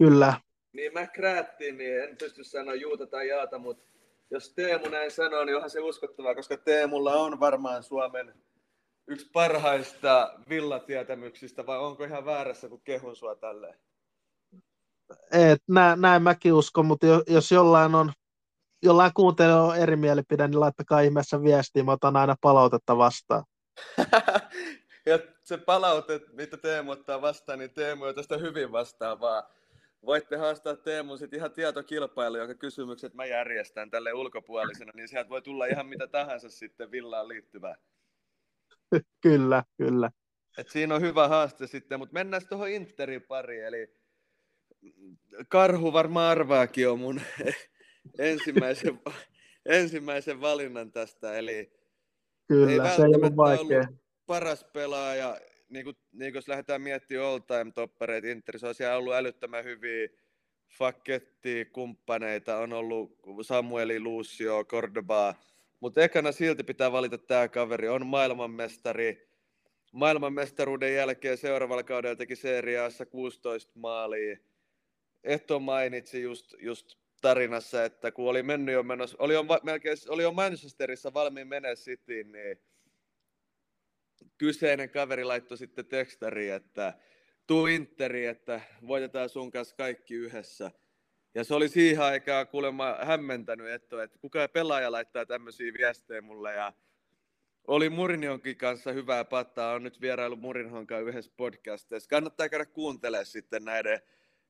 Kyllä. 0.00 0.34
Niin 0.72 0.92
McGrathin, 0.92 1.78
niin 1.78 2.02
en 2.02 2.16
pysty 2.16 2.44
sanoa 2.44 2.74
juuta 2.74 3.06
tai 3.06 3.28
jaata, 3.28 3.58
mutta 3.58 3.84
jos 4.30 4.52
Teemu 4.54 4.88
näin 4.88 5.10
sanoo, 5.10 5.44
niin 5.44 5.56
onhan 5.56 5.70
se 5.70 5.80
uskottavaa, 5.80 6.34
koska 6.34 6.56
Teemulla 6.56 7.14
on 7.14 7.40
varmaan 7.40 7.82
Suomen 7.82 8.34
yksi 9.06 9.30
parhaista 9.32 10.34
villatietämyksistä, 10.48 11.66
vai 11.66 11.78
onko 11.78 12.04
ihan 12.04 12.24
väärässä, 12.24 12.68
kun 12.68 12.80
kehun 12.84 13.16
sua 13.16 13.34
tälleen? 13.34 13.74
Et, 15.32 15.62
näin, 15.68 16.00
näin 16.00 16.22
mäkin 16.22 16.52
uskon, 16.52 16.86
mutta 16.86 17.06
jos 17.26 17.52
jollain 17.52 17.94
on 17.94 18.12
jollain 18.82 19.12
kuuntelijalla 19.14 19.72
on 19.72 19.76
eri 19.76 19.96
mielipide, 19.96 20.48
niin 20.48 20.60
laittakaa 20.60 21.00
ihmeessä 21.00 21.42
viestiä, 21.42 21.82
mä 21.82 21.92
otan 21.92 22.16
aina 22.16 22.36
palautetta 22.40 22.96
vastaan. 22.96 23.44
ja 25.06 25.18
se 25.44 25.58
palaute, 25.58 26.20
mitä 26.32 26.56
Teemu 26.56 26.90
ottaa 26.90 27.22
vastaan, 27.22 27.58
niin 27.58 27.74
Teemu 27.74 28.04
on 28.04 28.14
tästä 28.14 28.38
hyvin 28.38 28.72
vastaavaa 28.72 29.59
voitte 30.06 30.36
haastaa 30.36 30.76
Teemun 30.76 31.18
sit 31.18 31.34
ihan 31.34 31.52
tietokilpailu, 31.52 32.36
jonka 32.36 32.54
kysymykset 32.54 33.14
mä 33.14 33.24
järjestän 33.26 33.90
tälle 33.90 34.12
ulkopuolisena, 34.12 34.92
niin 34.94 35.08
sieltä 35.08 35.30
voi 35.30 35.42
tulla 35.42 35.66
ihan 35.66 35.86
mitä 35.86 36.06
tahansa 36.06 36.48
sitten 36.48 36.90
villaan 36.90 37.28
liittyvää. 37.28 37.74
kyllä, 39.22 39.64
kyllä. 39.76 40.10
Et 40.58 40.68
siinä 40.68 40.94
on 40.94 41.00
hyvä 41.00 41.28
haaste 41.28 41.66
sitten, 41.66 41.98
mutta 41.98 42.12
mennään 42.12 42.42
tuohon 42.48 42.68
Interin 42.68 43.22
pariin, 43.22 43.64
eli 43.64 43.96
Karhu 45.48 45.92
varmaan 45.92 46.30
arvaakin 46.30 46.88
on 46.88 46.98
mun 46.98 47.20
ensimmäisen, 48.18 49.00
ensimmäisen 49.66 50.40
valinnan 50.40 50.92
tästä, 50.92 51.38
eli 51.38 51.72
Kyllä, 52.48 52.90
ei 52.90 52.96
se 52.96 53.02
ei 53.02 53.14
ole 53.14 53.36
vaikea. 53.36 53.88
paras 54.26 54.64
pelaaja 54.64 55.36
niin 55.70 55.84
kuin, 55.84 55.96
niin 56.12 56.32
kuin 56.32 56.38
jos 56.38 56.48
lähdetään 56.48 56.82
miettimään 56.82 57.26
all-time 57.26 57.72
toppareita 57.74 58.28
Interissä, 58.28 58.68
on 58.68 58.74
siellä 58.74 58.96
ollut 58.96 59.14
älyttömän 59.14 59.64
hyviä 59.64 60.08
Fakketti, 60.78 61.64
kumppaneita, 61.72 62.56
on 62.56 62.72
ollut 62.72 63.18
Samueli, 63.42 64.00
Lucio, 64.00 64.64
Cordoba, 64.64 65.34
mutta 65.80 66.02
ekana 66.02 66.32
silti 66.32 66.64
pitää 66.64 66.92
valita 66.92 67.18
tämä 67.18 67.48
kaveri, 67.48 67.88
on 67.88 68.06
maailmanmestari, 68.06 69.28
maailmanmestaruuden 69.92 70.94
jälkeen 70.94 71.38
seuraavalla 71.38 71.82
kaudella 71.82 72.16
teki 72.16 72.36
seriaassa 72.36 73.06
16 73.06 73.72
maalia. 73.74 74.36
Eto 75.24 75.60
mainitsi 75.60 76.22
just, 76.22 76.54
just 76.58 76.94
tarinassa, 77.20 77.84
että 77.84 78.12
kun 78.12 78.30
oli 78.30 78.42
mennyt 78.42 78.72
jo 78.72 78.82
menossa, 78.82 79.16
oli 79.20 79.34
jo, 79.34 79.44
melkein, 79.62 79.96
oli 80.08 80.22
jo 80.22 80.32
Manchesterissa 80.32 81.14
valmiin 81.14 81.48
menee 81.48 81.74
Cityin, 81.74 82.32
niin 82.32 82.58
kyseinen 84.38 84.90
kaveri 84.90 85.24
laittoi 85.24 85.58
sitten 85.58 85.86
tekstari, 85.86 86.50
että 86.50 86.94
tuu 87.46 87.66
Interi, 87.66 88.26
että 88.26 88.60
voitetaan 88.86 89.28
sun 89.28 89.50
kanssa 89.50 89.76
kaikki 89.76 90.14
yhdessä. 90.14 90.70
Ja 91.34 91.44
se 91.44 91.54
oli 91.54 91.68
siihen 91.68 92.02
aikaan 92.02 92.48
kuulemma 92.48 92.96
hämmentänyt, 93.02 93.68
että, 93.68 94.02
että 94.02 94.18
kuka 94.18 94.48
pelaaja 94.48 94.92
laittaa 94.92 95.26
tämmöisiä 95.26 95.72
viestejä 95.78 96.20
mulle. 96.20 96.54
Ja 96.54 96.72
oli 97.66 97.90
Murinjonkin 97.90 98.56
kanssa 98.56 98.92
hyvää 98.92 99.24
pattaa, 99.24 99.72
on 99.72 99.82
nyt 99.82 100.00
vierailu 100.00 100.36
Murinhon 100.36 100.86
kanssa 100.86 101.08
yhdessä 101.08 101.32
podcastissa. 101.36 102.08
Kannattaa 102.08 102.48
käydä 102.48 102.66
kuuntelemaan 102.66 103.26
sitten 103.26 103.64
näiden 103.64 104.00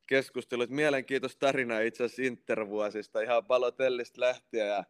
keskustelut. 0.07 0.69
Mielenkiintoista 0.69 1.39
tarina 1.39 1.79
itse 1.79 2.03
asiassa 2.03 2.23
Intervuosista, 2.23 3.21
ihan 3.21 3.45
Balotellista 3.45 4.21
lähtien. 4.21 4.67
Ja 4.67 4.83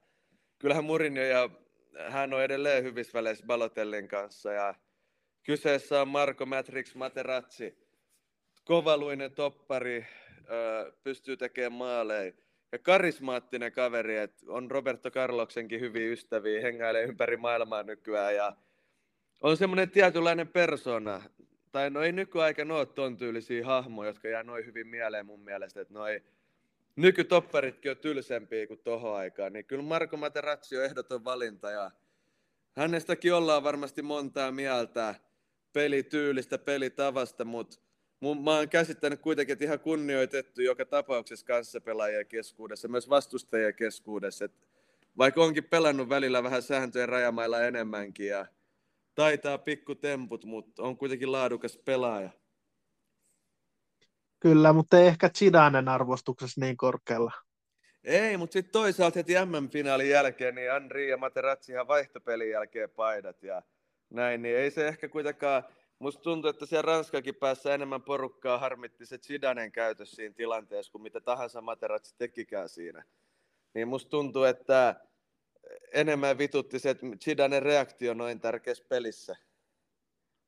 kyllähän 0.60 0.86
Murinjo 0.86 1.24
ja 1.24 1.50
hän 2.10 2.34
on 2.34 2.44
edelleen 2.44 2.84
hyvissä 2.84 3.14
väleissä 3.14 3.46
Balotellin 3.46 4.08
kanssa 4.08 4.52
ja 4.52 4.76
kyseessä 5.44 6.02
on 6.02 6.08
Marco 6.08 6.46
Matrix 6.46 6.96
Materazzi. 6.96 7.78
Kovaluinen 8.66 9.32
toppari, 9.32 10.06
pystyy 11.04 11.38
tekemään 11.38 11.72
maaleja 11.74 12.34
ja 12.72 12.80
karismaattinen 12.80 13.72
kaveri, 13.72 14.18
että 14.18 14.46
on 14.48 14.72
Roberto 14.72 15.12
Carloksenkin 15.12 15.80
hyviä 15.80 16.12
ystäviä, 16.12 16.62
hengäilee 16.62 17.04
ympäri 17.04 17.38
maailmaa 17.38 17.84
nykyään 17.84 18.36
ja 18.36 18.56
on 19.42 19.58
semmoinen 19.58 19.92
tietynlainen 19.92 20.48
persona, 20.48 21.22
tai 21.72 21.90
no 21.90 22.02
ei 22.02 22.12
nykyaikana 22.12 22.76
ole 22.76 22.86
ton 22.86 23.18
tyylisiä 23.18 23.66
hahmoja, 23.66 24.10
jotka 24.10 24.28
jää 24.28 24.44
noin 24.44 24.66
hyvin 24.66 24.88
mieleen 24.88 25.26
mun 25.26 25.40
mielestä, 25.40 25.82
että 25.82 25.94
nykytopparitkin 26.96 27.92
on 27.92 27.98
tylsempiä 27.98 28.68
kuin 28.68 28.80
tohon 28.84 29.16
aikaan, 29.16 29.54
niin 29.54 29.66
kyllä 29.66 29.84
Marko 29.84 30.18
Materazzi 30.18 30.78
on 30.78 30.86
ehdoton 30.86 31.24
valinta 31.24 31.72
ja 31.72 31.92
hänestäkin 32.76 33.34
ollaan 33.34 33.64
varmasti 33.64 34.02
montaa 34.02 34.52
mieltä 34.52 35.16
pelityylistä, 35.74 36.58
pelitavasta, 36.58 37.46
mutta 37.46 37.78
mun, 38.20 38.44
mä 38.44 38.56
oon 38.56 38.70
käsittänyt 38.70 39.22
kuitenkin, 39.22 39.54
että 39.54 39.66
ihan 39.66 39.80
kunnioitettu 39.80 40.62
joka 40.62 40.86
tapauksessa 40.86 41.46
kanssapelaajien 41.46 42.28
keskuudessa, 42.28 42.88
myös 42.88 43.10
vastustajien 43.10 43.76
keskuudessa, 43.76 44.46
että 44.46 44.68
vaikka 45.18 45.44
onkin 45.44 45.64
pelannut 45.64 46.10
välillä 46.10 46.44
vähän 46.44 46.62
sääntöjen 46.62 47.10
rajamailla 47.10 47.62
enemmänkin 47.62 48.28
ja 48.28 48.46
taitaa 49.16 49.58
pikku 49.58 49.96
temput, 49.96 50.46
mutta 50.46 50.84
on 50.84 50.98
kuitenkin 50.98 51.32
laadukas 51.32 51.78
pelaaja. 51.78 52.30
Kyllä, 54.42 54.74
mutta 54.74 55.00
ei 55.00 55.08
ehkä 55.08 55.30
Zidanen 55.38 55.88
arvostuksessa 55.88 56.62
niin 56.62 56.78
korkealla. 56.78 57.32
Ei, 58.04 58.38
mutta 58.38 58.54
sitten 58.54 58.72
toisaalta 58.72 59.20
heti 59.20 59.34
MM-finaalin 59.46 60.10
jälkeen, 60.10 60.56
niin 60.56 60.72
Andri 60.72 61.10
ja 61.10 61.18
Materazzi 61.18 61.72
ihan 61.72 61.88
vaihtopelin 61.88 62.50
jälkeen 62.50 62.90
paidat 62.90 63.44
ja 63.44 63.62
näin, 64.10 64.42
niin 64.42 64.58
ei 64.58 64.72
se 64.72 64.88
ehkä 64.88 65.10
kuitenkaan, 65.10 65.64
musta 66.00 66.22
tuntuu, 66.22 66.50
että 66.50 66.66
siellä 66.66 66.82
Ranskakin 66.82 67.36
päässä 67.36 67.74
enemmän 67.74 68.02
porukkaa 68.02 68.58
harmitti 68.58 69.06
se 69.06 69.18
Zidanen 69.18 69.72
käytös 69.72 70.12
siinä 70.12 70.34
tilanteessa, 70.36 70.92
kuin 70.92 71.02
mitä 71.02 71.22
tahansa 71.22 71.62
Materazzi 71.62 72.16
tekikään 72.18 72.70
siinä. 72.70 73.04
Niin 73.74 73.88
musta 73.88 74.10
tuntuu, 74.10 74.44
että 74.44 74.96
enemmän 75.94 76.38
vitutti 76.38 76.80
se, 76.80 76.90
että 76.90 77.06
Zidanen 77.24 77.64
reaktio 77.64 78.14
noin 78.14 78.40
tärkeässä 78.40 78.86
pelissä. 78.90 79.36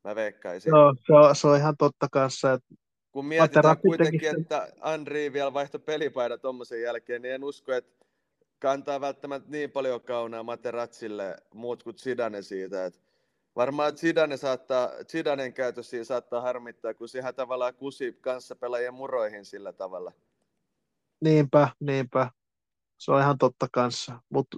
Mä 0.04 0.16
veikkaisin. 0.16 0.70
Joo, 0.70 0.96
se 1.08 1.14
on, 1.14 1.36
se 1.36 1.48
on 1.48 1.58
ihan 1.58 1.78
totta 1.78 2.08
kanssa, 2.12 2.54
että 2.54 2.76
kun 3.14 3.26
mietitään 3.26 3.78
kuitenkin, 3.78 4.42
että 4.42 4.68
Andri 4.82 5.34
vielä 5.34 5.54
vaihtoi 5.54 5.80
pelipaidan 5.80 6.40
tuommoisen 6.40 6.82
jälkeen, 6.82 7.22
niin 7.22 7.34
en 7.34 7.44
usko, 7.44 7.74
että 7.74 8.06
kantaa 8.60 9.02
välttämättä 9.02 9.52
niin 9.52 9.72
paljon 9.72 10.02
kaunaa 10.02 10.44
Materatsille 10.44 11.38
muut 11.54 11.84
kuin 11.84 11.98
Zidane 11.98 12.42
siitä. 12.42 12.86
Että 12.86 13.00
varmaan 13.56 13.98
Zidane 13.98 14.38
saattaa, 14.38 14.90
Zidanen 15.12 15.54
käytös 15.54 15.90
siinä 15.90 16.04
saattaa 16.04 16.42
harmittaa, 16.42 16.94
kun 16.94 17.08
siihen 17.08 17.36
tavallaan 17.36 17.76
kusi 17.76 18.18
kanssa 18.22 18.56
pelaajien 18.56 18.94
muroihin 18.94 19.46
sillä 19.46 19.74
tavalla. 19.74 20.12
Niinpä, 21.22 21.68
niinpä. 21.80 22.32
Se 22.98 23.12
on 23.12 23.22
ihan 23.22 23.38
totta 23.38 23.68
kanssa. 23.72 24.22
Mutta 24.30 24.58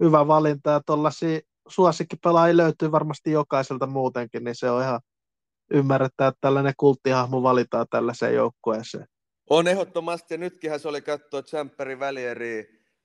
hyvä 0.00 0.26
valinta 0.26 0.70
ja 0.70 0.80
tuollaisia 0.86 1.40
suosikkipelaajia 1.68 2.56
löytyy 2.56 2.92
varmasti 2.92 3.30
jokaiselta 3.30 3.86
muutenkin, 3.86 4.44
niin 4.44 4.54
se 4.54 4.70
on 4.70 4.82
ihan 4.82 5.00
ymmärrettää, 5.74 6.28
että 6.28 6.38
tällainen 6.40 6.74
kulttihahmo 6.76 7.42
valitaan 7.42 7.86
tällaiseen 7.90 8.34
joukkueeseen. 8.34 9.06
On 9.50 9.68
ehdottomasti, 9.68 10.34
ja 10.34 10.38
nytkinhän 10.38 10.80
se 10.80 10.88
oli 10.88 11.02
katsoa 11.02 11.42
Champerin 11.42 12.00
välieriä 12.00 12.64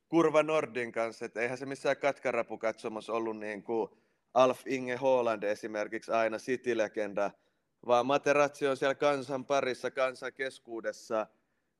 Kurva 0.09 0.43
Nordin 0.43 0.91
kanssa, 0.91 1.25
että 1.25 1.41
eihän 1.41 1.57
se 1.57 1.65
missään 1.65 1.97
katkarapu 1.97 2.57
katsomassa 2.57 3.13
ollut 3.13 3.37
niin 3.37 3.63
kuin 3.63 3.89
Alf 4.33 4.61
Inge 4.67 4.95
Holland 4.95 5.43
esimerkiksi 5.43 6.11
aina 6.11 6.37
City-legenda, 6.37 7.31
vaan 7.87 8.05
Materazzi 8.05 8.67
on 8.67 8.77
siellä 8.77 8.95
kansan 8.95 9.45
parissa, 9.45 9.91
kansan 9.91 10.33
keskuudessa, 10.33 11.27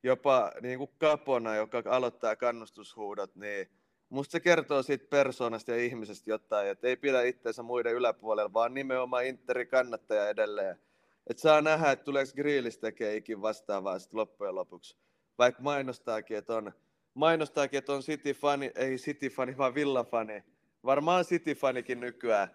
jopa 0.03 0.51
niin 0.61 0.77
kuin 0.77 0.91
kapona, 0.97 1.55
joka 1.55 1.83
aloittaa 1.85 2.35
kannustushuudot, 2.35 3.35
niin 3.35 3.67
musta 4.10 4.32
se 4.32 4.39
kertoo 4.39 4.84
siitä 4.84 5.05
persoonasta 5.10 5.72
ja 5.72 5.78
ihmisestä 5.78 6.30
jotain, 6.30 6.68
että 6.68 6.88
ei 6.88 6.97
pidä 6.97 7.24
itseensä 7.24 7.64
muiden 7.64 7.93
yläpuolella, 7.93 8.53
vaan 8.53 8.74
nimenomaan 8.74 9.26
Interi 9.26 9.66
kannattaja 9.66 10.30
edelleen. 10.30 10.80
Että 11.28 11.41
saa 11.41 11.62
nähdä, 11.62 11.91
että 11.91 12.05
tuleeko 12.05 12.32
Grillis 12.36 12.78
tekee 12.78 13.16
ikin 13.16 13.41
vastaavaa 13.41 13.99
sitten 13.99 14.18
loppujen 14.20 14.55
lopuksi. 14.55 14.97
Vaikka 15.38 15.62
mainostaakin, 15.62 16.38
että 16.38 16.55
on, 16.55 16.72
mainostaakin, 17.14 17.78
että 17.78 17.93
on 17.93 18.01
City-fani, 18.01 18.72
ei 18.76 18.95
City-fani, 18.95 19.57
vaan 19.57 19.76
Villa-fani. 19.76 20.43
Varmaan 20.86 21.26
City-fanikin 21.26 21.99
nykyään. 21.99 22.47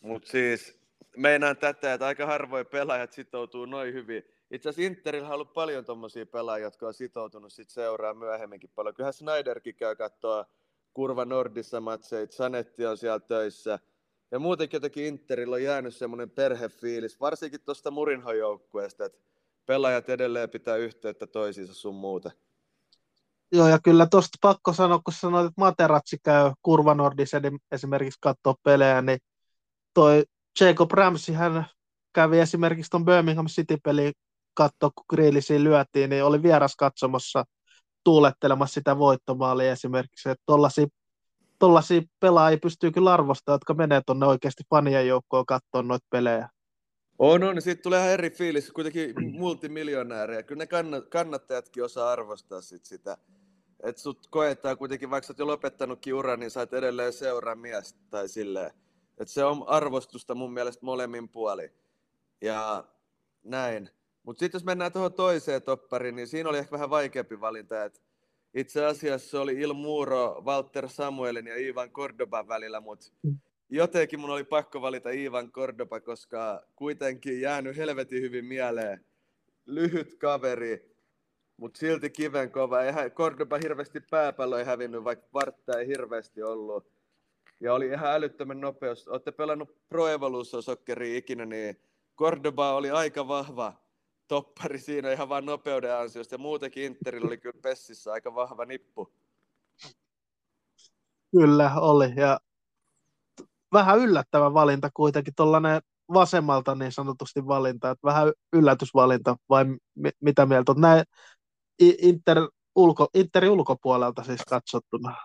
Mutta 0.00 0.30
siis 0.30 0.80
meinaan 1.16 1.56
tätä, 1.56 1.94
että 1.94 2.06
aika 2.06 2.26
harvoin 2.26 2.66
pelaajat 2.66 3.12
sitoutuu 3.12 3.66
noin 3.66 3.94
hyvin. 3.94 4.24
Itse 4.50 4.68
asiassa 4.68 4.92
Interillä 4.92 5.28
on 5.28 5.34
ollut 5.34 5.52
paljon 5.52 5.84
tuommoisia 5.84 6.26
pelaajia, 6.26 6.66
jotka 6.66 6.86
on 6.86 6.94
sitoutunut 6.94 7.52
sit 7.52 7.70
seuraa 7.70 8.14
myöhemminkin 8.14 8.70
paljon. 8.74 8.94
Kyllähän 8.94 9.12
Snyderkin 9.12 9.74
käy 9.74 9.96
katsoa 9.96 10.46
Kurva 10.94 11.24
Nordissa 11.24 11.80
matseit, 11.80 12.32
Sanetti 12.32 12.86
on 12.86 12.96
siellä 12.96 13.20
töissä. 13.20 13.78
Ja 14.30 14.38
muutenkin 14.38 14.76
jotenkin 14.76 15.04
Interillä 15.04 15.54
on 15.54 15.62
jäänyt 15.62 15.96
semmoinen 15.96 16.30
perhefiilis, 16.30 17.20
varsinkin 17.20 17.60
tuosta 17.60 17.90
Murinho-joukkueesta, 17.90 19.04
että 19.04 19.18
pelaajat 19.66 20.08
edelleen 20.08 20.50
pitää 20.50 20.76
yhteyttä 20.76 21.26
toisiinsa 21.26 21.74
sun 21.74 21.94
muuta. 21.94 22.30
Joo, 23.52 23.68
ja 23.68 23.78
kyllä 23.84 24.06
tuosta 24.06 24.38
pakko 24.40 24.72
sanoa, 24.72 25.00
kun 25.04 25.14
sanoit, 25.14 25.46
että 25.46 25.60
Materatsi 25.60 26.18
käy 26.22 26.52
Kurva 26.62 26.94
Nordissa 26.94 27.40
esimerkiksi 27.72 28.18
katsoa 28.22 28.54
pelejä, 28.62 29.02
niin 29.02 29.18
toi 29.94 30.24
Jacob 30.60 30.90
Ramsey, 30.90 31.34
hän 31.34 31.66
kävi 32.12 32.38
esimerkiksi 32.38 32.90
tuon 32.90 33.04
Birmingham 33.04 33.46
City-pelin 33.46 34.12
katsoa, 34.54 34.90
kun 34.90 35.04
grillisiin 35.10 35.64
lyötiin, 35.64 36.10
niin 36.10 36.24
oli 36.24 36.42
vieras 36.42 36.76
katsomassa 36.76 37.44
tuulettelemassa 38.04 38.74
sitä 38.74 38.98
voittomaalia 38.98 39.72
esimerkiksi. 39.72 40.30
Että 40.30 40.42
tollaisia, 40.46 40.86
tollaisia 41.58 42.02
pelaajia 42.20 42.58
pystyy 42.62 42.90
kyllä 42.90 43.12
arvostamaan, 43.12 43.54
jotka 43.54 43.74
menee 43.74 44.02
tuonne 44.06 44.26
oikeasti 44.26 44.62
fanien 44.70 45.08
joukkoon 45.08 45.46
katsoa 45.46 45.82
noita 45.82 46.06
pelejä. 46.10 46.48
On, 47.18 47.42
on. 47.42 47.62
Siitä 47.62 47.82
tulee 47.82 48.00
ihan 48.00 48.12
eri 48.12 48.30
fiilis, 48.30 48.70
kuitenkin 48.70 49.14
multimiljonääriä. 49.38 50.42
Kyllä 50.42 50.64
ne 50.64 51.00
kannattajatkin 51.08 51.84
osaa 51.84 52.12
arvostaa 52.12 52.60
sit 52.60 52.84
sitä. 52.84 53.16
Että 53.82 54.02
sut 54.02 54.26
koetaan 54.30 54.78
kuitenkin, 54.78 55.10
vaikka 55.10 55.26
sä 55.26 55.32
oot 55.32 55.38
jo 55.38 55.46
lopettanutkin 55.46 56.14
uran, 56.14 56.40
niin 56.40 56.50
sä 56.50 56.60
oot 56.60 56.74
edelleen 56.74 57.12
seuraa 57.12 57.54
mies 57.54 57.94
tai 58.10 58.28
silleen. 58.28 58.70
Että 59.18 59.34
se 59.34 59.44
on 59.44 59.64
arvostusta 59.66 60.34
mun 60.34 60.52
mielestä 60.52 60.86
molemmin 60.86 61.28
puoli. 61.28 61.72
Ja 62.40 62.84
näin. 63.44 63.90
Mutta 64.22 64.40
sitten 64.40 64.58
jos 64.58 64.64
mennään 64.64 64.92
tuohon 64.92 65.12
toiseen 65.12 65.62
toppariin, 65.62 66.16
niin 66.16 66.28
siinä 66.28 66.48
oli 66.48 66.58
ehkä 66.58 66.70
vähän 66.70 66.90
vaikeampi 66.90 67.40
valinta. 67.40 67.84
Et 67.84 68.02
itse 68.54 68.84
asiassa 68.84 69.30
se 69.30 69.38
oli 69.38 69.54
Il 69.60 69.72
Muro, 69.72 70.42
Walter 70.46 70.88
Samuelin 70.88 71.46
ja 71.46 71.56
Ivan 71.56 71.90
Cordoban 71.90 72.48
välillä, 72.48 72.80
mutta 72.80 73.06
mm. 73.22 73.38
jotenkin 73.68 74.20
mun 74.20 74.30
oli 74.30 74.44
pakko 74.44 74.82
valita 74.82 75.10
Ivan 75.10 75.52
Cordoba, 75.52 76.00
koska 76.00 76.62
kuitenkin 76.76 77.40
jäänyt 77.40 77.76
helvetin 77.76 78.22
hyvin 78.22 78.44
mieleen. 78.44 79.04
Lyhyt 79.66 80.14
kaveri, 80.14 80.96
mutta 81.56 81.78
silti 81.78 82.10
kiven 82.10 82.50
kova. 82.50 82.82
Ei 82.82 83.10
Cordoba 83.10 83.58
hirveästi 83.62 84.00
pääpallo 84.00 84.58
ei 84.58 84.64
hävinnyt, 84.64 85.04
vaikka 85.04 85.26
vartta 85.34 85.78
ei 85.78 85.86
hirveästi 85.86 86.42
ollut. 86.42 86.92
Ja 87.60 87.74
oli 87.74 87.86
ihan 87.86 88.10
älyttömän 88.14 88.60
nopeus. 88.60 89.08
Olette 89.08 89.32
pelannut 89.32 89.88
Pro 89.88 90.08
Evolution 90.08 90.62
Socceria 90.62 91.18
ikinä, 91.18 91.46
niin 91.46 91.80
Cordoba 92.18 92.74
oli 92.74 92.90
aika 92.90 93.28
vahva 93.28 93.81
toppari 94.32 94.78
siinä 94.78 95.12
ihan 95.12 95.28
vain 95.28 95.46
nopeuden 95.46 95.96
ansiosta. 95.96 96.34
Ja 96.34 96.38
muutenkin 96.38 96.84
Interillä 96.84 97.26
oli 97.26 97.38
kyllä 97.38 97.60
Pessissä 97.62 98.12
aika 98.12 98.34
vahva 98.34 98.64
nippu. 98.64 99.12
Kyllä 101.30 101.72
oli. 101.80 102.12
Ja 102.16 102.40
vähän 103.72 103.98
yllättävä 103.98 104.54
valinta 104.54 104.90
kuitenkin, 104.94 105.34
tuollainen 105.36 105.82
vasemmalta 106.12 106.74
niin 106.74 106.92
sanotusti 106.92 107.46
valinta, 107.46 107.90
että 107.90 108.06
vähän 108.06 108.32
yllätysvalinta, 108.52 109.36
vai 109.48 109.64
mi- 109.94 110.10
mitä 110.20 110.46
mieltä 110.46 110.72
on? 110.72 110.80
Näin 110.80 111.04
Inter, 111.80 112.38
ulko, 112.76 113.08
Interin 113.14 113.50
ulkopuolelta 113.50 114.24
siis 114.24 114.44
katsottuna. 114.48 115.16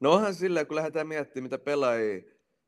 No 0.00 0.12
onhan 0.12 0.34
silleen, 0.34 0.66
kun 0.66 0.76
lähdetään 0.76 1.08
miettimään, 1.08 1.44
mitä 1.44 1.58
pelaajia 1.58 2.22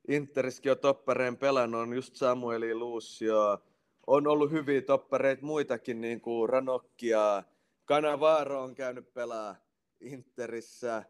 Interiskin 0.09 0.73
on 0.73 0.79
toppareen 0.79 1.37
pelannut, 1.37 1.81
on 1.81 1.95
just 1.95 2.17
Samueli 2.17 2.75
Lucio, 2.75 3.63
on 4.07 4.27
ollut 4.27 4.51
hyviä 4.51 4.83
toppareita 4.83 5.47
muitakin, 5.47 6.01
niin 6.01 6.21
kuin 6.21 6.49
Ranokkia, 6.49 7.43
Canavaro 7.87 8.63
on 8.63 8.75
käynyt 8.75 9.15
pelaa 9.15 9.57
Interissä, 10.01 11.03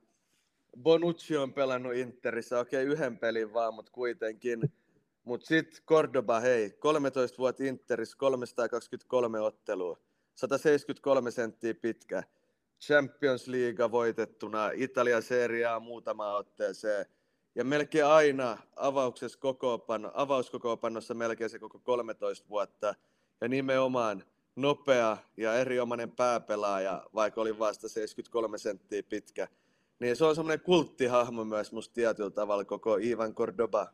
Bonucci 0.82 1.36
on 1.36 1.52
pelannut 1.52 1.94
Interissä, 1.94 2.58
okei 2.58 2.84
yhden 2.84 3.18
pelin 3.18 3.52
vaan, 3.52 3.74
mutta 3.74 3.92
kuitenkin. 3.92 4.60
Mutta 5.24 5.46
sitten 5.46 5.84
Cordoba, 5.86 6.40
hei, 6.40 6.70
13 6.70 7.38
vuotta 7.38 7.64
Interissä, 7.64 8.16
323 8.18 9.40
ottelua, 9.40 9.98
173 10.34 11.30
senttiä 11.30 11.74
pitkä, 11.74 12.22
Champions 12.80 13.48
League 13.48 13.90
voitettuna, 13.90 14.70
Italian 14.74 15.22
seriaa 15.22 15.80
muutama 15.80 16.36
otteeseen, 16.36 17.06
ja 17.54 17.64
melkein 17.64 18.06
aina 18.06 18.58
avauksessa 18.76 19.38
kokoopano, 19.38 20.10
avauskokoopanossa 20.14 21.14
melkein 21.14 21.50
se 21.50 21.58
koko 21.58 21.78
13 21.78 22.48
vuotta. 22.48 22.94
Ja 23.40 23.48
nimenomaan 23.48 24.24
nopea 24.56 25.16
ja 25.36 25.54
eriomainen 25.54 26.10
pääpelaaja, 26.10 27.06
vaikka 27.14 27.40
oli 27.40 27.58
vasta 27.58 27.88
73 27.88 28.58
senttiä 28.58 29.02
pitkä. 29.02 29.48
Niin 30.00 30.16
se 30.16 30.24
on 30.24 30.34
semmoinen 30.34 30.64
kulttihahmo 30.64 31.44
myös 31.44 31.72
musta 31.72 31.94
tietyllä 31.94 32.30
tavalla 32.30 32.64
koko 32.64 32.96
Ivan 32.96 33.34
Cordoba. 33.34 33.86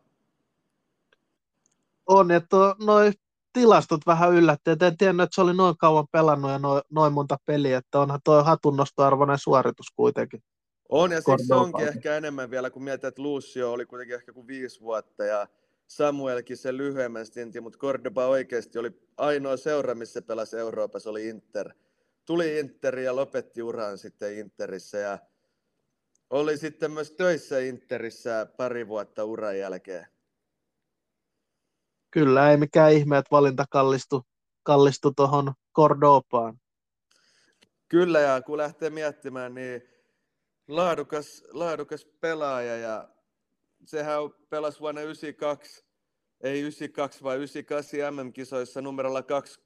On, 2.06 2.30
että 2.30 2.56
noin 2.84 3.12
tilastot 3.52 4.00
vähän 4.06 4.32
yllätti. 4.32 4.70
En 4.70 4.96
tiennyt, 4.96 5.24
että 5.24 5.34
se 5.34 5.40
oli 5.40 5.54
noin 5.54 5.76
kauan 5.78 6.06
pelannut 6.12 6.50
ja 6.50 6.58
noin, 6.58 6.82
noin 6.90 7.12
monta 7.12 7.36
peliä, 7.46 7.78
että 7.78 8.00
onhan 8.00 8.20
tuo 8.24 8.44
hatunnostoarvoinen 8.44 9.38
suoritus 9.38 9.86
kuitenkin. 9.96 10.42
On, 10.90 11.12
ja 11.12 11.20
siis 11.20 11.48
se 11.48 11.54
onkin 11.54 11.88
ehkä 11.88 12.16
enemmän 12.16 12.50
vielä, 12.50 12.70
kun 12.70 12.84
mietit, 12.84 13.04
että 13.04 13.22
Lucio 13.22 13.72
oli 13.72 13.86
kuitenkin 13.86 14.16
ehkä 14.16 14.32
kuin 14.32 14.46
viisi 14.46 14.80
vuotta, 14.80 15.24
ja 15.24 15.46
Samuelkin 15.86 16.56
sen 16.56 16.76
lyhyemmän 16.76 17.26
stintin, 17.26 17.62
mutta 17.62 17.78
Cordoba 17.78 18.26
oikeasti 18.26 18.78
oli 18.78 18.92
ainoa 19.16 19.56
seura, 19.56 19.94
missä 19.94 20.22
pelasi 20.22 20.56
Euroopassa, 20.56 21.10
oli 21.10 21.28
Inter. 21.28 21.70
Tuli 22.24 22.58
Inter 22.58 22.98
ja 22.98 23.16
lopetti 23.16 23.62
uran 23.62 23.98
sitten 23.98 24.38
Interissä, 24.38 24.98
ja 24.98 25.18
oli 26.30 26.56
sitten 26.56 26.90
myös 26.90 27.10
töissä 27.10 27.58
Interissä 27.58 28.46
pari 28.56 28.88
vuotta 28.88 29.24
uran 29.24 29.58
jälkeen. 29.58 30.06
Kyllä, 32.10 32.50
ei 32.50 32.56
mikään 32.56 32.92
ihme, 32.92 33.18
että 33.18 33.30
valinta 33.30 33.64
kallistui 33.70 34.22
kallistu 34.62 35.12
tuohon 35.16 35.52
Cordobaan. 35.76 36.60
Kyllä, 37.88 38.20
ja 38.20 38.42
kun 38.42 38.58
lähtee 38.58 38.90
miettimään, 38.90 39.54
niin 39.54 39.82
laadukas, 40.70 41.44
laadukas 41.52 42.04
pelaaja 42.04 42.76
ja 42.76 43.08
sehän 43.84 44.18
pelasi 44.50 44.80
vuonna 44.80 45.00
92, 45.00 45.84
ei 46.40 46.60
92 46.60 47.22
vai 47.22 47.36
98 47.36 48.14
MM-kisoissa 48.14 48.82
numerolla 48.82 49.22
kaksi 49.22 49.60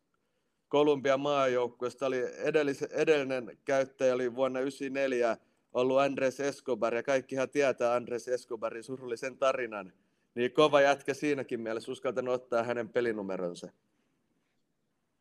Kolumbian 0.69 1.21
maajoukkueesta. 1.21 2.07
Oli 2.07 2.23
edellis, 2.37 2.83
edellinen 2.83 3.59
käyttäjä 3.65 4.15
oli 4.15 4.35
vuonna 4.35 4.61
94 4.61 5.37
ollut 5.73 5.99
Andres 5.99 6.41
Escobar 6.41 6.95
ja 6.95 7.03
kaikkihan 7.03 7.51
tietää 7.51 7.95
Andres 7.95 8.29
Escobarin 8.29 8.85
surullisen 8.85 9.39
tarinan. 9.39 9.93
Niin 10.35 10.53
kova 10.53 10.81
jätkä 10.81 11.15
siinäkin 11.15 11.61
mielessä, 11.61 11.93
uskaltanut 11.93 12.35
ottaa 12.35 12.63
hänen 12.63 12.89
pelinumeronsa. 12.89 13.69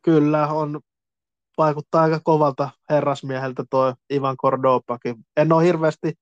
Kyllä, 0.01 0.47
on 0.47 0.81
vaikuttaa 1.57 2.01
aika 2.01 2.19
kovalta 2.23 2.69
herrasmieheltä 2.89 3.63
tuo 3.69 3.93
Ivan 4.13 4.37
Cordopakin. 4.37 5.15
En 5.37 5.51
ole 5.51 5.63
hirveästi 5.63 6.13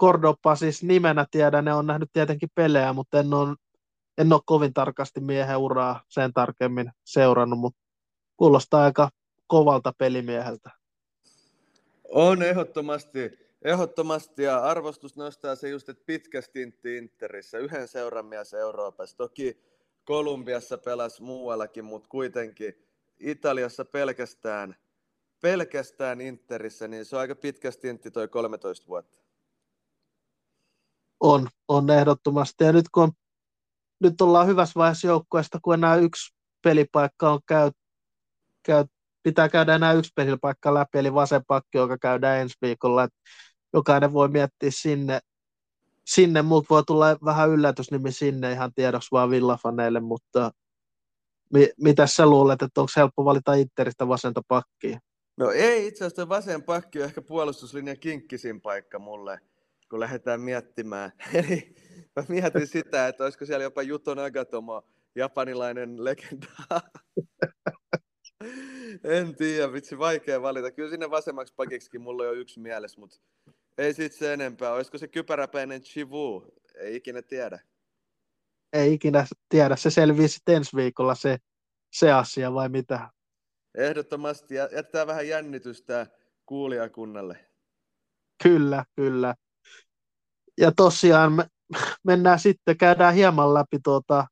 Cordopaa 0.00 0.56
siis 0.56 0.82
nimenä 0.82 1.26
tiedä, 1.30 1.62
ne 1.62 1.74
on 1.74 1.86
nähnyt 1.86 2.10
tietenkin 2.12 2.48
pelejä, 2.54 2.92
mutta 2.92 3.20
en 3.20 3.34
ole, 3.34 3.56
en 4.18 4.32
ole 4.32 4.40
kovin 4.46 4.74
tarkasti 4.74 5.20
miehen 5.20 5.56
uraa 5.56 6.04
sen 6.08 6.32
tarkemmin 6.32 6.92
seurannut, 7.04 7.58
mutta 7.58 7.80
kuulostaa 8.36 8.84
aika 8.84 9.10
kovalta 9.46 9.92
pelimieheltä. 9.98 10.70
On 12.08 12.42
ehdottomasti, 12.42 13.32
ehdottomasti 13.62 14.42
ja 14.42 14.58
arvostus 14.58 15.16
nostaa 15.16 15.54
se 15.54 15.68
just, 15.68 15.88
että 15.88 16.02
pitkä 16.06 16.40
stintti 16.40 16.96
Interissä, 16.96 17.58
yhden 17.58 17.88
seuran 17.88 18.26
mies 18.26 18.54
Euroopassa. 18.54 19.16
Toki 19.16 19.60
Kolumbiassa 20.04 20.78
pelasi 20.78 21.22
muuallakin, 21.22 21.84
mutta 21.84 22.08
kuitenkin 22.08 22.89
Italiassa 23.20 23.84
pelkästään, 23.84 24.76
pelkästään 25.40 26.20
Interissä, 26.20 26.88
niin 26.88 27.04
se 27.04 27.16
on 27.16 27.20
aika 27.20 27.34
pitkä 27.34 27.70
stintti 27.70 28.10
toi 28.10 28.28
13 28.28 28.86
vuotta. 28.86 29.18
On, 31.20 31.48
on 31.68 31.90
ehdottomasti. 31.90 32.64
Ja 32.64 32.72
nyt 32.72 32.86
kun 32.94 33.02
on, 33.02 33.12
nyt 34.00 34.20
ollaan 34.20 34.46
hyvässä 34.46 34.72
vaiheessa 34.78 35.06
joukkueesta, 35.06 35.58
kun 35.62 35.74
enää 35.74 35.96
yksi 35.96 36.34
pelipaikka 36.62 37.32
on 37.32 37.40
käy, 37.46 37.70
käy, 38.62 38.84
pitää 39.22 39.48
käydä 39.48 39.74
enää 39.74 39.92
yksi 39.92 40.12
pelipaikka 40.16 40.74
läpi, 40.74 40.98
eli 40.98 41.14
vasen 41.14 41.42
pakki, 41.46 41.78
joka 41.78 41.98
käydään 41.98 42.40
ensi 42.40 42.56
viikolla. 42.62 43.04
Et 43.04 43.12
jokainen 43.72 44.12
voi 44.12 44.28
miettiä 44.28 44.70
sinne, 44.72 45.20
sinne 46.06 46.42
mutta 46.42 46.74
voi 46.74 46.82
tulla 46.86 47.06
vähän 47.24 47.50
yllätysnimi 47.50 48.12
sinne 48.12 48.52
ihan 48.52 48.74
tiedoksi 48.74 49.08
vaan 49.12 49.30
villafaneille, 49.30 50.00
mutta 50.00 50.50
mitä 51.80 52.06
sä 52.06 52.26
luulet, 52.26 52.62
että 52.62 52.80
onko 52.80 52.92
helppo 52.96 53.24
valita 53.24 53.54
Interistä 53.54 54.08
vasenta 54.08 54.42
pakkia? 54.48 54.98
No 55.36 55.50
ei, 55.50 55.86
itse 55.86 56.04
asiassa 56.04 56.28
vasen 56.28 56.62
pakki 56.62 56.98
on 56.98 57.04
ehkä 57.04 57.22
puolustuslinjan 57.22 57.98
kinkkisin 57.98 58.60
paikka 58.60 58.98
mulle, 58.98 59.40
kun 59.90 60.00
lähdetään 60.00 60.40
miettimään. 60.40 61.12
Eli 61.34 61.74
mä 62.16 62.24
mietin 62.28 62.66
sitä, 62.66 63.08
että 63.08 63.24
olisiko 63.24 63.46
siellä 63.46 63.62
jopa 63.62 63.82
Juto 63.82 64.14
Nagatomo, 64.14 64.82
japanilainen 65.14 66.04
legenda. 66.04 66.46
en 69.04 69.36
tiedä, 69.36 69.72
vitsi, 69.72 69.98
vaikea 69.98 70.42
valita. 70.42 70.70
Kyllä 70.70 70.90
sinne 70.90 71.10
vasemmaksi 71.10 71.54
pakiksi 71.56 71.98
mulla 71.98 72.28
on 72.28 72.38
yksi 72.38 72.60
mielessä, 72.60 73.00
mutta 73.00 73.16
Ei 73.78 73.94
sit 73.94 74.12
se 74.12 74.32
enempää. 74.32 74.72
Olisiko 74.72 74.98
se 74.98 75.08
kypäräpäinen 75.08 75.82
Chivu? 75.82 76.54
Ei 76.74 76.96
ikinä 76.96 77.22
tiedä. 77.22 77.58
Ei 78.72 78.92
ikinä 78.92 79.26
tiedä. 79.48 79.76
Se 79.76 79.90
selvii 79.90 80.28
sitten 80.28 80.56
ensi 80.56 80.76
viikolla 80.76 81.14
se, 81.14 81.38
se 81.92 82.12
asia 82.12 82.54
vai 82.54 82.68
mitä? 82.68 83.10
Ehdottomasti. 83.74 84.54
Jättää 84.54 85.06
vähän 85.06 85.28
jännitystä 85.28 86.06
kuulijakunnalle. 86.46 87.50
Kyllä, 88.42 88.84
kyllä. 88.96 89.34
Ja 90.58 90.72
tosiaan 90.72 91.32
me, 91.32 91.46
mennään 92.04 92.38
sitten, 92.38 92.78
käydään 92.78 93.14
hieman 93.14 93.54
läpi 93.54 93.78
tuota 93.84 94.26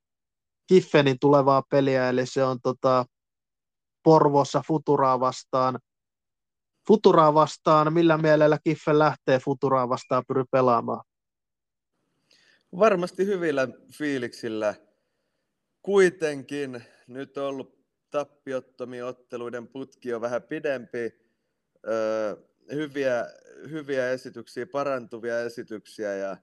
Kiffenin 0.66 1.16
tulevaa 1.20 1.62
peliä, 1.70 2.09
eli 2.09 2.26
se 2.26 2.45
on 2.45 2.59
tota 2.62 3.05
Porvossa 4.03 4.62
Futuraa 4.66 5.20
vastaan. 5.20 5.78
Futuraa 6.89 7.34
vastaan, 7.34 7.93
millä 7.93 8.18
mielellä 8.18 8.59
Kiffen 8.64 8.99
lähtee 8.99 9.39
Futuraa 9.39 9.89
vastaan 9.89 10.24
pyry 10.28 10.45
pelaamaan? 10.51 11.05
Varmasti 12.77 13.27
hyvillä 13.27 13.69
fiiliksillä. 13.93 14.75
Kuitenkin 15.83 16.83
nyt 17.07 17.39
on 17.39 17.45
ollut 17.45 17.79
tappiottomia 18.11 19.07
otteluiden 19.07 19.69
putki 19.69 20.14
on 20.14 20.21
vähän 20.21 20.43
pidempi. 20.43 21.12
Öö, 21.89 22.37
hyviä, 22.73 23.27
hyviä 23.71 24.11
esityksiä, 24.11 24.66
parantuvia 24.66 25.41
esityksiä 25.41 26.14
ja 26.14 26.37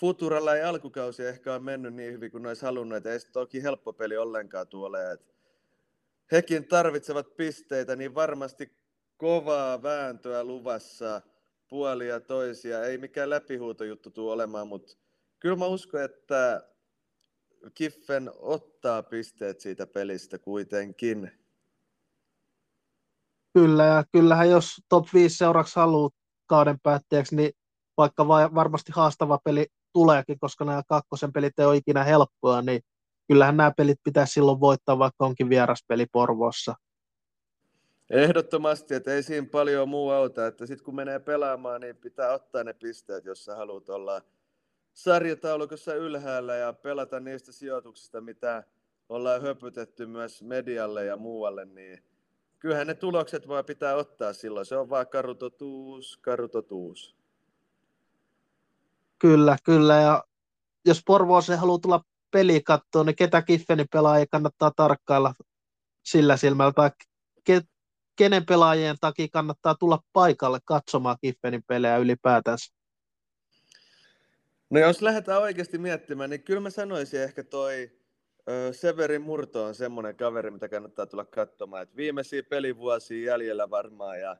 Futuralla 0.00 0.56
ei 0.56 0.62
alkukausi 0.62 1.24
ehkä 1.24 1.52
ole 1.52 1.62
mennyt 1.62 1.94
niin 1.94 2.12
hyvin 2.12 2.30
kuin 2.30 2.46
olisi 2.46 2.62
halunnut, 2.62 3.06
ei 3.06 3.20
se 3.20 3.30
toki 3.32 3.62
helppo 3.62 3.92
peli 3.92 4.16
ollenkaan 4.16 4.68
tuolle. 4.68 5.12
Et 5.12 5.34
hekin 6.32 6.68
tarvitsevat 6.68 7.36
pisteitä, 7.36 7.96
niin 7.96 8.14
varmasti 8.14 8.72
kovaa 9.16 9.82
vääntöä 9.82 10.44
luvassa 10.44 11.22
puolia 11.68 12.20
toisia. 12.20 12.84
Ei 12.84 12.98
mikään 12.98 13.30
läpihuutojuttu 13.30 14.10
tule 14.10 14.32
olemaan, 14.32 14.68
mutta 14.68 14.96
kyllä 15.40 15.56
mä 15.56 15.66
uskon, 15.66 16.02
että 16.02 16.68
Kiffen 17.74 18.30
ottaa 18.38 19.02
pisteet 19.02 19.60
siitä 19.60 19.86
pelistä 19.86 20.38
kuitenkin. 20.38 21.32
Kyllä, 23.54 23.84
ja 23.84 24.04
kyllähän 24.12 24.50
jos 24.50 24.76
top 24.88 25.06
5 25.14 25.36
seuraksi 25.36 25.76
haluaa 25.76 26.10
kauden 26.46 26.80
päätteeksi, 26.82 27.36
niin 27.36 27.52
vaikka 27.96 28.28
varmasti 28.28 28.92
haastava 28.94 29.38
peli 29.44 29.66
tuleekin, 29.92 30.38
koska 30.38 30.64
nämä 30.64 30.82
kakkosen 30.88 31.32
pelit 31.32 31.58
ei 31.58 31.66
ole 31.66 31.76
ikinä 31.76 32.04
helppoa, 32.04 32.62
niin 32.62 32.80
kyllähän 33.28 33.56
nämä 33.56 33.72
pelit 33.76 34.00
pitäisi 34.04 34.32
silloin 34.32 34.60
voittaa, 34.60 34.98
vaikka 34.98 35.26
onkin 35.26 35.48
vieraspeli 35.48 36.06
Porvoossa. 36.12 36.74
Ehdottomasti, 38.10 38.94
että 38.94 39.14
ei 39.14 39.22
siinä 39.22 39.46
paljon 39.52 39.88
muu 39.88 40.10
auta, 40.10 40.46
että 40.46 40.66
sitten 40.66 40.84
kun 40.84 40.94
menee 40.94 41.18
pelaamaan, 41.18 41.80
niin 41.80 41.96
pitää 41.96 42.32
ottaa 42.32 42.64
ne 42.64 42.72
pisteet, 42.72 43.24
jos 43.24 43.44
sä 43.44 43.56
haluat 43.56 43.88
olla 43.88 44.22
sarjataulukossa 44.98 45.94
ylhäällä 45.94 46.56
ja 46.56 46.72
pelata 46.72 47.20
niistä 47.20 47.52
sijoituksista, 47.52 48.20
mitä 48.20 48.64
ollaan 49.08 49.42
höpytetty 49.42 50.06
myös 50.06 50.42
medialle 50.42 51.04
ja 51.04 51.16
muualle, 51.16 51.64
niin 51.64 52.02
kyllähän 52.58 52.86
ne 52.86 52.94
tulokset 52.94 53.48
voi 53.48 53.64
pitää 53.64 53.94
ottaa 53.94 54.32
silloin. 54.32 54.66
Se 54.66 54.76
on 54.76 54.90
vaan 54.90 55.06
karutotuus, 55.06 56.16
karutotuus. 56.16 57.16
Kyllä, 59.18 59.56
kyllä. 59.64 59.94
Ja 59.94 60.24
jos 60.84 61.02
Porvooseen 61.06 61.58
haluaa 61.58 61.78
tulla 61.78 62.04
peli 62.30 62.62
katsoa, 62.62 63.04
niin 63.04 63.16
ketä 63.16 63.42
Kiffeni 63.42 63.84
pelaajia 63.92 64.26
kannattaa 64.30 64.72
tarkkailla 64.76 65.34
sillä 66.04 66.36
silmällä, 66.36 66.72
tai 66.72 66.90
ke, 67.44 67.62
kenen 68.16 68.46
pelaajien 68.46 68.96
takia 69.00 69.28
kannattaa 69.32 69.74
tulla 69.74 69.98
paikalle 70.12 70.58
katsomaan 70.64 71.16
Kiffenin 71.20 71.62
pelejä 71.66 71.96
ylipäätänsä? 71.96 72.77
No 74.70 74.80
jos 74.80 75.02
lähdetään 75.02 75.42
oikeasti 75.42 75.78
miettimään, 75.78 76.30
niin 76.30 76.42
kyllä 76.42 76.60
mä 76.60 76.70
sanoisin 76.70 77.22
ehkä 77.22 77.44
toi 77.44 77.90
Severin 78.72 79.22
Murto 79.22 79.64
on 79.64 79.74
semmoinen 79.74 80.16
kaveri, 80.16 80.50
mitä 80.50 80.68
kannattaa 80.68 81.06
tulla 81.06 81.24
katsomaan. 81.24 81.82
Et 81.82 81.96
viimeisiä 81.96 82.42
pelivuosia 82.42 83.32
jäljellä 83.32 83.70
varmaan 83.70 84.20
ja 84.20 84.36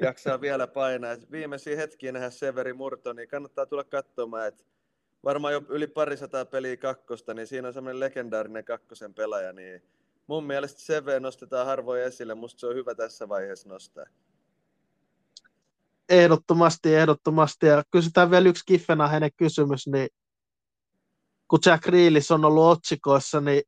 jaksaa 0.00 0.40
vielä 0.46 0.66
painaa. 0.66 1.12
Et 1.12 1.30
viimeisiä 1.30 1.76
hetkiä 1.76 2.12
nähdä 2.12 2.30
Severi 2.30 2.72
Murto, 2.72 3.12
niin 3.12 3.28
kannattaa 3.28 3.66
tulla 3.66 3.84
katsomaan. 3.84 4.48
Et 4.48 4.66
varmaan 5.24 5.52
jo 5.52 5.62
yli 5.68 5.86
parisataa 5.86 6.44
peliä 6.44 6.76
kakkosta, 6.76 7.34
niin 7.34 7.46
siinä 7.46 7.68
on 7.68 7.74
semmoinen 7.74 8.00
legendaarinen 8.00 8.64
kakkosen 8.64 9.14
pelaaja. 9.14 9.52
Niin 9.52 9.82
mun 10.26 10.44
mielestä 10.44 10.80
Seve 10.80 11.20
nostetaan 11.20 11.66
harvoin 11.66 12.02
esille. 12.02 12.34
Musta 12.34 12.60
se 12.60 12.66
on 12.66 12.74
hyvä 12.74 12.94
tässä 12.94 13.28
vaiheessa 13.28 13.68
nostaa. 13.68 14.06
Ehdottomasti, 16.08 16.94
ehdottomasti. 16.94 17.66
Ja 17.66 17.82
kysytään 17.90 18.30
vielä 18.30 18.48
yksi 18.48 18.62
Kiffenahenen 18.66 19.30
kysymys, 19.36 19.86
niin 19.86 20.08
kun 21.48 21.58
Jack 21.66 21.86
Reelis 21.86 22.30
on 22.30 22.44
ollut 22.44 22.64
otsikoissa, 22.64 23.40
niin 23.40 23.62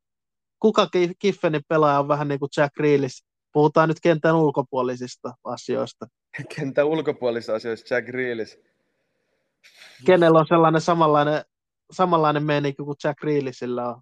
kuka 0.59 0.87
Kiffenin 1.19 1.61
pelaaja 1.67 1.99
on 1.99 2.07
vähän 2.07 2.27
niin 2.27 2.39
kuin 2.39 2.49
Jack 2.57 2.77
Reelis? 2.77 3.25
Puhutaan 3.53 3.89
nyt 3.89 3.99
kentän 4.01 4.35
ulkopuolisista 4.35 5.33
asioista. 5.43 6.07
Kentän 6.55 6.87
ulkopuolisista 6.87 7.55
asioista 7.55 7.93
Jack 7.93 8.09
Reelis. 8.09 8.59
Kenellä 10.05 10.39
on 10.39 10.47
sellainen 10.47 10.81
samanlainen, 10.81 11.41
samanlainen 11.91 12.43
meininki 12.43 12.83
kuin 12.83 12.97
Jack 13.03 13.23
Reelisillä 13.23 13.89
on? 13.89 14.01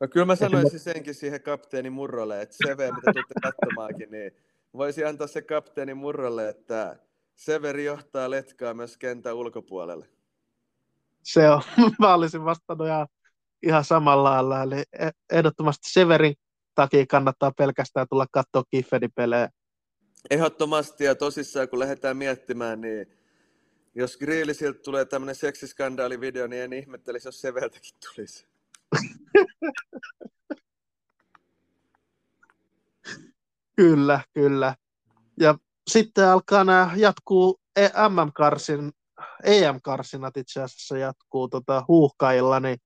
No 0.00 0.08
kyllä 0.08 0.26
mä 0.26 0.36
sanoisin 0.36 0.80
senkin 0.80 1.14
siihen 1.14 1.42
kapteeni 1.42 1.90
Murrolle, 1.90 2.42
että 2.42 2.56
CV, 2.64 2.78
mitä 2.94 3.12
tuutte 3.12 3.34
katsomaankin, 3.42 4.10
niin 4.10 4.32
voisi 4.74 5.04
antaa 5.04 5.26
se 5.26 5.42
kapteeni 5.42 5.94
Murrolle, 5.94 6.48
että 6.48 6.96
Severi 7.38 7.84
johtaa 7.84 8.30
letkaa 8.30 8.74
myös 8.74 8.96
kentän 8.96 9.34
ulkopuolelle. 9.34 10.08
Se 11.22 11.50
on, 11.50 11.62
mä 11.98 12.14
olisin 12.14 12.44
vastannut 12.44 12.86
ihan 12.86 13.06
ihan 13.62 13.84
samalla 13.84 14.48
lailla. 14.48 14.62
Eli 14.62 14.82
e- 14.92 15.10
ehdottomasti 15.30 15.90
Severin 15.90 16.34
takia 16.74 17.06
kannattaa 17.06 17.52
pelkästään 17.52 18.06
tulla 18.10 18.26
katsoa 18.30 18.62
Kiffenin 18.70 19.12
pelejä. 19.14 19.48
Ehdottomasti 20.30 21.04
ja 21.04 21.14
tosissaan 21.14 21.68
kun 21.68 21.78
lähdetään 21.78 22.16
miettimään, 22.16 22.80
niin 22.80 23.18
jos 23.94 24.16
Grillisiltä 24.16 24.82
tulee 24.82 25.04
tämmöinen 25.04 25.34
seksiskandaalivideo, 25.34 26.46
niin 26.46 26.62
en 26.62 26.72
ihmettelisi, 26.72 27.28
jos 27.28 27.40
Seveltäkin 27.40 27.94
tulisi. 28.14 28.46
kyllä, 33.76 34.20
kyllä. 34.34 34.74
Ja 35.40 35.58
sitten 35.88 36.28
alkaa 36.28 36.64
nämä 36.64 36.90
jatkuu 36.96 37.60
e- 37.76 37.90
MM-karsin, 38.08 38.92
EM-karsinat 39.44 40.36
itse 40.36 40.62
asiassa 40.62 40.98
jatkuu 40.98 41.48
tota, 41.48 41.84
huuhkailla, 41.88 42.60
niin 42.60 42.78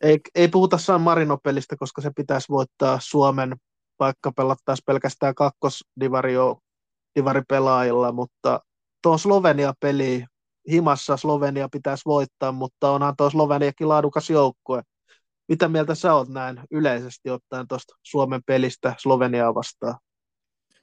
ei, 0.00 0.20
ei 0.34 0.48
puhuta 0.48 0.78
San 0.78 1.00
Marino-pelistä, 1.00 1.76
koska 1.76 2.02
se 2.02 2.10
pitäisi 2.16 2.48
voittaa 2.48 2.98
Suomen, 3.02 3.56
vaikka 3.98 4.32
pelattaisiin 4.32 4.84
pelkästään 4.86 5.34
kakkosdivaripelaajilla, 5.34 8.12
mutta 8.12 8.60
tuo 9.02 9.18
Slovenia-peli, 9.18 10.24
himassa 10.70 11.16
Slovenia 11.16 11.68
pitäisi 11.68 12.02
voittaa, 12.06 12.52
mutta 12.52 12.90
onhan 12.90 13.16
tuo 13.16 13.30
Sloveniakin 13.30 13.88
laadukas 13.88 14.30
joukkue. 14.30 14.82
Mitä 15.48 15.68
mieltä 15.68 15.94
sä 15.94 16.14
oot 16.14 16.28
näin 16.28 16.60
yleisesti 16.70 17.30
ottaen 17.30 17.68
tuosta 17.68 17.96
Suomen 18.02 18.40
pelistä 18.46 18.94
Sloveniaa 18.98 19.54
vastaan? 19.54 19.98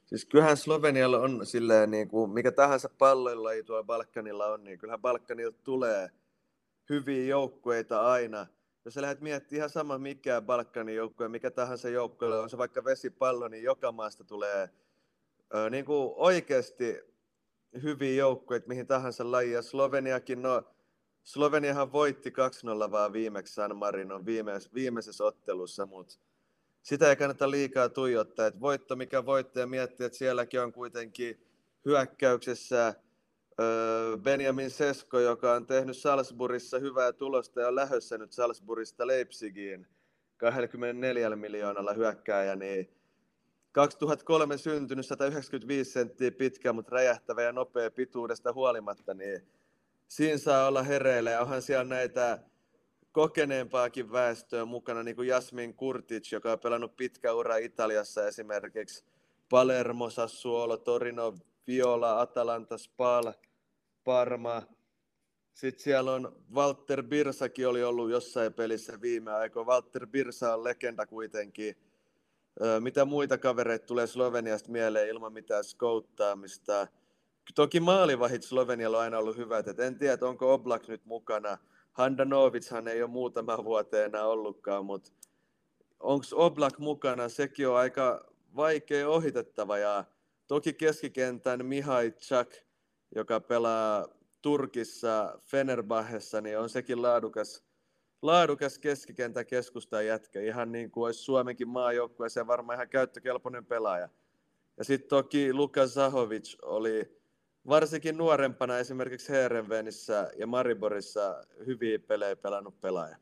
Siis 0.06 0.24
kyllähän 0.24 0.56
Slovenialla 0.56 1.18
on 1.18 1.46
silleen, 1.46 1.90
niin 1.90 2.08
kuin 2.08 2.30
mikä 2.30 2.52
tahansa 2.52 2.90
palloilla 2.98 3.52
ei 3.52 3.62
tuolla 3.62 3.84
Balkanilla 3.84 4.46
on, 4.46 4.64
niin 4.64 4.78
kyllähän 4.78 5.00
Balkanilta 5.00 5.58
tulee 5.62 6.10
hyviä 6.90 7.24
joukkueita 7.24 8.00
aina– 8.00 8.46
jos 8.84 8.94
sä 8.94 9.02
lähdet 9.02 9.20
miettimään 9.20 9.58
ihan 9.58 9.70
sama 9.70 9.98
mikä 9.98 10.40
Balkanin 10.40 10.96
joukkue, 10.96 11.28
mikä 11.28 11.50
tahansa 11.50 11.88
joukkue 11.88 12.38
on 12.38 12.50
se 12.50 12.58
vaikka 12.58 12.84
vesipallo, 12.84 13.48
niin 13.48 13.62
joka 13.62 13.92
maasta 13.92 14.24
tulee 14.24 14.70
ö, 15.54 15.70
niin 15.70 15.84
kuin 15.84 16.12
oikeasti 16.16 17.00
hyviä 17.82 18.14
joukkueita 18.14 18.68
mihin 18.68 18.86
tahansa 18.86 19.30
lajia. 19.30 19.62
Sloveniakin, 19.62 20.42
no 20.42 20.62
Sloveniahan 21.22 21.92
voitti 21.92 22.30
2-0 22.86 22.90
vaan 22.90 23.12
viimeksi 23.12 23.54
San 23.54 23.76
Marinon 23.76 24.26
viimeis, 24.26 24.74
viimeisessä 24.74 25.24
ottelussa, 25.24 25.86
mutta 25.86 26.18
sitä 26.84 27.10
ei 27.10 27.16
kannata 27.16 27.50
liikaa 27.50 27.88
tuijottaa. 27.88 28.46
että 28.46 28.60
voitto 28.60 28.96
mikä 28.96 29.26
voitto 29.26 29.60
ja 29.60 29.66
miettiä, 29.66 30.06
että 30.06 30.18
sielläkin 30.18 30.60
on 30.60 30.72
kuitenkin 30.72 31.46
hyökkäyksessä 31.84 32.94
Benjamin 34.22 34.70
Sesko, 34.70 35.20
joka 35.20 35.52
on 35.52 35.66
tehnyt 35.66 35.96
Salzburgissa 35.96 36.78
hyvää 36.78 37.12
tulosta 37.12 37.60
ja 37.60 37.68
on 37.68 37.74
lähdössä 37.74 38.18
nyt 38.18 38.32
Salzburgista 38.32 39.06
Leipzigiin 39.06 39.86
24 40.36 41.36
miljoonalla 41.36 41.92
hyökkääjä, 41.92 42.56
niin 42.56 42.90
2003 43.72 44.58
syntynyt 44.58 45.06
195 45.06 45.90
senttiä 45.90 46.30
pitkä, 46.30 46.72
mutta 46.72 46.94
räjähtävä 46.94 47.42
ja 47.42 47.52
nopea 47.52 47.90
pituudesta 47.90 48.52
huolimatta, 48.52 49.14
niin 49.14 49.48
siinä 50.08 50.38
saa 50.38 50.68
olla 50.68 50.82
hereillä 50.82 51.30
ja 51.30 51.40
onhan 51.40 51.62
siellä 51.62 51.84
näitä 51.84 52.38
kokeneempaakin 53.14 54.12
väestöä 54.12 54.64
mukana, 54.64 55.02
niin 55.02 55.16
kuin 55.16 55.28
Jasmin 55.28 55.74
Kurtic, 55.74 56.32
joka 56.32 56.52
on 56.52 56.58
pelannut 56.58 56.96
pitkä 56.96 57.32
ura 57.32 57.56
Italiassa 57.56 58.26
esimerkiksi 58.26 59.04
Palermo, 59.50 60.10
Sassuolo, 60.10 60.76
Torino, 60.76 61.34
Viola, 61.66 62.20
Atalanta, 62.20 62.78
Spal, 62.78 63.32
Parma. 64.04 64.62
Sitten 65.52 65.84
siellä 65.84 66.12
on 66.12 66.44
Walter 66.54 67.02
Birsakin 67.02 67.68
oli 67.68 67.84
ollut 67.84 68.10
jossain 68.10 68.52
pelissä 68.52 69.00
viime 69.00 69.32
aikoina. 69.32 69.66
Walter 69.66 70.06
Birsa 70.06 70.54
on 70.54 70.64
legenda 70.64 71.06
kuitenkin. 71.06 71.76
Mitä 72.80 73.04
muita 73.04 73.38
kavereita 73.38 73.86
tulee 73.86 74.06
Sloveniasta 74.06 74.72
mieleen 74.72 75.08
ilman 75.08 75.32
mitään 75.32 75.64
skouttaamista? 75.64 76.86
Toki 77.54 77.80
maalivahit 77.80 78.42
Slovenialla 78.42 78.96
on 78.96 79.02
aina 79.02 79.18
ollut 79.18 79.36
hyvät. 79.36 79.68
Et 79.68 79.80
en 79.80 79.98
tiedä, 79.98 80.26
onko 80.26 80.54
Oblak 80.54 80.88
nyt 80.88 81.04
mukana. 81.04 81.58
Handanovitshan 81.94 82.88
ei 82.88 83.02
ole 83.02 83.10
muutama 83.10 83.64
vuoteen 83.64 84.04
enää 84.04 84.26
ollutkaan, 84.26 84.84
mutta 84.84 85.10
onko 86.00 86.24
Oblak 86.32 86.78
mukana? 86.78 87.28
Sekin 87.28 87.68
on 87.68 87.76
aika 87.76 88.32
vaikea 88.56 89.08
ohitettava. 89.08 89.78
Ja 89.78 90.04
toki 90.46 90.72
keskikentän 90.72 91.66
Mihai 91.66 92.10
Chak, 92.10 92.54
joka 93.14 93.40
pelaa 93.40 94.08
Turkissa 94.42 95.38
Fenerbahessa, 95.42 96.40
niin 96.40 96.58
on 96.58 96.68
sekin 96.68 97.02
laadukas, 97.02 97.64
laadukas 98.22 98.78
keskikentä 98.78 99.44
keskusta 99.44 100.02
jätkä. 100.02 100.40
Ihan 100.40 100.72
niin 100.72 100.90
kuin 100.90 101.04
olisi 101.04 101.22
Suomenkin 101.22 101.68
maajoukkueeseen 101.68 102.46
varmaan 102.46 102.76
ihan 102.76 102.88
käyttökelpoinen 102.88 103.66
pelaaja. 103.66 104.08
Ja 104.76 104.84
sitten 104.84 105.08
toki 105.08 105.52
Luka 105.52 105.86
Zahovic 105.86 106.56
oli 106.62 107.23
varsinkin 107.68 108.16
nuorempana 108.16 108.78
esimerkiksi 108.78 109.32
Heerenvenissä 109.32 110.30
ja 110.38 110.46
Mariborissa 110.46 111.44
hyviä 111.66 111.98
pelejä 111.98 112.36
pelannut 112.36 112.80
pelaaja. 112.80 113.16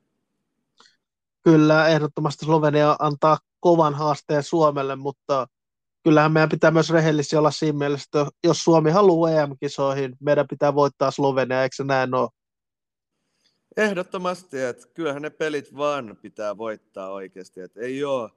Kyllä, 1.43 1.89
ehdottomasti 1.89 2.45
Slovenia 2.45 2.97
antaa 2.99 3.39
kovan 3.61 3.95
haasteen 3.95 4.43
Suomelle, 4.43 4.97
mutta 4.97 5.47
kyllähän 6.05 6.33
meidän 6.33 6.49
pitää 6.49 6.71
myös 6.71 6.91
rehellisiä 6.91 7.39
olla 7.39 7.51
siinä 7.51 7.79
mielessä, 7.79 8.05
että 8.05 8.27
jos 8.45 8.65
Suomi 8.65 8.91
haluaa 8.91 9.31
EM-kisoihin, 9.31 10.17
meidän 10.21 10.49
pitää 10.49 10.75
voittaa 10.75 11.11
Slovenia, 11.11 11.63
eikö 11.63 11.77
se 11.77 11.85
näin 11.85 12.15
ole? 12.15 12.29
Ehdottomasti, 13.77 14.61
että 14.61 14.89
kyllähän 14.95 15.23
ne 15.23 15.31
pelit 15.31 15.77
vaan 15.77 16.19
pitää 16.23 16.59
voittaa 16.59 17.11
oikeasti, 17.11 17.61
että 17.61 17.81
ei 17.81 18.05
ole, 18.05 18.31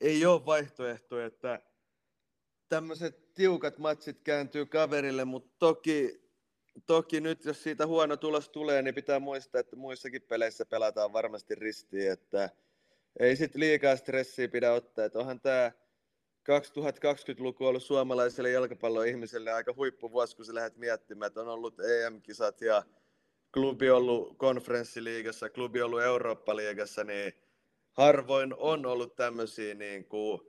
ei 0.00 0.26
ole 0.26 0.46
vaihtoehtoja, 0.46 1.26
että 1.26 1.60
tämmöiset 2.68 3.34
tiukat 3.34 3.78
matsit 3.78 4.20
kääntyy 4.24 4.66
kaverille, 4.66 5.24
mutta 5.24 5.50
toki, 5.58 6.22
toki 6.86 7.20
nyt 7.20 7.44
jos 7.44 7.62
siitä 7.62 7.86
huono 7.86 8.16
tulos 8.16 8.48
tulee, 8.48 8.82
niin 8.82 8.94
pitää 8.94 9.20
muistaa, 9.20 9.60
että 9.60 9.76
muissakin 9.76 10.22
peleissä 10.22 10.66
pelataan 10.66 11.12
varmasti 11.12 11.54
ristiin, 11.54 12.12
että 12.12 12.50
ei 13.20 13.36
sit 13.36 13.54
liikaa 13.54 13.96
stressiä 13.96 14.48
pidä 14.48 14.72
ottaa, 14.72 15.04
että 15.04 15.18
onhan 15.18 15.40
tämä 15.40 15.72
2020-luku 16.48 17.66
ollut 17.66 17.82
suomalaiselle 17.82 18.50
jalkapalloihmiselle 18.50 19.52
aika 19.52 19.74
huippuvuosi, 19.76 20.36
kun 20.36 20.44
sä 20.44 20.54
lähdet 20.54 20.76
miettimään, 20.76 21.26
että 21.26 21.40
on 21.40 21.48
ollut 21.48 21.80
EM-kisat 21.80 22.60
ja 22.60 22.82
klubi 23.52 23.90
ollut 23.90 24.38
konferenssiliigassa, 24.38 25.50
klubi 25.50 25.82
ollut 25.82 26.02
Eurooppa-liigassa, 26.02 27.04
niin 27.04 27.32
harvoin 27.92 28.54
on 28.56 28.86
ollut 28.86 29.16
tämmöisiä 29.16 29.74
niin 29.74 30.04
kuin, 30.04 30.40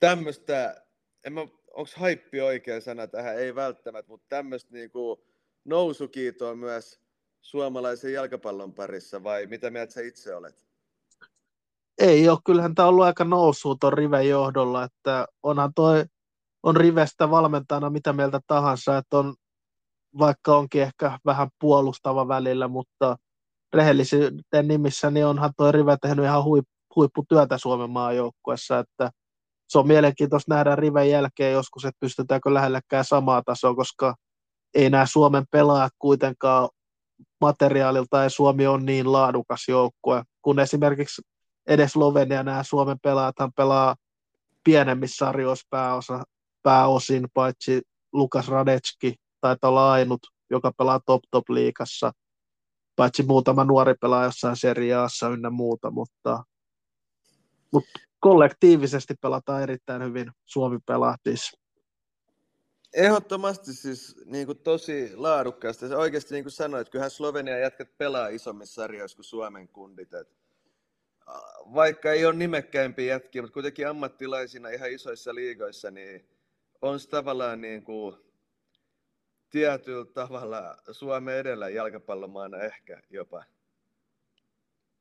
tämmöistä, 0.00 0.82
en 1.24 1.32
mä, 1.32 1.40
onko 1.70 1.90
haippi 1.96 2.40
oikea 2.40 2.80
sana 2.80 3.06
tähän, 3.06 3.38
ei 3.38 3.54
välttämättä, 3.54 4.12
mutta 4.12 4.26
tämmöistä 4.28 4.72
niin 4.72 4.90
kuin 4.90 5.20
nousukiitoa 5.64 6.54
myös 6.54 7.00
suomalaisen 7.40 8.12
jalkapallon 8.12 8.72
parissa, 8.72 9.22
vai 9.22 9.46
mitä 9.46 9.70
mieltä 9.70 9.92
sä 9.92 10.00
itse 10.00 10.34
olet? 10.34 10.64
ei 11.98 12.28
ole, 12.28 12.38
kyllähän 12.44 12.74
tämä 12.74 12.88
on 12.88 12.94
ollut 12.94 13.04
aika 13.04 13.24
noussut 13.24 13.80
tuon 13.80 13.92
Riven 13.92 14.28
johdolla, 14.28 14.84
että 14.84 15.26
onhan 15.42 15.74
toi, 15.74 16.04
on 16.62 16.76
Rivestä 16.76 17.30
valmentajana 17.30 17.90
mitä 17.90 18.12
mieltä 18.12 18.40
tahansa, 18.46 18.98
että 18.98 19.18
on, 19.18 19.34
vaikka 20.18 20.56
onkin 20.56 20.82
ehkä 20.82 21.18
vähän 21.26 21.48
puolustava 21.60 22.28
välillä, 22.28 22.68
mutta 22.68 23.16
rehellisyyden 23.72 24.68
nimissä, 24.68 25.10
niin 25.10 25.26
onhan 25.26 25.52
tuo 25.56 25.72
Rive 25.72 25.96
tehnyt 26.02 26.24
ihan 26.24 26.44
huip, 26.44 26.66
huipputyötä 26.96 27.58
Suomen 27.58 27.90
maajoukkuessa, 27.90 28.78
että 28.78 29.10
se 29.74 29.78
on 29.78 29.86
mielenkiintoista 29.86 30.54
nähdä 30.54 30.76
Riven 30.76 31.10
jälkeen 31.10 31.52
joskus, 31.52 31.84
että 31.84 32.00
pystytäänkö 32.00 32.54
lähellekään 32.54 33.04
samaa 33.04 33.42
tasoa, 33.42 33.74
koska 33.74 34.14
ei 34.74 34.90
nämä 34.90 35.06
Suomen 35.06 35.44
pelaajat 35.50 35.92
kuitenkaan 35.98 36.68
materiaalilta 37.40 38.22
ja 38.22 38.30
Suomi 38.30 38.66
on 38.66 38.86
niin 38.86 39.12
laadukas 39.12 39.68
joukkue, 39.68 40.22
kun 40.42 40.60
esimerkiksi 40.60 41.22
edes 41.66 41.92
Slovenia 41.92 42.42
nämä 42.42 42.62
Suomen 42.62 42.96
pelaajathan 43.02 43.52
pelaa 43.52 43.96
pienemmissä 44.64 45.16
sarjoissa 45.16 45.66
pääosa, 45.70 46.22
pääosin, 46.62 47.28
paitsi 47.34 47.82
Lukas 48.12 48.48
Radecki 48.48 49.14
taitaa 49.40 49.70
olla 49.70 49.92
ainut, 49.92 50.20
joka 50.50 50.72
pelaa 50.78 51.00
top-top-liikassa, 51.06 52.12
paitsi 52.96 53.22
muutama 53.22 53.64
nuori 53.64 53.94
pelaaja 54.00 54.24
jossain 54.24 54.56
seriaassa 54.56 55.28
ynnä 55.28 55.50
muuta, 55.50 55.90
mutta, 55.90 56.44
mutta 57.72 57.90
kollektiivisesti 58.24 59.14
pelataan 59.20 59.62
erittäin 59.62 60.02
hyvin 60.02 60.30
Suomi 60.44 60.78
pelaatis. 60.86 61.56
Ehdottomasti 62.94 63.74
siis 63.74 64.16
niin 64.24 64.46
kuin 64.46 64.58
tosi 64.58 65.16
laadukkaasti. 65.16 65.88
Se 65.88 65.96
oikeasti 65.96 66.34
niin 66.34 66.44
kuin 66.44 66.52
sanoit, 66.52 66.88
kyllähän 66.88 67.10
Slovenia 67.10 67.58
jätkät 67.58 67.98
pelaa 67.98 68.28
isommissa 68.28 68.82
sarjoissa 68.82 69.16
kuin 69.16 69.24
Suomen 69.24 69.68
kundit. 69.68 70.14
Et 70.14 70.28
vaikka 71.74 72.12
ei 72.12 72.26
ole 72.26 72.34
nimekkäimpiä 72.34 73.14
jätkiä, 73.14 73.42
mutta 73.42 73.52
kuitenkin 73.52 73.88
ammattilaisina 73.88 74.68
ihan 74.68 74.90
isoissa 74.90 75.34
liigoissa, 75.34 75.90
niin 75.90 76.28
on 76.82 77.00
se 77.00 77.08
tavallaan 77.08 77.60
niin 77.60 77.82
kuin 77.82 78.16
tietyllä 79.50 80.04
tavalla 80.04 80.76
Suomen 80.92 81.36
edellä 81.36 81.68
jalkapallomaana 81.68 82.58
ehkä 82.58 83.02
jopa. 83.10 83.44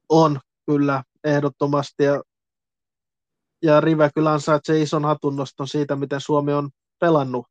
On, 0.09 0.39
kyllä, 0.65 1.03
ehdottomasti. 1.23 2.03
Ja, 2.03 2.21
ja 3.63 3.81
Rive 3.81 4.09
kyllä 4.15 4.33
ansaitsee 4.33 4.81
ison 4.81 5.05
hatunnoston 5.05 5.67
siitä, 5.67 5.95
miten 5.95 6.21
Suomi 6.21 6.53
on 6.53 6.69
pelannut 6.99 7.45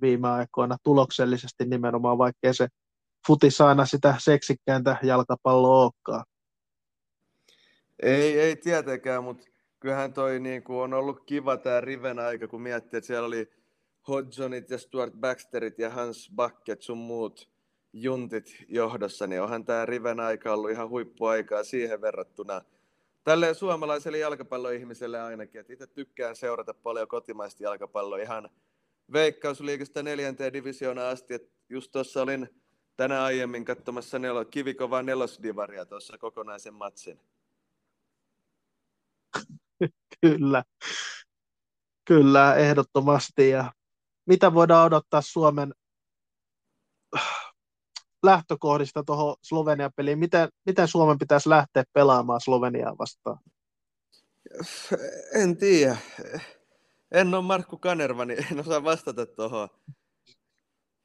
viime 0.00 0.28
aikoina 0.28 0.76
tuloksellisesti 0.82 1.64
nimenomaan, 1.64 2.18
vaikkei 2.18 2.54
se 2.54 2.68
futis 3.26 3.60
aina 3.60 3.86
sitä 3.86 4.14
seksikkääntä 4.18 4.96
jalkapalloa 5.02 5.82
olekaan. 5.82 6.24
Ei, 8.02 8.40
ei 8.40 8.56
tietenkään, 8.56 9.24
mutta 9.24 9.46
kyllähän 9.80 10.12
toi 10.12 10.40
niin 10.40 10.62
kuin 10.62 10.78
on 10.78 10.94
ollut 10.94 11.20
kiva 11.26 11.56
tämä 11.56 11.80
Riven 11.80 12.18
aika, 12.18 12.48
kun 12.48 12.62
miettii, 12.62 12.98
että 12.98 13.06
siellä 13.06 13.26
oli 13.26 13.50
Hodgsonit 14.08 14.70
ja 14.70 14.78
Stuart 14.78 15.14
Baxterit 15.14 15.78
ja 15.78 15.90
Hans 15.90 16.32
Bucket 16.36 16.82
sun 16.82 16.98
muut 16.98 17.48
juntit 17.92 18.64
johdossa, 18.68 19.26
niin 19.26 19.42
onhan 19.42 19.64
tämä 19.64 19.86
Riven 19.86 20.20
aika 20.20 20.52
ollut 20.52 20.70
ihan 20.70 20.88
huippuaikaa 20.88 21.64
siihen 21.64 22.00
verrattuna 22.00 22.62
tälle 23.28 23.54
suomalaiselle 23.54 24.18
jalkapalloihmiselle 24.18 25.20
ainakin, 25.20 25.60
että 25.60 25.72
itse 25.72 25.86
tykkään 25.86 26.36
seurata 26.36 26.74
paljon 26.74 27.08
kotimaista 27.08 27.62
jalkapalloa 27.62 28.18
ihan 28.18 28.50
veikkausliikasta 29.12 30.02
neljänteen 30.02 30.52
divisioonaan 30.52 31.12
asti, 31.12 31.34
että 31.34 31.48
just 31.68 31.92
tuossa 31.92 32.22
olin 32.22 32.48
tänä 32.96 33.24
aiemmin 33.24 33.64
katsomassa 33.64 34.18
nelo, 34.18 34.44
kivikovaa 34.44 35.02
nelosdivaria 35.02 35.86
tuossa 35.86 36.18
kokonaisen 36.18 36.74
matsin. 36.74 37.20
Kyllä. 40.20 40.64
Kyllä, 42.04 42.54
ehdottomasti. 42.54 43.48
Ja 43.48 43.72
mitä 44.26 44.54
voidaan 44.54 44.86
odottaa 44.86 45.20
Suomen 45.20 45.74
lähtökohdista 48.22 49.04
tuohon 49.04 49.36
Slovenia-peliin? 49.42 50.18
Miten, 50.18 50.48
miten 50.66 50.88
Suomen 50.88 51.18
pitäisi 51.18 51.48
lähteä 51.48 51.84
pelaamaan 51.92 52.40
Sloveniaa 52.40 52.98
vastaan? 52.98 53.38
En 55.34 55.56
tiedä. 55.56 55.96
En 57.10 57.34
ole 57.34 57.42
Markku 57.42 57.76
Kanerva, 57.76 58.24
niin 58.24 58.46
en 58.52 58.60
osaa 58.60 58.84
vastata 58.84 59.26
tuohon. 59.26 59.68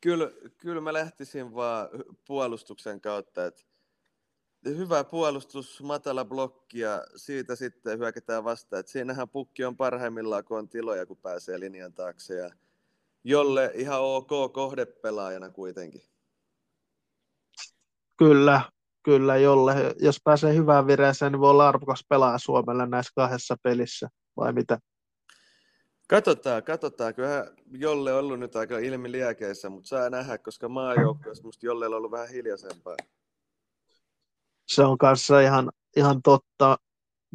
Kyllä, 0.02 0.31
kyllä 0.57 0.81
mä 0.81 0.94
lähtisin 0.94 1.56
vaan 1.56 1.90
puolustuksen 2.27 3.02
kautta, 3.02 3.45
että 3.45 3.64
hyvä 4.65 5.03
puolustus, 5.03 5.81
matala 5.84 6.26
blokki 6.26 6.80
ja 6.80 7.03
siitä 7.15 7.56
sitten 7.56 7.99
hyökätään 7.99 8.44
vastaan. 8.44 8.80
Et 8.80 8.88
siinähän 8.88 9.30
pukki 9.30 9.65
on 9.65 9.77
parhaimmillaan, 9.77 10.44
kun 10.44 10.57
on 10.57 10.69
tiloja, 10.69 11.06
kun 11.06 11.18
pääsee 11.18 11.60
linjan 11.60 11.94
taakse. 11.94 12.35
Ja 12.35 12.49
jolle 13.23 13.72
ihan 13.76 14.02
ok 14.02 14.53
kohdepelaajana 14.53 15.49
kuitenkin. 15.49 16.02
Kyllä, 18.23 18.61
kyllä 19.03 19.37
jolle. 19.37 19.95
Jos 19.99 20.17
pääsee 20.23 20.55
hyvään 20.55 20.87
vireeseen, 20.87 21.31
niin 21.31 21.39
voi 21.39 21.49
olla 21.49 21.67
arvokas 21.67 22.05
pelaa 22.09 22.37
Suomelle 22.37 22.85
näissä 22.85 23.11
kahdessa 23.15 23.55
pelissä, 23.63 24.09
vai 24.37 24.53
mitä? 24.53 24.79
Katsotaan, 26.09 26.63
katsotaan. 26.63 27.15
Kyllähän 27.15 27.47
Jolle 27.71 28.13
on 28.13 28.19
ollut 28.19 28.39
nyt 28.39 28.55
aika 28.55 28.79
ilmi 28.79 29.11
liekeissä, 29.11 29.69
mutta 29.69 29.87
saa 29.87 30.09
nähdä, 30.09 30.37
koska 30.37 30.69
maajoukkueessa 30.69 31.43
musta 31.43 31.65
Jolle 31.65 31.87
on 31.87 31.93
ollut 31.93 32.11
vähän 32.11 32.29
hiljaisempaa 32.29 32.95
se 34.67 34.83
on 34.83 34.97
kanssa 34.97 35.39
ihan, 35.39 35.71
ihan 35.97 36.21
totta. 36.21 36.77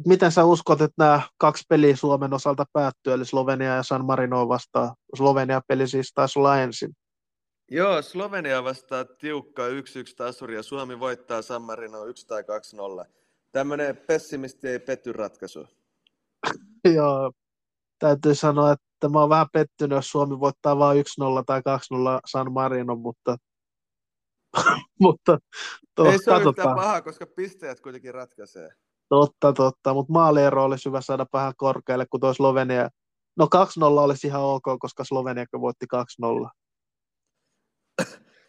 Miten 0.07 0.31
sä 0.31 0.45
uskot, 0.45 0.81
että 0.81 0.95
nämä 0.97 1.21
kaksi 1.37 1.63
peliä 1.69 1.95
Suomen 1.95 2.33
osalta 2.33 2.65
päättyy, 2.73 3.13
eli 3.13 3.25
Slovenia 3.25 3.75
ja 3.75 3.83
San 3.83 4.05
Marino 4.05 4.47
vastaan? 4.47 4.95
Slovenia-peli 5.15 5.87
siis 5.87 6.11
taisi 6.15 6.39
olla 6.39 6.61
ensin. 6.61 6.93
Joo, 7.71 8.01
Slovenia 8.01 8.63
vastaa 8.63 9.05
tiukka 9.05 9.67
1-1 9.67 9.71
tasuri 10.17 10.55
ja 10.55 10.63
Suomi 10.63 10.99
voittaa 10.99 11.41
San 11.41 11.61
Marino 11.61 12.05
1 12.05 12.27
tai 12.27 12.41
2-0. 13.03 13.05
Tämmöinen 13.51 13.97
pessimisti 13.97 14.67
ei 14.67 14.79
petty 14.79 15.13
ratkaisu. 15.13 15.67
Joo, 16.95 17.31
täytyy 17.99 18.35
sanoa, 18.35 18.71
että 18.71 19.09
mä 19.09 19.19
oon 19.19 19.29
vähän 19.29 19.47
pettynyt, 19.53 19.95
jos 19.95 20.09
Suomi 20.11 20.39
voittaa 20.39 20.79
vain 20.79 20.97
1-0 20.99 21.03
tai 21.45 21.59
2-0 21.59 21.63
San 22.25 22.51
Marino, 22.51 22.95
mutta, 22.95 23.37
mutta 25.01 25.37
to, 25.95 26.05
ei 26.05 26.19
se 26.19 26.31
ole 26.31 26.43
yhtään 26.43 26.75
paha, 26.75 27.01
koska 27.01 27.25
pisteet 27.35 27.79
kuitenkin 27.79 28.13
ratkaisee. 28.13 28.69
Totta, 29.09 29.53
totta, 29.53 29.93
mutta 29.93 30.13
maaliero 30.13 30.63
olisi 30.63 30.85
hyvä 30.89 31.01
saada 31.01 31.25
vähän 31.33 31.53
korkealle, 31.57 32.05
kun 32.05 32.19
tuo 32.19 32.33
Slovenia. 32.33 32.89
No 33.37 33.45
2-0 33.45 33.47
olisi 33.83 34.27
ihan 34.27 34.41
ok, 34.41 34.63
koska 34.79 35.03
Slovenia 35.03 35.45
voitti 35.61 35.85
2-0. 36.45 36.49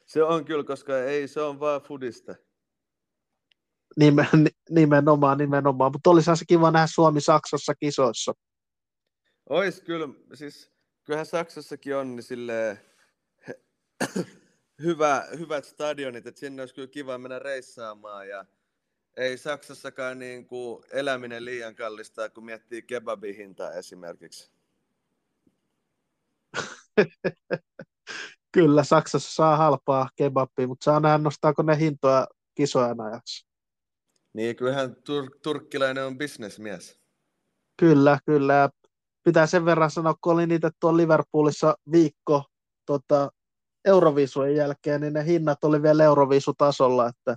Se 0.07 0.23
on 0.23 0.45
kyllä, 0.45 0.65
koska 0.65 0.99
ei, 0.99 1.29
se 1.29 1.41
on 1.41 1.61
vaan 1.61 1.83
fudista. 1.83 2.35
Nimen, 3.97 4.27
nimenomaan, 4.71 5.39
nimenomaan. 5.39 5.93
Mutta 5.93 6.11
olisi 6.11 6.37
se 6.37 6.45
kiva 6.49 6.71
nähdä 6.71 6.87
Suomi-Saksassa 6.87 7.75
kisoissa. 7.75 8.35
Ois 9.49 9.81
kyllä, 9.81 10.09
siis 10.35 10.73
kyllähän 11.05 11.27
Saksassakin 11.27 11.97
on 11.97 12.17
niin 12.17 12.23
silleen, 12.23 12.81
hyvä, 14.83 15.27
hyvät 15.39 15.65
stadionit, 15.65 16.27
että 16.27 16.41
sinne 16.41 16.63
olisi 16.63 16.75
kyllä 16.75 16.89
kiva 16.89 17.19
mennä 17.19 17.39
reissaamaan 17.39 18.29
ja 18.29 18.45
ei 19.17 19.39
Saksassakaan 19.39 20.19
niin 20.19 20.47
kuin 20.47 20.85
eläminen 20.91 21.45
liian 21.45 21.75
kallista, 21.75 22.31
kun 22.31 22.45
miettii 22.45 22.83
kebabin 22.83 23.37
hintaa 23.37 23.73
esimerkiksi. 23.73 24.51
Kyllä, 28.53 28.85
Saksassa 28.85 29.35
saa 29.35 29.57
halpaa 29.57 30.09
kebabia, 30.17 30.67
mutta 30.67 30.85
saa 30.85 31.01
nähdä, 31.01 31.19
nostaako 31.19 31.63
ne 31.63 31.79
hintoja 31.79 32.27
kisojen 32.55 33.01
ajaksi. 33.01 33.47
Niin, 34.35 34.57
kyllähän 34.57 34.91
tur- 34.91 35.39
turkkilainen 35.43 36.07
on 36.07 36.19
bisnesmies. 36.19 37.01
Kyllä, 37.81 38.19
kyllä. 38.27 38.71
Pitää 39.25 39.47
sen 39.47 39.65
verran 39.65 39.91
sanoa, 39.91 40.15
kun 40.21 40.33
olin 40.33 40.51
itse 40.51 40.71
tuolla 40.81 40.97
Liverpoolissa 40.97 41.75
viikko 41.93 42.45
tota, 42.87 43.31
Euroviisujen 43.85 44.57
jälkeen, 44.57 45.01
niin 45.01 45.13
ne 45.13 45.27
hinnat 45.27 45.65
oli 45.65 45.83
vielä 45.83 46.05
Euroviisutasolla, 46.05 47.09
että, 47.09 47.37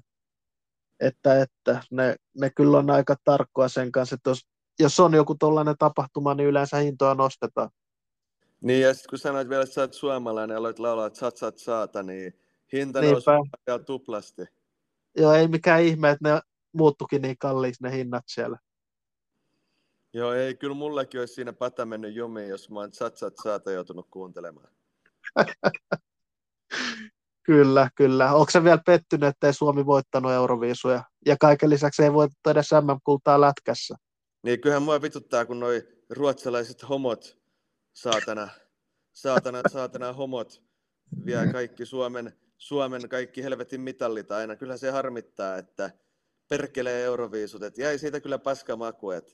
että, 0.99 1.41
että 1.41 1.83
ne, 1.91 2.15
ne 2.37 2.49
kyllä 2.49 2.77
on 2.77 2.89
aika 2.89 3.15
tarkkoa 3.23 3.67
sen 3.67 3.91
kanssa, 3.91 4.15
että 4.15 4.29
jos, 4.29 4.41
jos 4.79 4.99
on 4.99 5.13
joku 5.13 5.35
tuollainen 5.35 5.75
tapahtuma, 5.79 6.33
niin 6.33 6.49
yleensä 6.49 6.77
hintoja 6.77 7.15
nostetaan. 7.15 7.69
Niin, 8.63 8.81
ja 8.81 8.93
sitten 8.93 9.09
kun 9.09 9.19
sanoit 9.19 9.49
vielä, 9.49 9.63
että 9.63 9.73
sä 9.73 9.81
oot 9.81 9.93
suomalainen 9.93 10.53
ja 10.53 10.59
aloit 10.59 10.79
laulaa, 10.79 11.07
että 11.07 11.19
sat, 11.19 11.37
sat, 11.37 11.57
saata, 11.57 12.03
niin 12.03 12.39
hinta 12.73 13.01
nousi 13.01 13.25
vielä 13.67 13.79
tuplasti. 13.79 14.41
Joo, 15.17 15.33
ei 15.33 15.47
mikään 15.47 15.83
ihme, 15.83 16.09
että 16.09 16.29
ne 16.29 16.41
muuttukin 16.73 17.21
niin 17.21 17.37
kalliiksi 17.37 17.83
ne 17.83 17.91
hinnat 17.91 18.23
siellä. 18.27 18.57
Joo, 20.13 20.33
ei, 20.33 20.55
kyllä 20.55 20.75
mullekin 20.75 21.19
olisi 21.19 21.33
siinä 21.33 21.53
pata 21.53 21.85
mennyt 21.85 22.15
jumiin, 22.15 22.49
jos 22.49 22.69
mä 22.69 22.79
oon 22.79 22.93
sat, 22.93 23.17
sat, 23.17 23.33
saata 23.43 23.71
joutunut 23.71 24.07
kuuntelemaan. 24.11 24.69
kyllä, 27.47 27.89
kyllä. 27.95 28.33
Onko 28.33 28.51
se 28.51 28.63
vielä 28.63 28.81
pettynyt, 28.85 29.29
että 29.29 29.47
ei 29.47 29.53
Suomi 29.53 29.85
voittanut 29.85 30.31
Euroviisuja? 30.31 31.03
Ja 31.25 31.37
kaiken 31.39 31.69
lisäksi 31.69 32.03
ei 32.03 32.13
voitettu 32.13 32.49
edes 32.49 32.69
MM-kultaa 32.71 33.41
lätkässä. 33.41 33.95
Niin, 34.43 34.61
kyllähän 34.61 34.83
mua 34.83 35.01
vituttaa, 35.01 35.45
kun 35.45 35.59
noi 35.59 35.87
ruotsalaiset 36.09 36.89
homot 36.89 37.42
saatana, 37.93 38.49
saatana, 39.11 39.61
saatana 39.71 40.13
homot 40.13 40.63
vie 41.25 41.47
kaikki 41.51 41.85
Suomen, 41.85 42.33
Suomen 42.57 43.09
kaikki 43.09 43.43
helvetin 43.43 43.81
mitallit 43.81 44.31
aina. 44.31 44.55
Kyllä 44.55 44.77
se 44.77 44.91
harmittaa, 44.91 45.57
että 45.57 45.91
perkelee 46.49 47.03
euroviisut, 47.03 47.63
että 47.63 47.81
jäi 47.81 47.97
siitä 47.97 48.19
kyllä 48.19 48.39
paska 48.39 48.75
maku, 48.75 49.11
että 49.11 49.33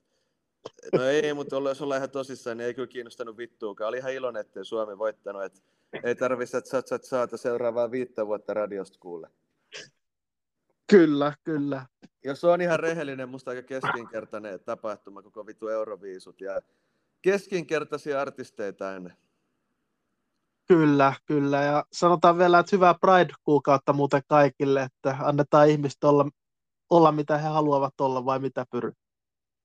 No 0.93 1.03
ei, 1.03 1.33
mutta 1.33 1.55
jos 1.55 1.81
ollaan 1.81 1.99
ihan 1.99 2.09
tosissaan, 2.09 2.57
niin 2.57 2.65
ei 2.65 2.73
kyllä 2.73 2.87
kiinnostanut 2.87 3.37
vittuukaan. 3.37 3.87
Oli 3.87 3.97
ihan 3.97 4.13
iloinen, 4.13 4.41
että 4.41 4.63
Suomi 4.63 4.97
voittanut, 4.97 5.43
että 5.43 5.59
ei 6.03 6.15
tarvitse, 6.15 6.57
että 6.57 6.69
sä, 6.69 6.83
sä 6.85 6.99
saata 7.03 7.37
seuraavaa 7.37 7.91
viittä 7.91 8.27
vuotta 8.27 8.53
radiosta 8.53 8.99
kuulle. 8.99 9.29
Kyllä, 10.87 11.33
kyllä. 11.43 11.85
Jos 12.23 12.43
on 12.43 12.61
ihan 12.61 12.79
rehellinen, 12.79 13.29
musta 13.29 13.51
aika 13.51 13.63
keskinkertainen 13.63 14.59
tapahtuma, 14.59 15.21
koko 15.21 15.45
vitu 15.45 15.67
Euroviisut. 15.67 16.41
Ja 16.41 16.61
keskinkertaisia 17.21 18.21
artisteita 18.21 18.95
ennen. 18.95 19.13
Kyllä, 20.67 21.13
kyllä. 21.25 21.63
Ja 21.63 21.85
sanotaan 21.91 22.37
vielä, 22.37 22.59
että 22.59 22.75
hyvää 22.75 22.93
Pride-kuukautta 22.93 23.93
muuten 23.93 24.21
kaikille, 24.27 24.83
että 24.83 25.17
annetaan 25.19 25.69
ihmistä 25.69 26.07
olla, 26.07 26.29
olla 26.89 27.11
mitä 27.11 27.37
he 27.37 27.47
haluavat 27.47 28.01
olla 28.01 28.25
vai 28.25 28.39
mitä 28.39 28.65
pyry. 28.71 28.91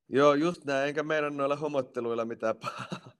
Joo, 0.09 0.35
just 0.35 0.65
näin. 0.65 0.89
Enkä 0.89 1.03
meidän 1.03 1.37
noilla 1.37 1.57
homotteluilla 1.57 2.25
mitään 2.25 2.57
pahaa. 2.57 3.11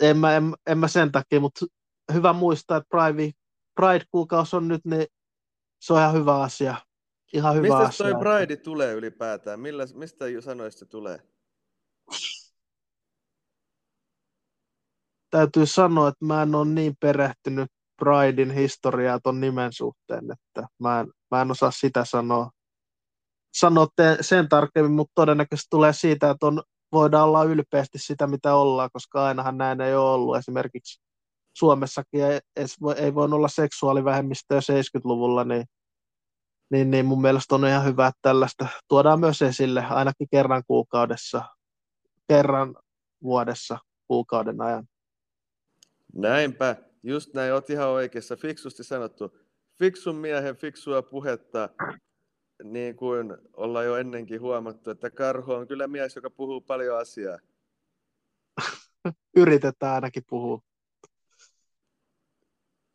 En 0.00 0.16
mä, 0.16 0.36
en, 0.36 0.54
en 0.66 0.78
mä 0.78 0.88
sen 0.88 1.12
takia, 1.12 1.40
mutta 1.40 1.66
hyvä 2.12 2.32
muistaa, 2.32 2.76
että 2.76 2.88
Pride, 2.88 3.30
Pride-kuukausi 3.80 4.56
on 4.56 4.68
nyt, 4.68 4.84
niin 4.84 5.06
se 5.80 5.92
on 5.92 6.00
ihan 6.00 6.14
hyvä 6.14 6.40
asia. 6.40 6.74
Ihan 7.32 7.54
hyvä 7.54 7.62
mistä 7.62 7.76
asia. 7.78 8.06
toi 8.06 8.20
Pride 8.20 8.56
tulee 8.56 8.92
ylipäätään? 8.92 9.60
Millä, 9.60 9.84
mistä 9.94 10.24
sanoista 10.40 10.78
se 10.78 10.86
tulee? 10.86 11.18
Täytyy 15.30 15.66
sanoa, 15.66 16.08
että 16.08 16.24
mä 16.24 16.42
en 16.42 16.54
ole 16.54 16.68
niin 16.68 16.94
perehtynyt 17.00 17.70
Pridein 17.96 18.50
historiaa 18.50 19.20
ton 19.22 19.40
nimen 19.40 19.72
suhteen, 19.72 20.24
että 20.32 20.68
mä 20.78 21.00
en, 21.00 21.06
mä 21.30 21.42
en 21.42 21.50
osaa 21.50 21.70
sitä 21.70 22.04
sanoa, 22.04 22.50
sanoa 23.54 23.86
sen 24.20 24.48
tarkemmin, 24.48 24.92
mutta 24.92 25.12
todennäköisesti 25.14 25.66
tulee 25.70 25.92
siitä, 25.92 26.30
että 26.30 26.46
on, 26.46 26.62
voidaan 26.92 27.24
olla 27.28 27.44
ylpeästi 27.44 27.98
sitä, 27.98 28.26
mitä 28.26 28.54
ollaan, 28.54 28.90
koska 28.92 29.26
ainahan 29.26 29.58
näin 29.58 29.80
ei 29.80 29.94
ole 29.94 30.10
ollut. 30.10 30.36
Esimerkiksi 30.36 31.00
Suomessakin 31.58 32.24
ei, 32.24 32.40
ei 32.96 33.14
voi 33.14 33.28
olla 33.32 33.48
seksuaalivähemmistöä 33.48 34.60
70-luvulla, 34.60 35.44
niin, 35.44 35.64
niin, 36.70 36.90
niin 36.90 37.06
mun 37.06 37.20
mielestä 37.20 37.54
on 37.54 37.66
ihan 37.66 37.84
hyvä, 37.84 38.06
että 38.06 38.18
tällaista 38.22 38.66
tuodaan 38.88 39.20
myös 39.20 39.42
esille 39.42 39.84
ainakin 39.90 40.28
kerran 40.30 40.62
kuukaudessa, 40.66 41.42
kerran 42.28 42.74
vuodessa 43.22 43.78
kuukauden 44.08 44.60
ajan. 44.60 44.86
Näinpä, 46.16 46.76
just 47.02 47.34
näin, 47.34 47.52
oot 47.52 47.70
ihan 47.70 47.88
oikeassa, 47.88 48.36
fiksusti 48.36 48.84
sanottu. 48.84 49.38
Fiksun 49.78 50.16
miehen 50.16 50.56
fiksua 50.56 51.02
puhetta, 51.02 51.68
niin 52.62 52.96
kuin 52.96 53.36
ollaan 53.52 53.86
jo 53.86 53.96
ennenkin 53.96 54.40
huomattu, 54.40 54.90
että 54.90 55.10
Karho 55.10 55.54
on 55.54 55.68
kyllä 55.68 55.86
mies, 55.86 56.16
joka 56.16 56.30
puhuu 56.30 56.60
paljon 56.60 56.98
asiaa. 56.98 57.38
Yritetään 59.36 59.94
ainakin 59.94 60.22
puhua. 60.28 60.60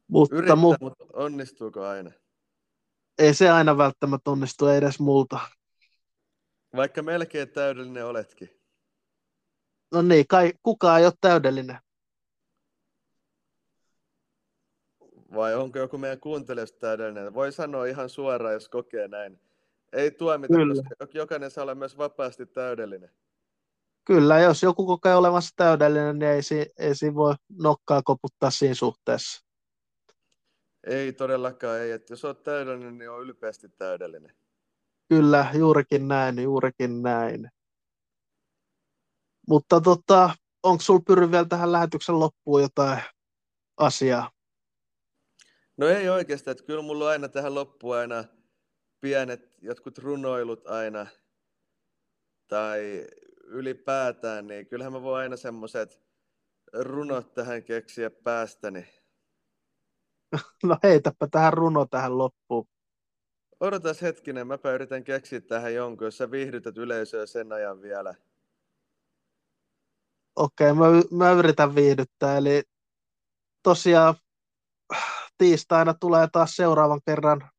Mutta, 0.08 0.36
Yrittää, 0.36 0.56
mu- 0.56 0.78
mutta 0.80 1.06
onnistuuko 1.14 1.86
aina? 1.86 2.12
Ei 3.18 3.34
se 3.34 3.50
aina 3.50 3.78
välttämättä 3.78 4.32
onnistu 4.32 4.68
edes 4.68 5.00
multa. 5.00 5.40
Vaikka 6.76 7.04
melkein 7.04 7.50
täydellinen 7.50 8.06
oletkin. 8.06 8.62
No 9.92 10.02
niin, 10.02 10.28
kai, 10.28 10.54
kukaan 10.64 11.00
ei 11.00 11.06
ole 11.06 11.14
täydellinen. 11.22 11.78
Vai 15.36 15.56
onko 15.56 15.80
joku 15.80 15.98
meidän 15.98 16.20
kuuntelijoista 16.20 16.80
täydellinen? 16.80 17.34
Voi 17.34 17.52
sanoa 17.52 17.86
ihan 17.86 18.10
suoraan, 18.10 18.54
jos 18.54 18.70
kokee 18.70 19.08
näin. 19.08 19.40
Ei 19.94 20.12
tuomita, 20.12 20.54
Kyllä. 20.54 20.84
koska 21.00 21.18
jokainen 21.18 21.52
saa 21.52 21.62
olla 21.62 21.76
myös 21.76 21.98
vapaasti 21.98 22.46
täydellinen. 22.46 23.12
Kyllä, 24.06 24.40
jos 24.40 24.64
joku 24.64 24.86
kokee 24.86 25.16
olemassa 25.16 25.54
täydellinen, 25.56 26.20
niin 26.20 26.32
ei, 26.32 26.44
si- 26.44 26.72
ei 26.78 26.96
siinä 26.96 27.16
voi 27.16 27.36
nokkaa 27.50 28.02
koputtaa 28.04 28.52
siinä 28.52 28.76
suhteessa. 28.76 29.46
Ei 30.88 31.14
todellakaan, 31.14 31.80
ei. 31.80 31.92
Että 31.92 32.14
jos 32.14 32.26
olet 32.26 32.44
täydellinen, 32.44 32.98
niin 32.98 33.10
on 33.10 33.22
ylpeästi 33.22 33.70
täydellinen. 33.70 34.36
Kyllä, 35.10 35.48
juurikin 35.54 36.08
näin, 36.08 36.40
juurikin 36.44 37.02
näin. 37.02 37.50
Mutta 39.48 39.82
tota, 39.82 40.36
onko 40.64 40.82
sinulla 40.82 41.04
Pyry 41.08 41.32
vielä 41.32 41.46
tähän 41.46 41.72
lähetyksen 41.72 42.20
loppuun 42.20 42.62
jotain 42.62 43.00
asiaa? 43.78 44.32
No 45.78 45.88
ei 45.88 46.10
oikeastaan, 46.10 46.52
että 46.52 46.64
kyllä 46.64 46.82
mulla 46.82 47.06
on 47.06 47.12
aina 47.12 47.30
tähän 47.30 47.56
loppuun 47.56 47.96
aina 47.96 48.24
pienet 49.02 49.58
jotkut 49.62 49.98
runoilut 49.98 50.68
aina, 50.68 51.08
tai 52.48 53.08
ylipäätään, 53.44 54.48
niin 54.48 54.68
kyllähän 54.68 54.94
mä 54.94 55.02
voin 55.02 55.22
aina 55.22 55.38
semmoiset 55.38 56.02
runot 56.74 57.34
tähän 57.34 57.64
keksiä 57.64 58.10
päästäni. 58.10 58.88
No 60.64 60.78
heitäpä 60.84 61.28
tähän 61.32 61.54
runo 61.54 61.86
tähän 61.86 62.18
loppuun. 62.18 62.68
Odotas 63.60 64.02
hetkinen, 64.02 64.48
mä 64.48 64.58
yritän 64.74 65.04
keksiä 65.04 65.42
tähän 65.42 65.74
jonkun, 65.74 66.08
jos 66.08 66.18
sä 66.18 66.32
viihdytät 66.32 66.78
yleisöä 66.78 67.26
sen 67.26 67.54
ajan 67.54 67.82
vielä. 67.82 68.16
Okei, 70.36 70.72
okay, 70.72 70.92
mä, 71.12 71.26
mä 71.26 71.32
yritän 71.32 71.76
viihdyttää, 71.76 72.38
eli 72.38 72.64
tosiaan 73.64 74.16
tiistaina 75.38 75.94
tulee 75.94 76.28
taas 76.32 76.56
seuraavan 76.56 77.02
kerran, 77.06 77.50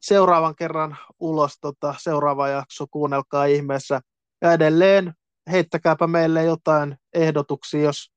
seuraavan 0.00 0.56
kerran 0.56 0.96
ulos 1.20 1.52
tota, 1.60 1.94
seuraava 1.98 2.48
jakso, 2.48 2.86
kuunnelkaa 2.90 3.44
ihmeessä. 3.44 4.00
Ja 4.42 4.52
edelleen 4.52 5.14
heittäkääpä 5.50 6.06
meille 6.06 6.44
jotain 6.44 6.96
ehdotuksia, 7.14 7.82
jos 7.82 8.12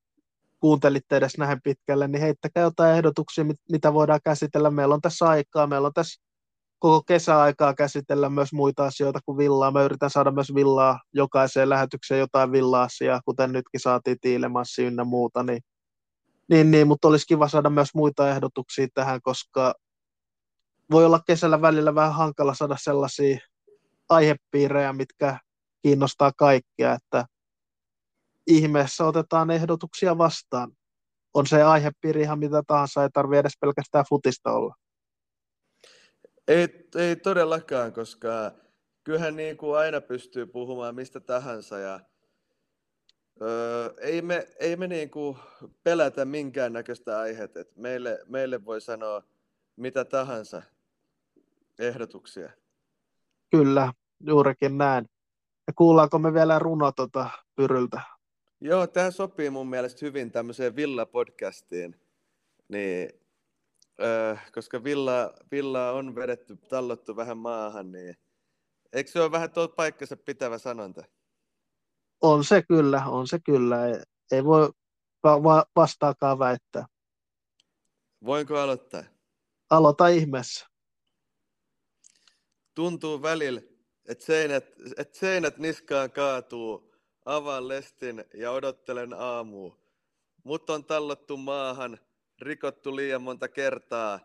kuuntelitte 0.60 1.16
edes 1.16 1.38
näin 1.38 1.62
pitkälle, 1.62 2.08
niin 2.08 2.22
heittäkää 2.22 2.62
jotain 2.62 2.96
ehdotuksia, 2.96 3.44
mitä 3.70 3.94
voidaan 3.94 4.20
käsitellä. 4.24 4.70
Meillä 4.70 4.94
on 4.94 5.00
tässä 5.00 5.28
aikaa, 5.28 5.66
meillä 5.66 5.86
on 5.86 5.94
tässä 5.94 6.22
koko 6.78 7.02
kesäaikaa 7.02 7.74
käsitellä 7.74 8.30
myös 8.30 8.52
muita 8.52 8.84
asioita 8.84 9.20
kuin 9.24 9.38
villaa. 9.38 9.70
Mä 9.70 9.82
yritän 9.82 10.10
saada 10.10 10.30
myös 10.30 10.54
villaa 10.54 11.00
jokaiseen 11.12 11.68
lähetykseen 11.68 12.20
jotain 12.20 12.52
villa-asiaa, 12.52 13.20
kuten 13.24 13.52
nytkin 13.52 13.80
saatiin 13.80 14.16
Tiilemassi 14.20 14.84
ynnä 14.84 15.04
muuta, 15.04 15.42
niin, 15.42 15.62
niin, 16.52 16.70
niin, 16.70 16.86
mutta 16.86 17.08
olisi 17.08 17.26
kiva 17.26 17.48
saada 17.48 17.70
myös 17.70 17.94
muita 17.94 18.30
ehdotuksia 18.30 18.86
tähän, 18.94 19.22
koska 19.22 19.74
voi 20.90 21.04
olla 21.04 21.20
kesällä 21.26 21.62
välillä 21.62 21.94
vähän 21.94 22.14
hankala 22.14 22.54
saada 22.54 22.76
sellaisia 22.78 23.38
aihepiirejä, 24.08 24.92
mitkä 24.92 25.38
kiinnostaa 25.82 26.32
kaikkia, 26.36 26.92
että 26.92 27.26
ihmeessä 28.46 29.04
otetaan 29.04 29.50
ehdotuksia 29.50 30.18
vastaan. 30.18 30.72
On 31.34 31.46
se 31.46 31.62
aihepiiri 31.62 32.22
ihan 32.22 32.38
mitä 32.38 32.62
tahansa, 32.66 33.02
ei 33.02 33.10
tarvitse 33.12 33.40
edes 33.40 33.56
pelkästään 33.60 34.04
futista 34.08 34.52
olla. 34.52 34.74
Ei, 36.48 36.88
ei 36.94 37.16
todellakaan, 37.16 37.92
koska 37.92 38.52
kyllähän 39.04 39.36
niin 39.36 39.56
kuin 39.56 39.78
aina 39.78 40.00
pystyy 40.00 40.46
puhumaan 40.46 40.94
mistä 40.94 41.20
tahansa 41.20 41.78
ja 41.78 42.00
öö, 43.40 43.94
ei 44.00 44.22
me, 44.22 44.48
ei 44.60 44.76
me 44.76 44.88
niin 44.88 45.10
kuin 45.10 45.36
pelätä 45.84 46.24
minkäännäköistä 46.24 47.18
aihetta. 47.18 47.60
Et 47.60 47.76
meille, 47.76 48.18
meille 48.26 48.64
voi 48.64 48.80
sanoa 48.80 49.22
mitä 49.76 50.04
tahansa 50.04 50.62
ehdotuksia. 51.78 52.50
Kyllä, 53.50 53.92
juurikin 54.26 54.78
näin. 54.78 55.08
Ja 55.66 55.72
kuullaanko 55.76 56.18
me 56.18 56.34
vielä 56.34 56.58
runo 56.58 56.92
tuota 56.92 57.30
Pyryltä? 57.54 58.00
Joo, 58.60 58.86
tämä 58.86 59.10
sopii 59.10 59.50
mun 59.50 59.66
mielestä 59.66 60.06
hyvin 60.06 60.30
tämmöiseen 60.30 60.76
Villa-podcastiin. 60.76 61.94
Niin, 62.68 63.10
öö, 64.00 64.36
koska 64.54 64.84
Villa, 64.84 65.32
Villa 65.50 65.90
on 65.90 66.14
vedetty, 66.14 66.56
tallottu 66.56 67.16
vähän 67.16 67.38
maahan, 67.38 67.92
niin 67.92 68.16
eikö 68.92 69.10
se 69.10 69.20
ole 69.20 69.32
vähän 69.32 69.50
tuo 69.50 69.68
paikkansa 69.68 70.16
pitävä 70.16 70.58
sanonta? 70.58 71.04
On 72.22 72.44
se 72.44 72.62
kyllä, 72.62 73.04
on 73.06 73.28
se 73.28 73.38
kyllä. 73.40 73.86
Ei, 73.86 73.94
ei 74.32 74.44
voi 74.44 74.70
va- 75.24 75.66
vastaakaan 75.76 76.38
väittää. 76.38 76.86
Voinko 78.24 78.58
aloittaa? 78.58 79.04
Aloita 79.70 80.08
ihmeessä. 80.08 80.66
Tuntuu 82.74 83.22
välillä, 83.22 83.60
että 84.08 84.24
seinät, 84.24 84.64
et 84.96 85.14
seinät 85.14 85.58
niskaan 85.58 86.10
kaatuu, 86.10 86.94
avaan 87.24 87.68
lestin 87.68 88.24
ja 88.34 88.50
odottelen 88.50 89.14
aamua. 89.14 89.78
Mut 90.44 90.70
on 90.70 90.84
tallottu 90.84 91.36
maahan, 91.36 91.98
rikottu 92.42 92.96
liian 92.96 93.22
monta 93.22 93.48
kertaa. 93.48 94.20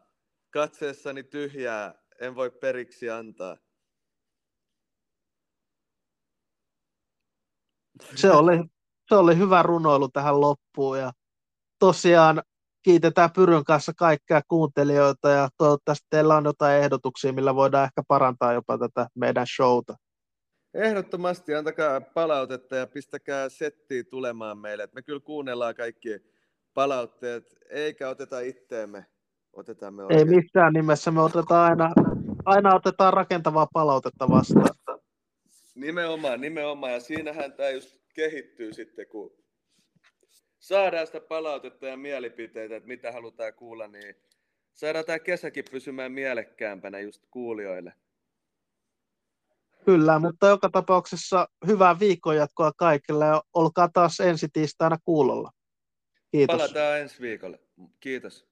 Katseessani 0.50 1.24
tyhjää, 1.24 2.04
en 2.22 2.36
voi 2.36 2.52
periksi 2.52 3.10
antaa. 3.10 3.58
Se 8.16 8.32
oli, 8.32 8.64
se 9.10 9.16
oli 9.16 9.38
hyvä 9.38 9.64
runoilu 9.64 10.10
tähän 10.10 10.42
loppuun 10.42 11.00
ja 11.00 11.12
tosiaan 11.80 12.42
kiitetään 12.84 13.30
Pyryn 13.36 13.64
kanssa 13.64 13.94
kaikkia 13.98 14.42
kuuntelijoita 14.48 15.30
ja 15.30 15.50
toivottavasti 15.58 16.08
teillä 16.10 16.36
on 16.36 16.46
jotain 16.46 16.84
ehdotuksia, 16.84 17.34
millä 17.34 17.56
voidaan 17.56 17.84
ehkä 17.84 18.02
parantaa 18.08 18.54
jopa 18.54 18.78
tätä 18.78 19.08
meidän 19.16 19.48
showta. 19.56 19.96
Ehdottomasti 20.74 21.56
antakaa 21.56 22.02
palautetta 22.02 22.76
ja 22.76 22.88
pistäkää 22.88 23.50
settiä 23.50 24.04
tulemaan 24.04 24.58
meille. 24.58 24.88
Me 24.94 25.02
kyllä 25.02 25.20
kuunnellaan 25.20 25.76
kaikki 25.76 26.10
palautteet, 26.74 27.56
eikä 27.70 28.10
oteta 28.10 28.40
itteemme. 28.40 29.06
Otetaan 29.54 29.94
me 29.94 30.04
Ei 30.10 30.26
missään 30.26 30.74
nimessä, 30.74 31.12
me 31.12 31.22
otetaan 31.22 31.70
aina, 31.70 31.94
aina 32.46 32.76
otetaan 32.76 33.14
rakentavaa 33.14 33.68
palautetta 33.74 34.30
vastaan. 34.30 34.70
Nimenomaan, 35.78 36.42
nimenomaan. 36.42 36.94
Ja 36.94 37.00
siinähän 37.00 37.54
tämä 37.54 37.70
just 37.70 37.98
kehittyy 38.14 38.74
sitten, 38.74 39.08
kun 39.08 39.38
saadaan 40.60 41.08
sitä 41.08 41.22
palautetta 41.22 41.88
ja 41.88 41.98
mielipiteitä, 41.98 42.76
että 42.76 42.88
mitä 42.88 43.12
halutaan 43.12 43.54
kuulla, 43.54 43.88
niin 43.88 44.16
saadaan 44.74 45.06
tämä 45.06 45.20
kesäkin 45.20 45.66
pysymään 45.72 46.12
mielekkäämpänä 46.12 47.00
just 47.00 47.24
kuulijoille. 47.32 47.94
Kyllä, 49.86 50.20
mutta 50.20 50.48
joka 50.48 50.70
tapauksessa 50.70 51.48
hyvää 51.68 52.00
viikonjatkoa 52.00 52.72
kaikille 52.78 53.26
ja 53.26 53.44
olkaa 53.54 53.90
taas 53.94 54.20
ensi 54.20 54.48
tiistaina 54.54 54.98
kuulolla. 55.06 55.52
Kiitos. 56.32 56.58
Palataan 56.58 57.00
ensi 57.00 57.22
viikolla. 57.22 57.58
Kiitos. 58.00 58.47